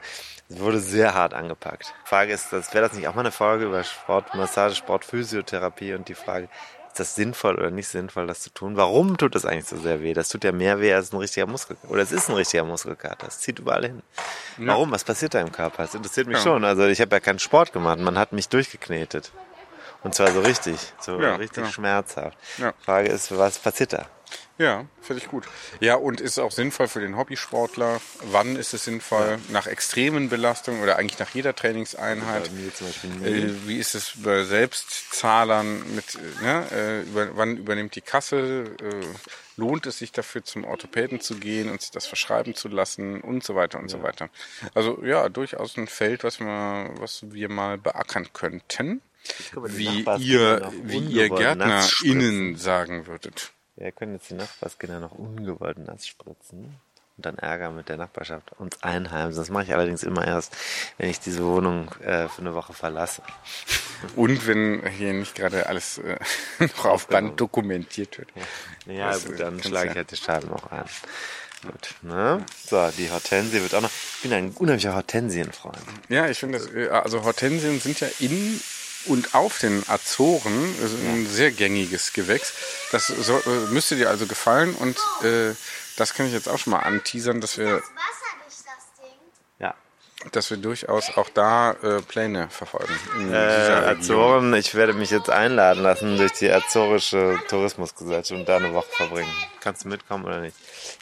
[0.49, 1.93] Es wurde sehr hart angepackt.
[2.05, 6.15] Frage ist, das wäre das nicht auch mal eine Folge über Sportmassage, Sportphysiotherapie und die
[6.15, 6.49] Frage,
[6.97, 8.77] ist das sinnvoll oder nicht sinnvoll, das zu tun?
[8.77, 10.15] Warum tut das eigentlich so sehr weh?
[10.15, 11.91] Das tut ja mehr weh als ein richtiger Muskelkater.
[11.91, 13.27] Oder es ist ein richtiger Muskelkater.
[13.29, 14.03] Es zieht überall hin.
[14.57, 14.91] Warum?
[14.93, 15.83] Was passiert da im Körper?
[15.83, 16.43] Das interessiert mich Ja.
[16.43, 16.65] schon.
[16.65, 17.99] Also ich habe ja keinen Sport gemacht.
[17.99, 19.31] Man hat mich durchgeknetet.
[20.03, 20.77] Und zwar so richtig.
[21.01, 21.69] So Ja, richtig genau.
[21.69, 22.39] schmerzhaft.
[22.57, 22.73] Ja.
[22.83, 24.07] Frage ist, was passiert da?
[24.59, 25.45] Ja, finde ich gut.
[25.81, 28.01] Ja, und ist es auch sinnvoll für den Hobbysportler?
[28.31, 29.39] Wann ist es sinnvoll?
[29.51, 32.49] Nach extremen Belastungen oder eigentlich nach jeder Trainingseinheit?
[33.23, 38.65] Äh, wie ist es bei Selbstzahlern mit, ne, äh, über, wann übernimmt die Kasse?
[38.81, 39.05] Äh,
[39.59, 43.45] lohnt es sich dafür zum Orthopäden zu gehen und sich das verschreiben zu lassen und
[43.45, 44.31] so weiter und so weiter.
[44.75, 49.03] Also ja, durchaus ein Feld, was wir, was wir mal beackern könnten.
[49.55, 53.53] Wie ihr, wie ihr GärtnerInnen sagen würdet.
[53.77, 56.75] Wir können jetzt die Nachbarskinder noch ungewollt nass spritzen
[57.17, 59.41] und dann Ärger mit der Nachbarschaft uns einheimsen.
[59.41, 60.55] Das mache ich allerdings immer erst,
[60.99, 63.23] wenn ich diese Wohnung äh, für eine Woche verlasse.
[64.17, 66.19] Und wenn hier nicht gerade alles äh,
[66.59, 68.29] noch auf Band dokumentiert wird.
[68.87, 70.85] Ja, Das, gut, äh, dann kannst schlage ja- ich halt die Scheiben auch ein.
[71.63, 72.45] Gut, ne?
[72.67, 73.91] So, die Hortensie wird auch noch.
[74.17, 75.77] Ich bin ein unheimlicher Hortensienfreund.
[76.09, 78.61] Ja, ich finde das, äh, also Hortensien sind ja in
[79.09, 82.53] und auf den Azoren ist ein sehr gängiges Gewächs.
[82.93, 85.55] Das so, äh, müsste dir also gefallen und äh,
[85.97, 87.83] das kann ich jetzt auch schon mal anteasern, dass wir, Wasser
[88.45, 89.13] durch das Ding.
[89.59, 89.75] Ja.
[90.33, 92.93] dass wir durchaus auch da äh, Pläne verfolgen.
[93.19, 93.99] In Äh, dieser Region.
[94.01, 98.91] Azoren, ich werde mich jetzt einladen lassen durch die Azorische Tourismusgesellschaft und da eine Woche
[98.91, 99.33] verbringen.
[99.61, 100.57] Kannst du mitkommen oder nicht?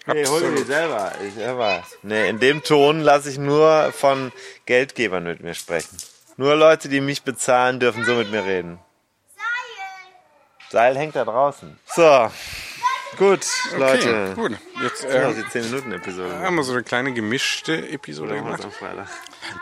[0.07, 0.66] Nee, hol dir die Absolut.
[0.66, 1.12] selber.
[1.26, 1.84] Ich selber.
[2.02, 4.32] Nee, in dem Ton lasse ich nur von
[4.66, 5.96] Geldgebern mit mir sprechen.
[6.37, 8.78] Nur Leute, die mich bezahlen, dürfen so mit mir reden.
[9.37, 10.70] Seil.
[10.70, 11.78] Seil hängt da draußen.
[11.87, 12.30] So.
[13.16, 14.32] Gut, Okay, Leute.
[14.35, 14.59] gut.
[14.82, 16.37] Jetzt äh, die 10 Minuten Episode.
[16.41, 18.64] haben wir so eine kleine gemischte Episode Oder gemacht.
[18.64, 19.07] am Freitag.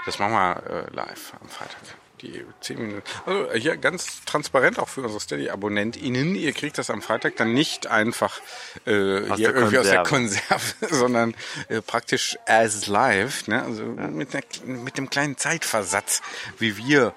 [0.06, 1.76] Das machen wir äh, live am Freitag.
[2.22, 3.02] Die 10 Minuten.
[3.26, 6.36] Also äh, hier ganz transparent auch für unsere Steady-AbonnentInnen.
[6.36, 8.40] Ihr kriegt das am Freitag dann nicht einfach
[8.86, 10.42] äh, Aus hier irgendwie aus der Konserve.
[10.48, 11.34] Konserve, sondern
[11.68, 13.48] äh, praktisch as live.
[13.48, 13.62] Ne?
[13.62, 16.22] Also mit, einer, mit dem kleinen Zeitversatz,
[16.58, 17.12] wie wir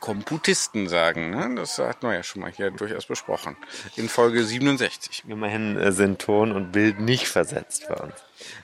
[0.00, 1.30] Komputisten sagen.
[1.30, 1.54] Ne?
[1.56, 3.56] Das hatten wir ja schon mal hier durchaus besprochen.
[3.96, 5.24] In Folge 67.
[5.28, 8.14] Immerhin äh, sind Ton und Bild nicht versetzt bei uns.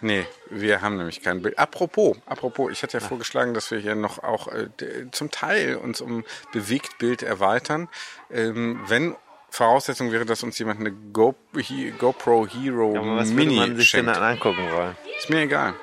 [0.01, 1.59] Nee, wir haben nämlich kein Bild.
[1.59, 4.69] Apropos, apropos, ich hatte ja vorgeschlagen, dass wir hier noch auch äh,
[5.13, 7.89] zum Teil uns um Bewegtbild erweitern.
[8.31, 9.17] Ähm, wenn
[9.51, 13.77] Voraussetzung wäre, dass uns jemand eine Go He GoPro Hero Aber was würde man Mini
[13.81, 14.17] sich denn schenkt.
[14.17, 14.97] dann angucken wollen?
[15.19, 15.75] Ist mir egal.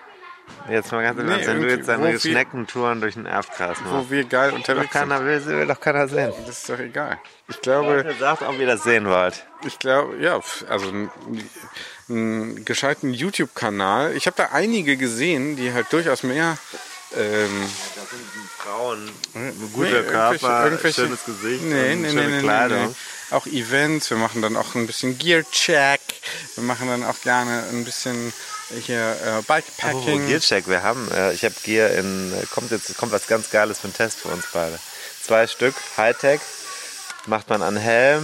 [0.69, 3.95] Jetzt mal ganz im Ernst, wenn du jetzt deine wo Schneckentouren durch den Erfkreis Wo
[3.95, 4.11] machst.
[4.11, 5.09] wir geil Will doch unterwegs sind.
[5.09, 6.31] will, will doch keiner sehen.
[6.45, 7.19] Das ist doch egal.
[7.47, 9.45] Ich glaube, sagt, ob ihr das sehen wollt.
[9.65, 10.87] ich glaube, ja, also
[12.07, 14.15] einen, gescheiten YouTube-Kanal.
[14.15, 16.57] Ich habe da einige gesehen, die halt durchaus mehr
[17.15, 17.61] ähm,
[17.95, 18.21] Das sind
[18.57, 22.77] Frauen, Nee, guter irgendwelche- Körper, irgendwelche- schönes Gesicht, Nee, nee, schöne nee, nee, Kleidung.
[22.81, 23.35] nee, nee.
[23.35, 25.99] Auch Events, wir machen dann auch ein bisschen Gear-Check.
[26.55, 28.33] Wir machen dann auch gerne ein bisschen
[28.85, 30.27] hier äh, Bikepacking.
[30.27, 33.79] Gear-Check, wir haben, äh, ich habe Gear in, äh, kommt jetzt, kommt was ganz Geiles
[33.79, 34.77] für einen Test für uns beide.
[35.23, 36.39] Zwei Stück, Hightech,
[37.27, 38.23] macht man an Helm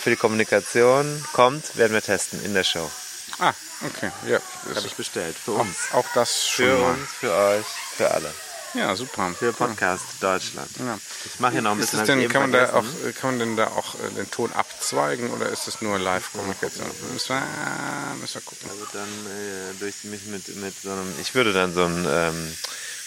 [0.00, 2.90] für die Kommunikation, kommt, werden wir testen in der Show.
[3.38, 3.52] Ah,
[3.86, 4.10] okay.
[4.26, 5.76] Ja, das Habe ich bestellt, für auch, uns.
[5.92, 6.90] auch das schon Für mal.
[6.92, 7.66] uns, für euch,
[7.96, 8.32] für alle.
[8.74, 9.34] Ja, super.
[9.38, 10.70] Für Podcast Deutschland.
[10.78, 10.98] Ja.
[11.26, 13.38] Ich mache hier noch ein Ist bisschen denn, kann, man da auch, äh, kann man
[13.38, 16.86] denn da auch äh, den Ton abzweigen oder ist es nur Live-Kommunikation?
[17.12, 18.70] Müssen wir, ah, müssen wir gucken.
[18.70, 22.56] Also dann äh, durch mich mit, mit so einem, ich würde dann so ein ähm,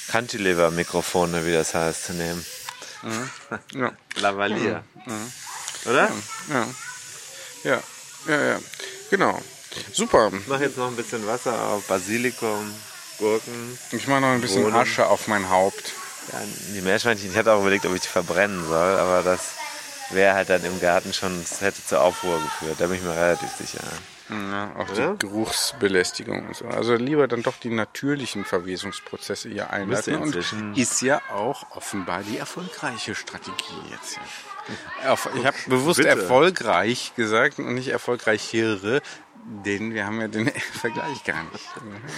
[0.10, 2.46] Cantilever-Mikrofon, wie das heißt, nehmen.
[3.74, 3.92] Ja.
[4.16, 4.84] Lavalier.
[5.86, 6.12] Oder?
[6.50, 6.68] Ja.
[7.64, 7.84] Ja,
[8.28, 8.60] ja, ja.
[9.10, 9.42] Genau.
[9.94, 10.32] Super.
[10.34, 12.74] Ich mache jetzt noch ein bisschen Wasser auf Basilikum,
[13.20, 13.78] Gurken.
[13.92, 14.76] Ich mache noch ein bisschen Bohnen.
[14.76, 15.94] Asche auf mein Haupt.
[16.32, 16.42] Ja,
[16.74, 19.42] die Meerschweinchen, ich hatte auch überlegt, ob ich die verbrennen soll, aber das
[20.10, 23.14] wäre halt dann im Garten schon, das hätte zur Aufruhr geführt, da bin ich mir
[23.16, 23.84] relativ sicher.
[24.30, 25.14] Ja, auch Oder?
[25.14, 26.66] die Geruchsbelästigung und so.
[26.66, 30.16] Also lieber dann doch die natürlichen Verwesungsprozesse hier einleiten.
[30.18, 30.36] Und
[30.76, 34.24] ist ja auch offenbar die erfolgreiche Strategie jetzt hier.
[35.36, 36.10] Ich habe bewusst Bitte.
[36.10, 39.04] erfolgreich gesagt und nicht erfolgreichere,
[39.48, 41.66] denn wir haben ja den Vergleich gar nicht.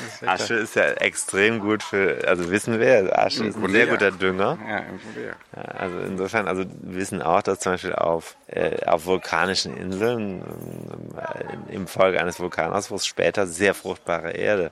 [0.07, 3.85] Ist ja Asche ist ja extrem gut für, also wissen wir, Asche ist ein sehr
[3.85, 3.91] ja.
[3.91, 4.57] guter Dünger.
[4.67, 5.61] Ja, im Grunde ja.
[5.61, 10.41] Also insofern, also wir wissen auch, dass zum Beispiel auf, äh, auf vulkanischen Inseln
[11.17, 14.71] äh, im Folge eines Vulkanausbruchs später sehr fruchtbare Erde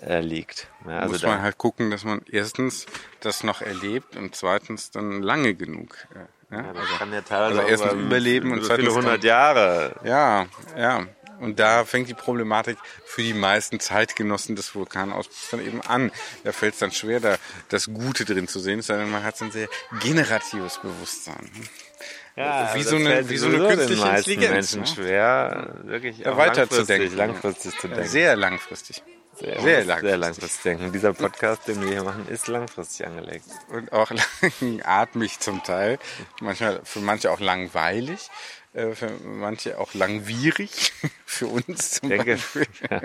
[0.00, 0.68] äh, liegt.
[0.86, 2.86] Ja, also muss da, man halt gucken, dass man erstens
[3.20, 5.96] das noch erlebt und zweitens dann lange genug.
[6.50, 9.22] äh, Ja, das kann ja teilweise also auch erstens über- überleben und zweitens viele hundert
[9.24, 9.94] Jahre.
[10.04, 11.06] ja, ja.
[11.42, 16.12] Und da fängt die Problematik für die meisten Zeitgenossen des Vulkanausbruchs dann eben an.
[16.44, 17.36] Da fällt es dann schwer, da
[17.68, 19.68] das Gute drin zu sehen, sondern man hat so ein sehr
[20.00, 21.50] generatives Bewusstsein.
[22.36, 24.86] Ja, Wie so eine- wie so eine künstliche meisten Intelligenz, Menschen ne?
[24.86, 27.16] schwer, wirklich auch weiter langfristig, zu denken.
[27.16, 28.08] langfristig zu denken.
[28.08, 29.02] Sehr langfristig.
[29.42, 30.20] Sehr, sehr sehr langfristig.
[30.20, 30.92] langfristig denken.
[30.92, 33.44] Dieser Podcast, den wir hier machen, ist langfristig angelegt.
[33.70, 34.10] Und auch
[34.60, 35.98] langatmig zum Teil.
[36.40, 38.30] Manchmal, für manche auch langweilig.
[38.74, 40.92] äh, Für manche auch langwierig.
[41.26, 42.66] Für uns zum denke, Beispiel.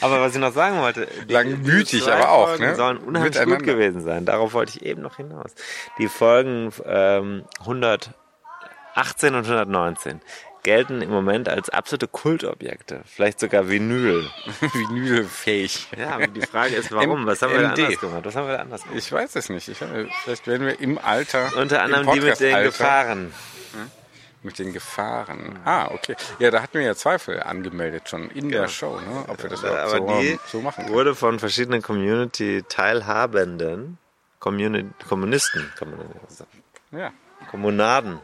[0.00, 2.74] aber was ich noch sagen wollte, die- Langmütig, aber auch, Folgen ne?
[2.74, 4.24] sollen unheimlich gut gewesen sein.
[4.26, 5.52] Darauf wollte ich eben noch hinaus.
[5.98, 10.20] Die Folgen ähm, 118 und 119
[10.66, 14.28] gelten im Moment als absolute Kultobjekte, vielleicht sogar Vinyl.
[14.60, 15.86] Vinylfähig.
[15.96, 17.20] Ja, die Frage ist, warum?
[17.22, 18.20] M- Was haben wir da anders gemacht?
[18.24, 18.98] Was haben wir da anders gemacht?
[18.98, 19.68] Ich weiß es nicht.
[19.68, 19.78] Ich,
[20.24, 21.56] vielleicht werden wir im Alter.
[21.56, 23.32] Unter anderem die mit den Gefahren.
[24.42, 25.58] Mit den Gefahren.
[25.64, 26.14] Ah, okay.
[26.38, 29.24] Ja, da hatten wir ja Zweifel angemeldet schon in der Show, ne?
[29.28, 30.94] ob wir das überhaupt aber so, die so machen können.
[30.94, 33.98] wurde von verschiedenen Community-Teilhabenden,
[34.38, 35.98] Communi Kommunisten, kann man
[36.28, 36.50] sagen,
[36.92, 37.12] Ja.
[37.50, 38.20] Kommunaden,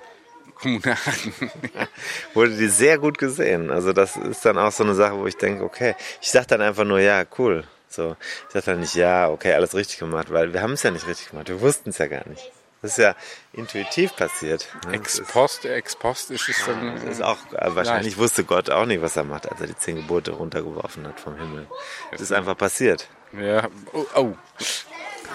[0.62, 1.34] Kommunaden.
[2.34, 3.70] wurde die sehr gut gesehen.
[3.70, 6.60] Also das ist dann auch so eine Sache, wo ich denke, okay, ich sag dann
[6.60, 7.64] einfach nur, ja, cool.
[7.88, 8.16] So,
[8.48, 11.06] ich sag dann nicht, ja, okay, alles richtig gemacht, weil wir haben es ja nicht
[11.06, 12.50] richtig gemacht, wir wussten es ja gar nicht.
[12.80, 13.14] Das ist ja
[13.52, 14.66] intuitiv passiert.
[14.86, 14.94] ne?
[14.94, 16.96] Ex post, ex post ist es dann.
[16.96, 19.76] Das ist auch, äh, wahrscheinlich wusste Gott auch nicht, was er macht, als er die
[19.76, 21.68] zehn Gebote runtergeworfen hat vom Himmel.
[22.10, 23.08] Das ist einfach passiert.
[23.38, 23.68] Ja.
[23.92, 24.04] Oh.
[24.16, 24.34] oh.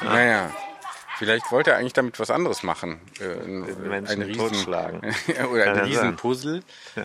[0.03, 0.51] Naja.
[1.17, 2.99] Vielleicht wollte er eigentlich damit was anderes machen.
[3.19, 5.01] Äh, ein- Menschen ein Riesen, totschlagen.
[5.51, 6.61] oder ein Riesenpuzzle,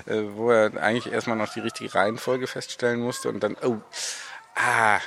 [0.06, 3.78] äh, wo er eigentlich erstmal noch die richtige Reihenfolge feststellen musste und dann, oh,
[4.54, 4.98] ah,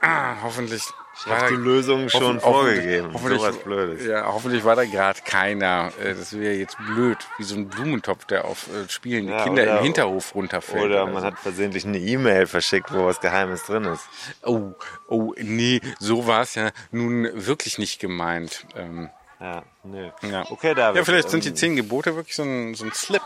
[0.00, 0.82] ah, hoffentlich
[1.26, 3.10] war die Lösung schon vorgegeben.
[3.12, 4.06] Hoffentlich, Sowas Blödes.
[4.06, 5.92] Ja, hoffentlich war da gerade keiner.
[6.02, 9.62] Äh, Das wäre jetzt blöd, wie so ein Blumentopf, der auf äh, spielende Ja, Kinder
[9.62, 10.84] oder- im Hinterhof runterfällt.
[10.84, 11.26] Oder man so.
[11.26, 14.02] hat versehentlich eine E-Mail verschickt, wo was Geheimes drin ist.
[14.42, 14.72] Oh,
[15.08, 18.66] oh, nee, so war es ja nun wirklich nicht gemeint.
[18.76, 19.10] Ähm,
[19.40, 20.12] Ja, nee.
[20.30, 20.44] ja.
[20.50, 20.96] Okay, David.
[20.98, 23.22] Ja, vielleicht sind die ähm, zehn Gebote wirklich so ein, so ein Slip.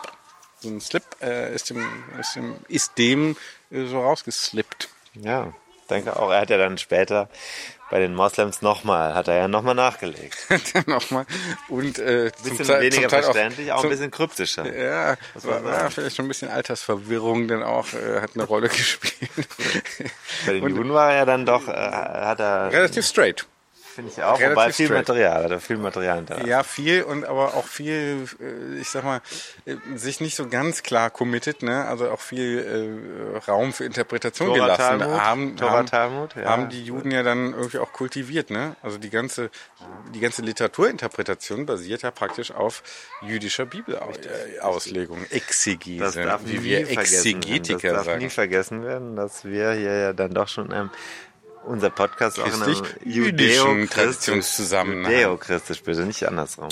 [0.61, 1.85] So ein Slip äh, ist dem,
[2.21, 3.37] ist dem, ist dem
[3.71, 4.89] äh, so rausgeslippt.
[5.15, 5.53] Ja,
[5.91, 6.31] denke auch.
[6.31, 7.29] Er hat ja dann später
[7.91, 10.37] bei den Moslems nochmal, hat er ja nochmal nachgelegt.
[10.75, 11.27] Dann nochmal.
[11.69, 14.75] Und äh, Ein bisschen zum Teil, weniger zum Teil verständlich, auch, zum- ein bisschen kryptischer.
[14.77, 19.31] Ja, war, war vielleicht schon ein bisschen Altersverwirrung, denn auch äh, hat eine Rolle gespielt.
[20.47, 23.47] Bei den Juden war er ja dann doch, äh, hat er, Relativ straight.
[23.95, 25.09] Finde ich auch, relativ wobei viel straight.
[25.09, 26.49] Material, er viel Material hinterlassen.
[26.49, 29.21] Ja, viel und aber auch viel, äh, ich sag mal,
[29.65, 31.87] äh, sich nicht so ganz klar committed, ne?
[31.87, 34.99] Also auch viel äh, Raum für Interpretation Tora gelassen.
[34.99, 36.45] Talmud, haben, Tora Talmud, ja.
[36.45, 38.77] haben die Juden ja dann irgendwie auch kultiviert, ne?
[38.83, 39.51] Also die ganze,
[40.13, 42.83] die ganze Literaturinterpretation basiert ja praktisch auf
[43.23, 47.43] jüdischer Bibelauslegung, Exegese, Das darf wie nie wir vergessen werden.
[47.43, 48.23] Exegetiker Das darf sagen.
[48.23, 50.91] nie vergessen werden, dass wir hier ja dann doch schon ähm,
[51.67, 55.13] unser Podcast auch in einem judeo-christlich, Traditionszusammenhang.
[55.13, 56.69] judeo-christlich, bitte nicht andersrum.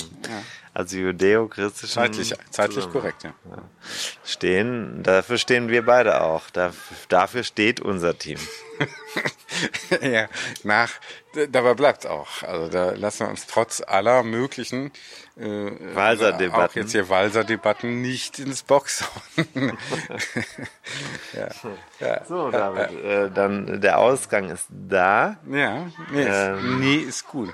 [0.73, 3.33] Also judeo-christlichen Zeitlich, zeitlich korrekt, ja.
[4.25, 6.49] stehen, dafür stehen wir beide auch.
[7.09, 8.39] Dafür, steht unser Team.
[10.01, 10.27] ja,
[10.63, 10.89] nach,
[11.49, 12.41] dabei bleibt auch.
[12.41, 14.91] Also da lassen wir uns trotz aller möglichen
[15.37, 16.71] äh, Walser-Debatten.
[16.71, 19.03] auch jetzt hier Walser-Debatten nicht ins Box
[19.37, 19.77] hauen.
[21.33, 21.49] ja,
[21.99, 25.37] ja, So, David, äh, dann der Ausgang ist da.
[25.49, 26.79] ja, nee, ist, Ähm.
[26.79, 27.53] nee, ist gut.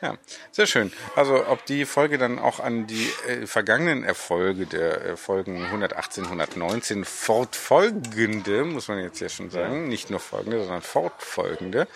[0.00, 0.16] Ja,
[0.50, 0.92] sehr schön.
[1.14, 6.24] Also ob die Folge dann auch an die äh, vergangenen Erfolge der äh, Folgen 118,
[6.24, 11.86] 119 fortfolgende, muss man jetzt ja schon sagen, nicht nur folgende, sondern fortfolgende,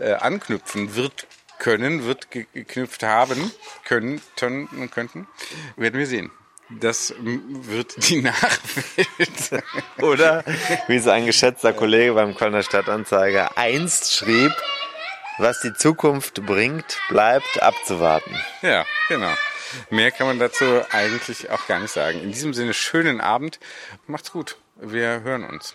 [0.00, 1.28] äh, anknüpfen wird
[1.62, 3.52] können, wird ge- geknüpft haben,
[3.84, 4.20] können,
[4.72, 5.28] und könnten,
[5.76, 6.30] werden wir sehen.
[6.70, 9.62] Das wird die Nachwelt.
[10.00, 10.42] Oder,
[10.88, 14.52] wie es ein geschätzter Kollege beim Kölner Stadtanzeiger einst schrieb,
[15.38, 18.34] was die Zukunft bringt, bleibt abzuwarten.
[18.62, 19.32] Ja, genau.
[19.90, 22.20] Mehr kann man dazu eigentlich auch gar nicht sagen.
[22.22, 23.60] In diesem Sinne, schönen Abend.
[24.06, 24.56] Macht's gut.
[24.76, 25.72] Wir hören uns.